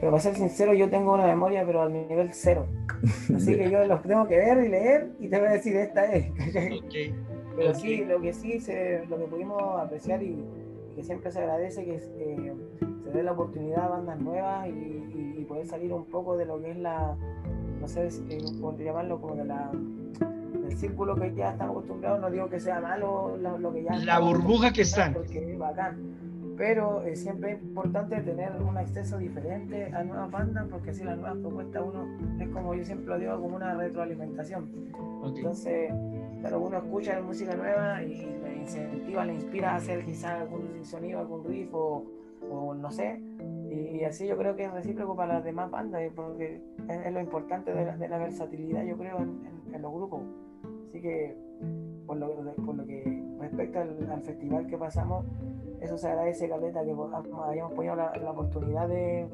pero 0.00 0.12
para 0.12 0.22
ser 0.22 0.34
sincero, 0.34 0.72
yo 0.72 0.88
tengo 0.88 1.12
una 1.12 1.26
memoria, 1.26 1.62
pero 1.66 1.82
al 1.82 1.92
nivel 1.92 2.30
cero. 2.32 2.66
Así 3.36 3.54
que 3.54 3.70
yo 3.70 3.84
los 3.84 4.02
tengo 4.02 4.26
que 4.26 4.38
ver 4.38 4.64
y 4.64 4.68
leer 4.68 5.10
y 5.20 5.28
te 5.28 5.38
voy 5.38 5.48
a 5.48 5.52
decir, 5.52 5.76
esta 5.76 6.10
es. 6.10 6.26
Pero 7.56 7.74
sí, 7.74 8.04
lo 8.04 8.20
que 8.20 8.32
sí, 8.32 8.60
se, 8.60 9.04
lo 9.06 9.18
que 9.18 9.24
pudimos 9.24 9.80
apreciar 9.80 10.22
y, 10.22 10.44
que 10.94 11.02
siempre 11.02 11.30
se 11.30 11.38
agradece, 11.38 11.84
que 11.84 11.96
eh, 11.96 12.54
se 13.04 13.10
dé 13.10 13.22
la 13.22 13.32
oportunidad 13.32 13.84
a 13.84 13.88
bandas 13.88 14.20
nuevas 14.20 14.68
y, 14.68 15.36
y, 15.38 15.44
poder 15.48 15.66
salir 15.66 15.92
un 15.92 16.04
poco 16.04 16.36
de 16.36 16.46
lo 16.46 16.60
que 16.62 16.70
es 16.70 16.76
la, 16.76 17.16
no 17.80 17.88
sé 17.88 18.08
cómo 18.60 18.76
llamarlo, 18.78 19.20
como 19.20 19.34
de 19.34 19.44
la 19.44 19.72
del 20.62 20.78
círculo 20.78 21.16
que 21.16 21.34
ya 21.34 21.50
estamos 21.50 21.76
acostumbrados. 21.76 22.20
No 22.20 22.30
digo 22.30 22.48
que 22.48 22.60
sea 22.60 22.80
malo 22.80 23.36
lo, 23.36 23.72
que 23.72 23.82
ya. 23.82 23.96
La 23.96 24.20
burbuja 24.20 24.72
que 24.72 24.82
están. 24.82 25.14
Porque 25.14 25.52
es 25.52 25.58
bacán 25.58 26.10
pero 26.60 27.02
es 27.04 27.22
siempre 27.22 27.52
es 27.52 27.62
importante 27.62 28.20
tener 28.20 28.52
un 28.60 28.76
acceso 28.76 29.16
diferente 29.16 29.90
a 29.94 30.04
nuevas 30.04 30.30
bandas 30.30 30.66
porque 30.70 30.90
así 30.90 31.02
las 31.02 31.16
nuevas 31.16 31.38
propuestas 31.38 31.82
uno 31.82 32.06
es 32.38 32.48
como 32.50 32.74
yo 32.74 32.84
siempre 32.84 33.06
lo 33.06 33.18
digo 33.18 33.40
como 33.40 33.56
una 33.56 33.72
retroalimentación 33.72 34.70
entonces 35.24 35.90
claro 36.40 36.60
uno 36.60 36.78
escucha 36.78 37.14
la 37.14 37.22
música 37.22 37.54
nueva 37.54 38.02
y 38.02 38.26
le 38.42 38.56
incentiva 38.56 39.24
le 39.24 39.34
inspira 39.34 39.72
a 39.72 39.76
hacer 39.76 40.04
quizás 40.04 40.40
algún 40.40 40.84
sonido 40.84 41.20
algún 41.20 41.44
riff 41.44 41.72
o, 41.72 42.04
no 42.74 42.90
sé. 42.90 43.20
Y 43.70 44.02
así 44.04 44.26
yo 44.26 44.36
creo 44.36 44.56
que 44.56 44.64
es 44.64 44.72
recíproco 44.72 45.14
para 45.14 45.34
las 45.34 45.44
demás 45.44 45.70
bandas 45.70 46.02
porque 46.16 46.60
es, 46.88 47.12
lo 47.12 47.20
importante 47.20 47.72
de 47.72 48.08
la, 48.08 48.18
versatilidad 48.18 48.84
yo 48.84 48.96
creo 48.96 49.18
en, 49.18 49.82
los 49.82 49.92
grupos. 49.92 50.22
Así 50.88 51.00
que 51.00 51.36
por 52.06 52.16
lo, 52.16 52.54
por 52.64 52.74
lo 52.74 52.86
que 52.86 53.22
respecta 53.38 53.82
al 53.82 54.22
festival 54.22 54.66
que 54.66 54.76
pasamos 54.76 55.24
eso 55.80 55.96
se 55.96 56.08
agradece, 56.08 56.48
Caleta, 56.48 56.82
que 56.84 56.90
hayamos 56.90 57.72
podido 57.72 57.96
la, 57.96 58.12
oportunidad 58.30 58.86
de, 58.86 59.26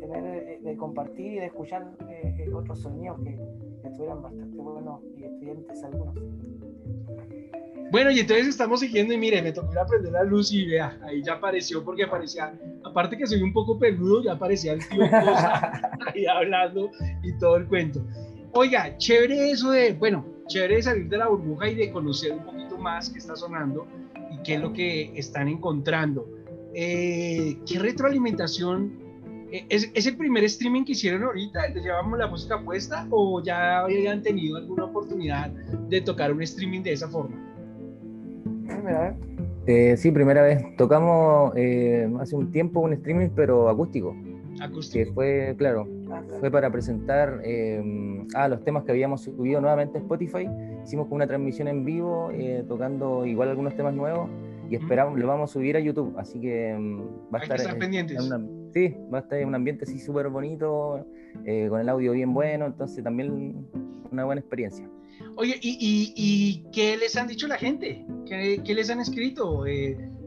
tener, 0.00 0.60
de 0.60 0.76
compartir 0.76 1.34
y 1.34 1.36
de 1.36 1.46
escuchar 1.46 1.88
eh, 2.08 2.34
eh, 2.40 2.52
otros 2.52 2.80
sonidos 2.80 3.20
que, 3.20 3.38
estuvieran 3.84 4.22
bastante 4.22 4.56
buenos 4.56 5.00
y 5.16 5.24
estudiantes 5.24 5.84
algunos. 5.84 6.14
Bueno, 7.92 8.10
y 8.10 8.18
entonces 8.18 8.48
estamos 8.48 8.80
siguiendo 8.80 9.12
y 9.12 9.18
mire, 9.18 9.40
me 9.42 9.52
tocó 9.52 9.70
ir 9.72 9.78
a 9.78 9.86
prender 9.86 10.10
la 10.10 10.24
luz 10.24 10.52
y 10.52 10.66
vea, 10.66 10.98
ahí 11.02 11.22
ya 11.22 11.34
apareció 11.34 11.84
porque 11.84 12.04
aparecía, 12.04 12.58
aparte 12.82 13.16
que 13.16 13.26
soy 13.26 13.42
un 13.42 13.52
poco 13.52 13.78
peludo, 13.78 14.22
ya 14.24 14.32
aparecía 14.32 14.72
el 14.72 14.88
tío 14.88 15.02
ahí 16.14 16.26
hablando 16.26 16.90
y 17.22 17.38
todo 17.38 17.56
el 17.56 17.68
cuento. 17.68 18.00
Oiga, 18.52 18.96
chévere 18.96 19.50
eso 19.50 19.70
de, 19.70 19.92
bueno, 19.92 20.24
chévere 20.46 20.82
salir 20.82 21.08
de 21.08 21.18
la 21.18 21.28
burbuja 21.28 21.68
y 21.68 21.74
de 21.74 21.90
conocer 21.90 22.32
un 22.32 22.44
poquito 22.44 22.78
más 22.78 23.10
que 23.10 23.18
está 23.18 23.34
sonando 23.36 23.86
qué 24.44 24.54
es 24.54 24.60
lo 24.60 24.72
que 24.72 25.10
están 25.18 25.48
encontrando. 25.48 26.28
Eh, 26.74 27.56
¿Qué 27.66 27.78
retroalimentación? 27.78 28.92
Eh, 29.50 29.66
¿Es, 29.68 29.90
¿Es, 29.94 30.06
el 30.06 30.16
primer 30.16 30.44
streaming 30.44 30.84
que 30.84 30.92
hicieron 30.92 31.24
ahorita? 31.24 31.68
¿Les 31.68 31.82
llevamos 31.82 32.18
la 32.18 32.28
música 32.28 32.60
puesta 32.60 33.06
o 33.10 33.42
ya 33.42 33.80
habían 33.80 34.22
tenido 34.22 34.56
alguna 34.58 34.84
oportunidad 34.84 35.50
de 35.50 36.00
tocar 36.00 36.32
un 36.32 36.42
streaming 36.42 36.82
de 36.82 36.92
esa 36.92 37.08
forma? 37.08 37.36
Eh, 39.66 39.96
sí, 39.96 40.10
primera 40.10 40.42
vez. 40.42 40.62
Tocamos 40.76 41.52
eh, 41.56 42.08
hace 42.20 42.36
un 42.36 42.52
tiempo 42.52 42.80
un 42.80 42.92
streaming, 42.92 43.30
pero 43.34 43.68
acústico. 43.68 44.14
Acústico. 44.60 45.04
Que 45.04 45.12
fue, 45.12 45.54
claro, 45.56 45.88
fue 46.40 46.50
para 46.50 46.70
presentar 46.70 47.40
eh, 47.44 47.82
ah, 48.34 48.48
los 48.48 48.62
temas 48.64 48.84
que 48.84 48.92
habíamos 48.92 49.22
subido 49.22 49.60
nuevamente 49.60 49.98
a 49.98 50.00
Spotify. 50.00 50.48
Hicimos 50.84 51.06
como 51.06 51.16
una 51.16 51.26
transmisión 51.26 51.68
en 51.68 51.84
vivo, 51.84 52.30
eh, 52.32 52.64
tocando 52.66 53.26
igual 53.26 53.48
algunos 53.48 53.76
temas 53.76 53.94
nuevos 53.94 54.28
y 54.70 54.76
esperamos, 54.76 55.18
lo 55.18 55.26
vamos 55.26 55.50
a 55.50 55.52
subir 55.52 55.76
a 55.76 55.80
YouTube. 55.80 56.14
Así 56.18 56.40
que 56.40 56.76
va 57.32 57.38
a 57.38 57.42
estar. 57.42 57.60
Que 57.60 57.74
pendientes. 57.74 58.30
sí, 58.72 58.94
va 59.12 59.18
a 59.18 59.20
estar 59.22 59.38
en 59.38 59.48
un 59.48 59.54
ambiente 59.54 59.84
así 59.84 59.98
súper 59.98 60.28
bonito, 60.28 61.06
eh, 61.44 61.66
con 61.68 61.80
el 61.80 61.88
audio 61.88 62.12
bien 62.12 62.32
bueno, 62.32 62.66
entonces 62.66 63.02
también 63.02 63.66
una 64.10 64.24
buena 64.24 64.40
experiencia. 64.40 64.88
Oye, 65.36 65.58
¿y, 65.60 66.12
y, 66.16 66.64
qué 66.72 66.96
les 66.96 67.16
han 67.16 67.28
dicho 67.28 67.46
la 67.46 67.56
gente? 67.56 68.04
¿Qué, 68.26 68.60
qué 68.64 68.74
les 68.74 68.90
han 68.90 69.00
escrito? 69.00 69.64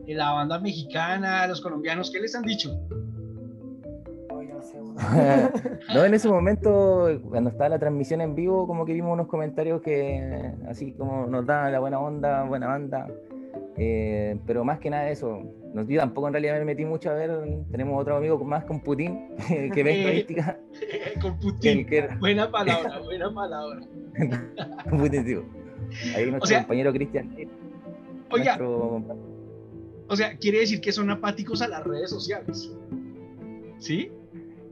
la 0.07 0.32
banda 0.32 0.57
mexicana, 0.59 1.45
los 1.47 1.59
colombianos, 1.59 2.09
¿qué 2.11 2.21
les 2.21 2.34
han 2.34 2.43
dicho? 2.43 2.71
no, 5.93 6.05
en 6.05 6.13
ese 6.13 6.28
momento, 6.30 7.09
cuando 7.30 7.49
estaba 7.49 7.70
la 7.70 7.80
transmisión 7.80 8.22
en 8.22 8.36
vivo, 8.36 8.68
como 8.68 8.86
que 8.86 8.93
vimos 8.93 9.13
unos 9.13 9.28
comentarios 9.28 9.82
que 9.82 10.53
así 10.68 10.93
como 10.93 11.28
nos 11.28 11.45
daban 11.45 11.72
la 11.72 11.80
buena 11.80 11.99
onda, 11.99 12.43
buena 12.43 12.68
banda. 12.68 13.07
Eh, 13.80 14.39
pero 14.47 14.63
más 14.63 14.80
que 14.80 14.89
nada 14.89 15.09
eso, 15.09 15.43
yo 15.88 15.99
tampoco 15.99 16.28
en 16.28 16.34
realidad 16.34 16.57
me 16.57 16.65
metí 16.65 16.84
mucho 16.84 17.11
a 17.11 17.13
ver, 17.13 17.32
tenemos 17.70 18.01
otro 18.01 18.18
amigo 18.18 18.43
más 18.43 18.65
con 18.65 18.82
Putin, 18.82 19.36
que 19.74 19.84
ve 19.84 19.99
estadística. 19.99 20.59
con 21.22 21.39
Putin, 21.39 21.88
buena 22.20 22.49
palabra, 22.49 22.99
buena 22.99 23.34
palabra. 23.34 23.82
Putin, 24.89 25.26
tío. 25.26 25.43
Ahí 26.15 26.30
nuestro 26.30 26.57
compañero 26.57 26.91
Cristian. 26.91 27.36
Oiga, 28.32 28.57
o 30.09 30.15
sea, 30.15 30.38
quiere 30.38 30.59
decir 30.59 30.82
que 30.82 30.91
son 30.91 31.09
apáticos 31.09 31.61
a 31.61 31.68
las 31.68 31.84
redes 31.84 32.09
sociales. 32.09 32.72
¿Sí? 33.80 34.11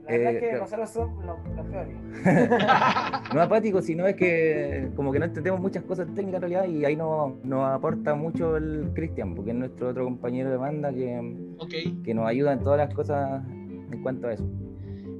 La 0.06 0.12
verdad 0.12 0.34
es 0.34 0.40
que 0.40 0.50
eh, 0.50 0.58
nosotros 0.58 0.90
somos 0.90 1.24
los, 1.24 1.66
peores. 1.66 1.96
no 3.34 3.40
apáticos, 3.40 3.84
sino 3.84 4.06
es 4.06 4.14
que 4.14 4.88
como 4.96 5.12
que 5.12 5.18
no 5.18 5.24
entendemos 5.24 5.60
muchas 5.60 5.82
cosas 5.84 6.06
técnicas 6.14 6.42
en 6.42 6.50
realidad 6.50 6.64
y 6.66 6.84
ahí 6.84 6.96
nos, 6.96 7.44
nos 7.44 7.68
aporta 7.68 8.14
mucho 8.14 8.56
el 8.56 8.90
Cristian, 8.94 9.34
porque 9.34 9.50
es 9.50 9.56
nuestro 9.56 9.88
otro 9.88 10.04
compañero 10.04 10.50
de 10.50 10.56
banda 10.56 10.92
que, 10.92 11.96
que 12.04 12.14
nos 12.14 12.26
ayuda 12.26 12.52
en 12.52 12.60
todas 12.60 12.78
las 12.78 12.94
cosas 12.94 13.42
en 13.48 14.02
cuanto 14.02 14.28
a 14.28 14.34
eso. 14.34 14.44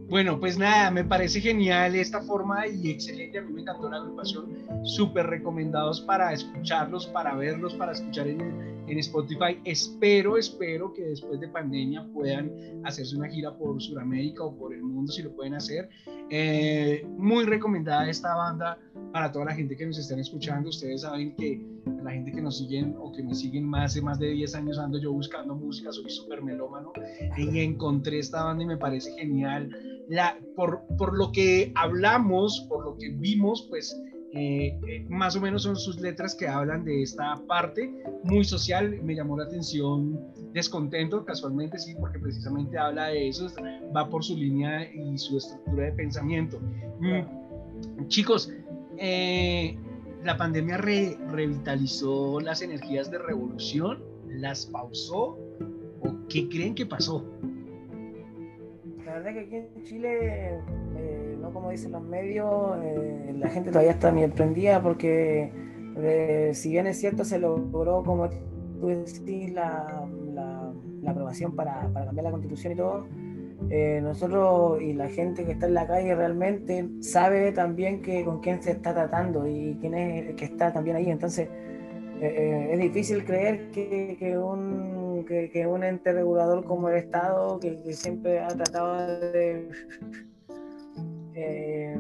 Bueno, 0.08 0.38
pues 0.38 0.56
nada, 0.56 0.90
me 0.92 1.04
parece 1.04 1.40
genial 1.40 1.96
esta 1.96 2.22
forma 2.22 2.68
y 2.68 2.90
excelente. 2.90 3.38
A 3.38 3.42
mí 3.42 3.52
me 3.52 3.62
encantó 3.62 3.90
la 3.90 3.96
agrupación. 3.96 4.46
Súper 4.84 5.26
recomendados 5.26 6.00
para 6.00 6.32
escucharlos, 6.32 7.06
para 7.08 7.34
verlos, 7.34 7.74
para 7.74 7.90
escuchar 7.92 8.28
en, 8.28 8.75
en, 8.86 8.98
Spotify. 8.98 9.60
Espero, 9.64 10.36
espero 10.36 10.92
que 10.92 11.02
después 11.02 11.40
de 11.40 11.48
pandemia 11.48 12.06
puedan 12.12 12.50
hacerse 12.84 13.16
una 13.16 13.28
gira 13.28 13.56
por 13.56 13.80
Sudamérica 13.80 14.44
o 14.44 14.56
por 14.56 14.74
el 14.74 14.82
mundo, 14.82 15.12
si 15.12 15.22
lo 15.22 15.34
pueden 15.34 15.54
hacer. 15.54 15.88
Eh, 16.30 17.06
muy 17.16 17.44
recomendada 17.44 18.08
esta 18.08 18.34
banda 18.34 18.78
para 19.12 19.30
toda 19.30 19.46
la 19.46 19.54
gente 19.54 19.76
que 19.76 19.86
nos 19.86 19.98
están 19.98 20.18
escuchando. 20.18 20.70
Ustedes 20.70 21.02
saben 21.02 21.34
que 21.36 21.64
la 22.02 22.12
gente 22.12 22.32
que 22.32 22.40
nos 22.40 22.58
siguen 22.58 22.94
o 22.98 23.12
que 23.12 23.22
me 23.22 23.34
siguen 23.34 23.64
más 23.64 23.94
de 23.94 24.02
más 24.02 24.18
de 24.18 24.30
10 24.30 24.54
años 24.54 24.78
ando 24.78 24.98
yo 24.98 25.12
buscando 25.12 25.54
música, 25.54 25.92
soy 25.92 26.10
súper 26.10 26.42
melómano 26.42 26.92
y 27.36 27.60
encontré 27.60 28.18
esta 28.18 28.44
banda 28.44 28.62
y 28.64 28.66
me 28.66 28.76
parece 28.76 29.12
genial 29.12 29.70
por, 30.54 30.82
por, 30.96 31.16
lo 31.16 31.32
que 31.32 31.72
hablamos, 31.74 32.66
por 32.68 32.84
lo 32.84 32.96
que 32.96 33.10
vimos, 33.10 33.66
pues 33.68 33.96
eh, 34.36 34.78
eh, 34.86 35.06
más 35.08 35.34
o 35.36 35.40
menos 35.40 35.62
son 35.62 35.76
sus 35.76 36.00
letras 36.00 36.34
que 36.34 36.46
hablan 36.46 36.84
de 36.84 37.02
esta 37.02 37.40
parte 37.48 37.92
muy 38.24 38.44
social. 38.44 39.00
Me 39.02 39.14
llamó 39.14 39.36
la 39.36 39.44
atención 39.44 40.20
Descontento, 40.52 41.24
casualmente 41.24 41.78
sí, 41.78 41.94
porque 41.98 42.18
precisamente 42.18 42.78
habla 42.78 43.08
de 43.08 43.28
eso, 43.28 43.48
va 43.94 44.08
por 44.08 44.24
su 44.24 44.36
línea 44.36 44.90
y 44.92 45.18
su 45.18 45.38
estructura 45.38 45.84
de 45.84 45.92
pensamiento. 45.92 46.58
Mm, 47.00 48.06
chicos, 48.08 48.52
eh, 48.98 49.76
la 50.24 50.36
pandemia 50.36 50.76
revitalizó 50.76 52.40
las 52.40 52.62
energías 52.62 53.10
de 53.10 53.18
revolución, 53.18 54.02
las 54.28 54.66
pausó 54.66 55.38
o 56.00 56.14
qué 56.28 56.48
creen 56.48 56.74
que 56.74 56.86
pasó? 56.86 57.24
La 59.04 59.14
verdad 59.14 59.32
que 59.34 59.40
aquí 59.40 59.56
en 59.56 59.84
Chile, 59.84 60.60
como 61.56 61.70
dicen 61.70 61.92
los 61.92 62.02
medios, 62.02 62.76
eh, 62.82 63.34
la 63.38 63.48
gente 63.48 63.70
todavía 63.70 63.92
está 63.92 64.10
bien 64.10 64.30
prendida 64.30 64.82
porque 64.82 65.50
eh, 65.96 66.50
si 66.52 66.70
bien 66.70 66.86
es 66.86 67.00
cierto 67.00 67.24
se 67.24 67.38
logró, 67.38 68.02
como 68.04 68.28
tú 68.28 68.88
decís, 68.88 69.52
la, 69.54 70.02
aprobación 71.06 71.54
para, 71.54 71.90
cambiar 71.94 72.24
la 72.24 72.30
constitución 72.30 72.72
y 72.74 72.76
todo, 72.76 73.06
nosotros 74.02 74.82
y 74.82 74.92
la 74.92 75.08
gente 75.08 75.44
que 75.44 75.52
está 75.52 75.66
en 75.66 75.74
la 75.74 75.86
calle 75.86 76.14
realmente 76.14 76.88
sabe 77.00 77.52
también 77.52 78.02
que 78.02 78.22
con 78.22 78.40
quién 78.40 78.62
se 78.62 78.72
está 78.72 78.92
tratando 78.92 79.46
y 79.46 79.78
quién 79.80 79.94
es 79.94 80.28
el 80.28 80.36
que 80.36 80.44
está 80.44 80.72
también 80.72 80.96
ahí. 80.96 81.08
Entonces, 81.08 81.48
es 82.20 82.78
difícil 82.78 83.24
creer 83.24 83.70
que 83.70 84.36
un 84.36 85.06
que, 85.24 85.66
un 85.66 85.84
ente 85.84 86.12
regulador 86.12 86.64
como 86.64 86.88
el 86.88 86.96
Estado, 86.96 87.58
que, 87.60 87.92
siempre 87.92 88.40
ha 88.40 88.48
tratado 88.48 88.96
de 89.32 89.68
eh, 91.36 91.96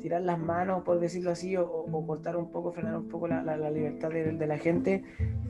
tirar 0.00 0.22
las 0.22 0.38
manos, 0.38 0.84
por 0.84 1.00
decirlo 1.00 1.30
así, 1.32 1.56
o, 1.56 1.84
cortar 2.06 2.36
un 2.36 2.50
poco, 2.50 2.72
frenar 2.72 2.96
un 2.96 3.08
poco 3.08 3.26
la, 3.26 3.70
libertad 3.70 4.10
de, 4.10 4.46
la 4.46 4.58
gente, 4.58 5.02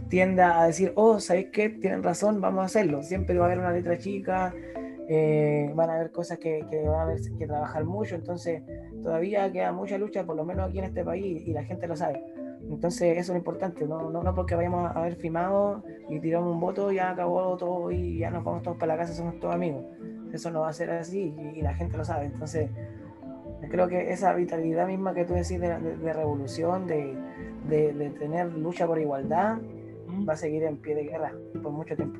tienda 0.08 0.60
a 0.60 0.66
decir, 0.66 0.92
oh, 0.96 1.20
¿sabéis 1.20 1.48
qué? 1.52 1.68
Tienen 1.68 2.02
razón, 2.02 2.40
vamos 2.40 2.62
a 2.62 2.64
hacerlo. 2.64 3.02
Siempre 3.02 3.36
va 3.38 3.44
a 3.44 3.46
haber 3.48 3.58
una 3.58 3.72
letra 3.72 3.98
chica, 3.98 4.54
eh, 5.08 5.70
van 5.74 5.90
a 5.90 5.96
haber 5.96 6.10
cosas 6.10 6.38
que, 6.38 6.64
que 6.70 6.82
van 6.82 7.00
a 7.00 7.02
haber 7.02 7.20
que 7.38 7.46
trabajar 7.46 7.84
mucho, 7.84 8.14
entonces 8.14 8.62
todavía 9.02 9.50
queda 9.52 9.70
mucha 9.72 9.98
lucha, 9.98 10.24
por 10.24 10.36
lo 10.36 10.44
menos 10.44 10.68
aquí 10.68 10.78
en 10.78 10.84
este 10.86 11.04
país, 11.04 11.46
y 11.46 11.52
la 11.52 11.64
gente 11.64 11.86
lo 11.86 11.96
sabe. 11.96 12.22
Entonces 12.70 13.12
eso 13.12 13.20
es 13.20 13.28
lo 13.30 13.36
importante, 13.36 13.86
no, 13.86 14.10
no, 14.10 14.34
porque 14.34 14.54
vayamos 14.54 14.84
a 14.84 14.98
haber 14.98 15.16
firmado 15.16 15.82
y 16.08 16.20
tiramos 16.20 16.52
un 16.52 16.60
voto, 16.60 16.90
ya 16.92 17.10
acabó 17.10 17.56
todo 17.56 17.90
y 17.90 18.18
ya 18.18 18.30
nos 18.30 18.44
vamos 18.44 18.62
todos 18.62 18.76
para 18.76 18.94
la 18.94 18.98
casa, 18.98 19.14
somos 19.14 19.38
todos 19.38 19.54
amigos. 19.54 19.84
Eso 20.32 20.50
no 20.50 20.60
va 20.60 20.68
a 20.68 20.72
ser 20.72 20.90
así 20.90 21.34
y, 21.56 21.62
la 21.62 21.74
gente 21.74 21.96
lo 21.96 22.04
sabe. 22.04 22.26
Entonces 22.26 22.70
creo 23.70 23.88
que 23.88 24.12
esa 24.12 24.34
vitalidad 24.34 24.86
misma 24.86 25.14
que 25.14 25.24
tú 25.24 25.34
decís 25.34 25.60
de, 25.60 26.12
revolución, 26.12 26.86
de, 26.86 27.14
de, 27.68 28.10
tener 28.18 28.52
lucha 28.52 28.86
por 28.86 28.98
igualdad, 28.98 29.58
va 30.28 30.32
a 30.32 30.36
seguir 30.36 30.62
en 30.64 30.76
pie 30.76 30.94
de 30.94 31.04
guerra 31.04 31.32
por 31.62 31.72
mucho 31.72 31.96
tiempo. 31.96 32.18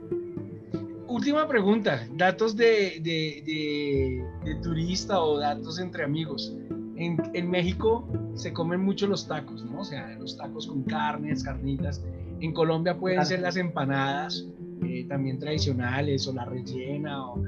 Última 1.06 1.48
pregunta, 1.48 2.06
datos 2.14 2.56
de, 2.56 3.00
de 3.02 4.54
turista 4.62 5.20
o 5.20 5.38
datos 5.38 5.78
entre 5.78 6.04
amigos. 6.04 6.54
En, 6.96 7.16
en 7.32 7.48
México 7.48 8.06
se 8.38 8.52
comen 8.52 8.80
mucho 8.80 9.06
los 9.06 9.26
tacos, 9.26 9.64
¿no? 9.64 9.80
O 9.80 9.84
sea, 9.84 10.16
los 10.18 10.36
tacos 10.36 10.66
con 10.66 10.82
carnes, 10.82 11.42
carnitas. 11.42 12.02
En 12.40 12.52
Colombia 12.52 12.96
pueden 12.96 13.24
ser 13.26 13.40
las 13.40 13.56
empanadas, 13.56 14.46
eh, 14.84 15.04
también 15.08 15.38
tradicionales, 15.38 16.26
o 16.28 16.32
la 16.32 16.44
rellena, 16.44 17.26
o, 17.26 17.42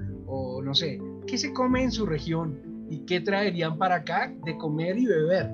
no 0.64 0.74
sé. 0.74 1.00
¿Qué 1.26 1.38
se 1.38 1.52
come 1.52 1.82
en 1.82 1.90
su 1.90 2.06
región? 2.06 2.86
¿Y 2.88 3.00
qué 3.00 3.20
traerían 3.20 3.78
para 3.78 3.96
acá 3.96 4.32
de 4.44 4.56
comer 4.56 4.98
y 4.98 5.06
beber? 5.06 5.50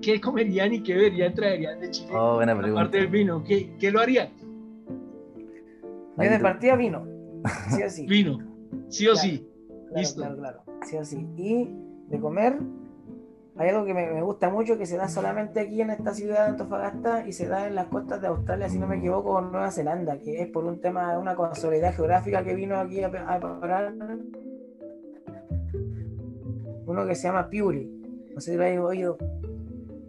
¿Qué 0.00 0.20
comerían 0.20 0.72
y 0.72 0.82
qué 0.82 0.94
beberían 0.94 1.34
traerían 1.34 1.80
de 1.80 1.90
Chile? 1.90 2.12
Oh, 2.14 2.34
buena 2.34 2.56
pregunta. 2.56 2.80
Aparte 2.80 2.98
del 2.98 3.06
vino, 3.08 3.44
¿qué, 3.44 3.74
qué 3.78 3.90
lo 3.90 4.00
harían? 4.00 4.30
de 6.16 6.38
partida 6.38 6.76
vino, 6.76 7.04
sí 7.70 7.82
o 7.82 7.90
sí. 7.90 8.06
Vino, 8.08 8.38
sí 8.88 9.08
o 9.08 9.16
sí. 9.16 9.48
Listo. 9.94 10.20
Claro, 10.20 10.36
claro, 10.36 10.64
sí 10.82 10.96
o 10.96 11.04
sí. 11.04 11.26
Y 11.36 11.68
de 12.08 12.20
comer, 12.20 12.58
hay 13.56 13.68
algo 13.68 13.84
que 13.84 13.92
me, 13.92 14.22
gusta 14.22 14.48
mucho 14.48 14.78
que 14.78 14.86
se 14.86 14.96
da 14.96 15.08
solamente 15.08 15.60
aquí 15.60 15.80
en 15.80 15.90
esta 15.90 16.14
ciudad 16.14 16.44
de 16.44 16.50
Antofagasta 16.52 17.26
y 17.26 17.32
se 17.32 17.48
da 17.48 17.66
en 17.66 17.74
las 17.74 17.86
costas 17.86 18.20
de 18.22 18.28
Australia, 18.28 18.68
si 18.68 18.78
no 18.78 18.86
me 18.86 18.96
equivoco, 18.96 19.32
o 19.32 19.40
Nueva 19.42 19.70
Zelanda, 19.70 20.18
que 20.18 20.40
es 20.40 20.48
por 20.48 20.64
un 20.64 20.80
tema 20.80 21.12
de 21.12 21.18
una 21.18 21.36
casualidad 21.36 21.94
geográfica 21.94 22.42
que 22.42 22.54
vino 22.54 22.78
aquí 22.78 23.02
a, 23.02 23.10
parar. 23.10 23.92
Uno 26.86 27.06
que 27.06 27.14
se 27.14 27.28
llama 27.28 27.48
Piuri, 27.48 27.84
no 28.34 28.40
sé 28.40 28.52
si 28.52 28.56
lo 28.56 28.64
habéis 28.64 28.80
oído, 28.80 29.18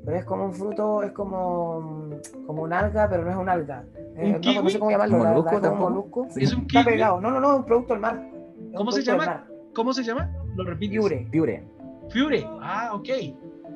pero 0.06 0.18
es 0.18 0.26
como 0.26 0.46
un 0.46 0.54
fruto, 0.54 1.04
es 1.04 1.12
como, 1.12 2.10
como 2.48 2.64
un 2.64 2.72
alga, 2.72 3.10
pero 3.10 3.26
no 3.26 3.32
es 3.32 3.38
un 3.38 3.50
alga. 3.50 3.84
Eh, 4.16 4.40
no, 4.44 4.70
sé 4.70 4.80
cómo 4.80 4.92
llamarlo, 4.92 5.18
¿Molusco, 5.18 6.28
¿Es 6.36 6.54
un 6.54 6.62
Está 6.62 6.84
pegado, 6.84 7.20
no, 7.20 7.30
no, 7.30 7.40
no, 7.42 7.58
un 7.58 7.66
producto 7.66 7.94
del 7.94 8.02
mar. 8.02 8.30
¿Cómo 8.76 8.92
se 8.92 9.02
llama? 9.02 9.46
¿Cómo 9.74 9.94
se 9.94 10.04
llama? 10.04 10.32
Lo 10.56 10.64
repito. 10.64 10.92
Piure. 10.92 11.28
Piure. 11.32 11.73
Piure. 12.12 12.46
Ah, 12.62 12.92
ok. 12.94 13.10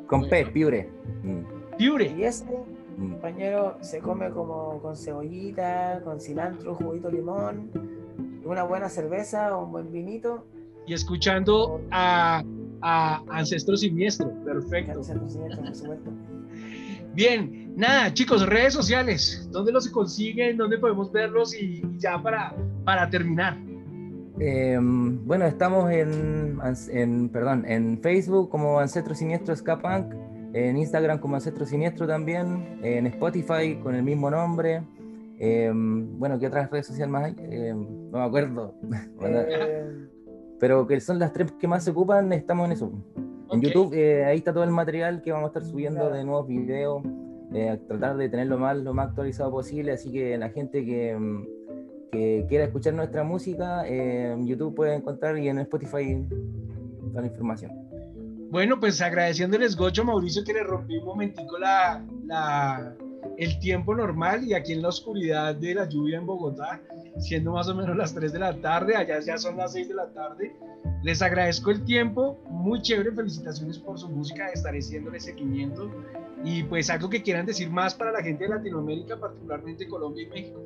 Con 0.08 0.28
P, 0.30 0.46
piure. 0.48 0.90
Mm. 1.24 1.76
Piure. 1.78 2.14
Y 2.18 2.24
ese, 2.24 2.46
mm. 2.98 3.12
compañero, 3.12 3.78
se 3.82 4.00
come 4.00 4.30
como 4.30 4.82
con 4.82 4.96
cebollita, 4.96 6.02
con 6.04 6.20
cilantro, 6.20 6.76
juguito 6.76 7.10
limón, 7.10 7.70
una 8.44 8.64
buena 8.64 8.90
cerveza, 8.90 9.56
un 9.56 9.72
buen 9.72 9.92
vinito. 9.92 10.46
Y 10.86 10.94
escuchando 10.94 11.82
a, 11.92 12.44
a 12.82 13.24
Ancestro 13.30 13.76
Siniestro. 13.76 14.32
Perfecto. 14.46 15.02
Bien, 17.14 17.74
nada, 17.76 18.14
chicos, 18.14 18.46
redes 18.46 18.74
sociales, 18.74 19.50
¿dónde 19.52 19.72
los 19.72 19.90
consiguen? 19.90 20.56
¿Dónde 20.56 20.78
podemos 20.78 21.12
verlos? 21.12 21.54
Y 21.56 21.82
ya 21.98 22.22
para, 22.22 22.56
para 22.86 23.10
terminar. 23.10 23.58
Em, 24.40 25.26
bueno, 25.26 25.46
estamos 25.46 25.92
en, 25.92 26.60
en, 26.92 27.30
perdón, 27.30 27.66
en 27.68 28.00
Facebook 28.02 28.50
como 28.50 28.80
Ancestro 28.80 29.16
Siniestro 29.16 29.56
Ska 29.56 29.80
en 30.54 30.78
Instagram 30.78 31.20
como 31.20 31.36
Ancestro 31.36 31.66
Siniestro 31.66 32.08
también, 32.08 32.80
en 32.84 33.08
Spotify 33.08 33.76
con 33.82 33.96
el 33.96 34.04
mismo 34.04 34.30
nombre. 34.30 34.84
Em, 35.40 36.18
bueno, 36.18 36.40
¿qué 36.40 36.48
otras 36.48 36.70
redes 36.70 36.88
sociales 36.88 37.12
más 37.12 37.26
hay? 37.26 37.36
Em, 37.52 38.10
no 38.12 38.18
me 38.20 38.24
acuerdo. 38.24 38.74
Pero 40.60 40.88
que 40.88 41.00
son 41.00 41.20
las 41.20 41.34
tres 41.34 41.52
que 41.60 41.68
más 41.68 41.84
se 41.84 41.92
ocupan, 41.92 42.32
estamos 42.34 42.66
en 42.66 42.72
eso. 42.72 42.92
En 43.52 43.62
YouTube, 43.62 43.94
eh, 43.94 44.26
ahí 44.26 44.38
está 44.40 44.54
todo 44.54 44.64
el 44.64 44.72
material 44.72 45.22
que 45.22 45.32
vamos 45.32 45.46
a 45.46 45.60
estar 45.60 45.64
subiendo 45.64 46.10
de 46.10 46.24
nuevos 46.24 46.48
videos, 46.48 47.04
eh, 47.54 47.80
tratar 47.88 48.18
de 48.18 48.30
tenerlo 48.30 48.58
más, 48.58 48.78
lo 48.78 48.94
más 48.94 49.10
actualizado 49.10 49.52
posible, 49.52 49.92
así 49.92 50.12
que 50.12 50.38
la 50.38 50.50
gente 50.50 50.84
que 50.84 51.16
que 52.12 52.46
quiera 52.48 52.66
escuchar 52.66 52.94
nuestra 52.94 53.24
música, 53.24 53.88
en 53.88 54.46
YouTube 54.48 54.76
puede 54.76 54.96
encontrar 54.96 55.38
y 55.38 55.50
en 55.50 55.60
Spotify 55.60 56.26
toda 57.10 57.22
la 57.22 57.28
información. 57.28 57.72
Bueno, 58.50 58.80
pues 58.80 59.02
agradeciéndoles, 59.02 59.76
Gocho, 59.76 60.06
Mauricio, 60.06 60.44
que 60.44 60.54
le 60.54 60.64
rompí 60.64 60.98
un 60.98 61.06
momentico 61.06 61.58
la, 61.58 62.06
la, 62.26 62.96
el 63.38 63.60
tiempo 63.60 63.94
normal 63.94 64.46
y 64.46 64.54
aquí 64.54 64.72
en 64.72 64.82
la 64.82 64.88
oscuridad 64.90 65.54
de 65.56 65.76
la 65.76 65.88
lluvia 65.88 66.18
en 66.18 66.26
Bogotá, 66.26 66.82
siendo 67.20 67.52
más 67.52 67.68
o 67.68 67.76
menos 67.76 67.96
las 67.98 68.14
3 68.14 68.32
de 68.32 68.40
la 68.40 68.56
tarde, 68.62 68.96
allá 68.96 69.20
ya 69.20 69.38
son 69.38 69.58
las 69.58 69.74
6 69.74 69.90
de 69.90 69.94
la 69.94 70.08
tarde. 70.14 70.56
Les 71.04 71.22
agradezco 71.22 71.72
el 71.72 71.84
tiempo, 71.84 72.40
muy 72.50 72.82
chévere, 72.82 73.12
felicitaciones 73.12 73.78
por 73.78 74.00
su 74.00 74.10
música, 74.10 74.48
estaré 74.48 74.80
haciéndole 74.80 75.20
seguimiento 75.20 75.92
y 76.44 76.64
pues 76.64 76.90
algo 76.90 77.10
que 77.10 77.22
quieran 77.22 77.46
decir 77.46 77.70
más 77.70 77.94
para 77.94 78.12
la 78.12 78.24
gente 78.24 78.46
de 78.46 78.52
Latinoamérica, 78.52 79.20
particularmente 79.20 79.88
Colombia 79.88 80.24
y 80.24 80.28
México. 80.28 80.62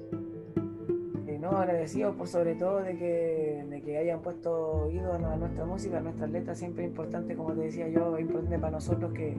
No, 1.52 1.58
agradecido 1.58 2.14
por 2.14 2.30
sobre 2.30 2.56
todo 2.56 2.82
de 2.82 2.96
que, 2.98 3.66
de 3.70 3.82
que 3.82 3.98
hayan 3.98 4.22
puesto 4.22 4.86
oído 4.86 5.12
a 5.12 5.36
nuestra 5.36 5.66
música, 5.66 5.98
a 5.98 6.00
nuestras 6.00 6.30
letras, 6.32 6.58
siempre 6.58 6.86
importante, 6.86 7.36
como 7.36 7.52
te 7.52 7.60
decía 7.60 7.90
yo, 7.90 8.18
importante 8.18 8.58
para 8.58 8.72
nosotros 8.72 9.12
que, 9.12 9.36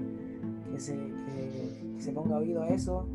que 0.71 0.79
se, 0.79 0.95
se 1.99 2.13
ponga 2.13 2.37
oído 2.37 2.65
a 2.65 2.69
eso. 2.69 3.07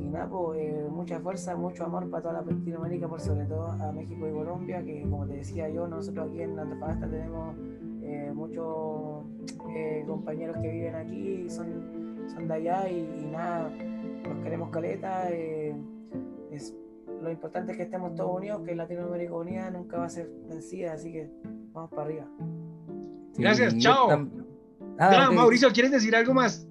Y 0.00 0.06
nada, 0.06 0.28
pues, 0.28 0.58
eh, 0.60 0.88
mucha 0.90 1.20
fuerza, 1.20 1.54
mucho 1.54 1.84
amor 1.84 2.10
para 2.10 2.20
toda 2.20 2.34
la 2.34 2.42
Latinoamérica, 2.42 3.06
por 3.06 3.20
sobre 3.20 3.44
todo 3.44 3.68
a 3.68 3.92
México 3.92 4.26
y 4.26 4.32
Colombia, 4.32 4.82
que 4.82 5.02
como 5.02 5.24
te 5.24 5.34
decía 5.34 5.68
yo, 5.68 5.86
nosotros 5.86 6.28
aquí 6.28 6.42
en 6.42 6.58
Antofagasta 6.58 7.08
tenemos 7.08 7.54
eh, 8.02 8.32
muchos 8.34 9.24
eh, 9.76 10.02
compañeros 10.04 10.56
que 10.56 10.68
viven 10.68 10.96
aquí, 10.96 11.48
son, 11.48 12.24
son 12.26 12.48
de 12.48 12.54
allá 12.54 12.90
y, 12.90 13.24
nada, 13.30 13.70
nos 14.28 14.42
queremos 14.42 14.70
caleta. 14.70 15.30
es, 15.30 16.74
lo 17.22 17.30
importante 17.30 17.72
es 17.72 17.78
que 17.78 17.84
estemos 17.84 18.14
todos 18.14 18.36
unidos, 18.36 18.62
que 18.64 18.74
Latinoamérica 18.74 19.34
unida 19.34 19.70
nunca 19.70 19.98
va 19.98 20.06
a 20.06 20.10
ser 20.10 20.28
vencida, 20.48 20.92
así 20.92 21.12
que 21.12 21.30
vamos 21.72 21.90
para 21.90 22.02
arriba. 22.02 22.26
Gracias, 23.36 23.78
chao. 23.78 24.28
Ah, 24.98 25.30
Mauricio, 25.32 25.70
¿quieres 25.72 25.92
decir 25.92 26.14
algo 26.14 26.34
más? 26.34 26.68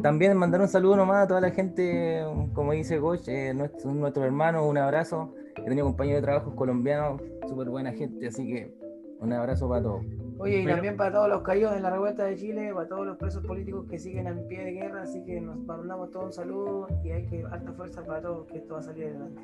también 0.00 0.36
mandar 0.36 0.60
un 0.60 0.68
saludo 0.68 0.96
nomás 0.96 1.24
a 1.24 1.28
toda 1.28 1.40
la 1.40 1.50
gente, 1.50 2.22
como 2.54 2.72
dice 2.72 2.98
Goch, 2.98 3.26
eh, 3.26 3.52
nuestro, 3.52 3.92
nuestro 3.92 4.24
hermano, 4.24 4.66
un 4.66 4.78
abrazo. 4.78 5.34
He 5.56 5.64
tenido 5.64 5.84
compañeros 5.86 6.22
de 6.22 6.26
trabajo 6.26 6.54
colombianos, 6.54 7.20
súper 7.48 7.68
buena 7.68 7.92
gente, 7.92 8.28
así 8.28 8.46
que 8.46 8.72
un 9.18 9.32
abrazo 9.32 9.68
para 9.68 9.82
todos. 9.82 10.04
Oye, 10.38 10.60
y 10.62 10.66
también 10.66 10.96
para 10.96 11.12
todos 11.12 11.28
los 11.28 11.42
caídos 11.42 11.76
en 11.76 11.82
la 11.82 11.90
revuelta 11.90 12.24
de 12.24 12.36
Chile, 12.36 12.72
para 12.72 12.88
todos 12.88 13.06
los 13.06 13.16
presos 13.16 13.44
políticos 13.44 13.86
que 13.90 13.98
siguen 13.98 14.28
en 14.28 14.46
pie 14.46 14.64
de 14.64 14.72
guerra, 14.72 15.02
así 15.02 15.24
que 15.24 15.40
nos 15.40 15.58
mandamos 15.58 16.10
todos 16.10 16.26
un 16.26 16.32
saludo 16.32 16.86
y 17.02 17.10
hay 17.10 17.26
que 17.26 17.44
harta 17.44 17.72
fuerza 17.72 18.04
para 18.04 18.22
todos 18.22 18.46
que 18.46 18.58
esto 18.58 18.74
va 18.74 18.80
a 18.80 18.82
salir 18.82 19.06
adelante. 19.06 19.42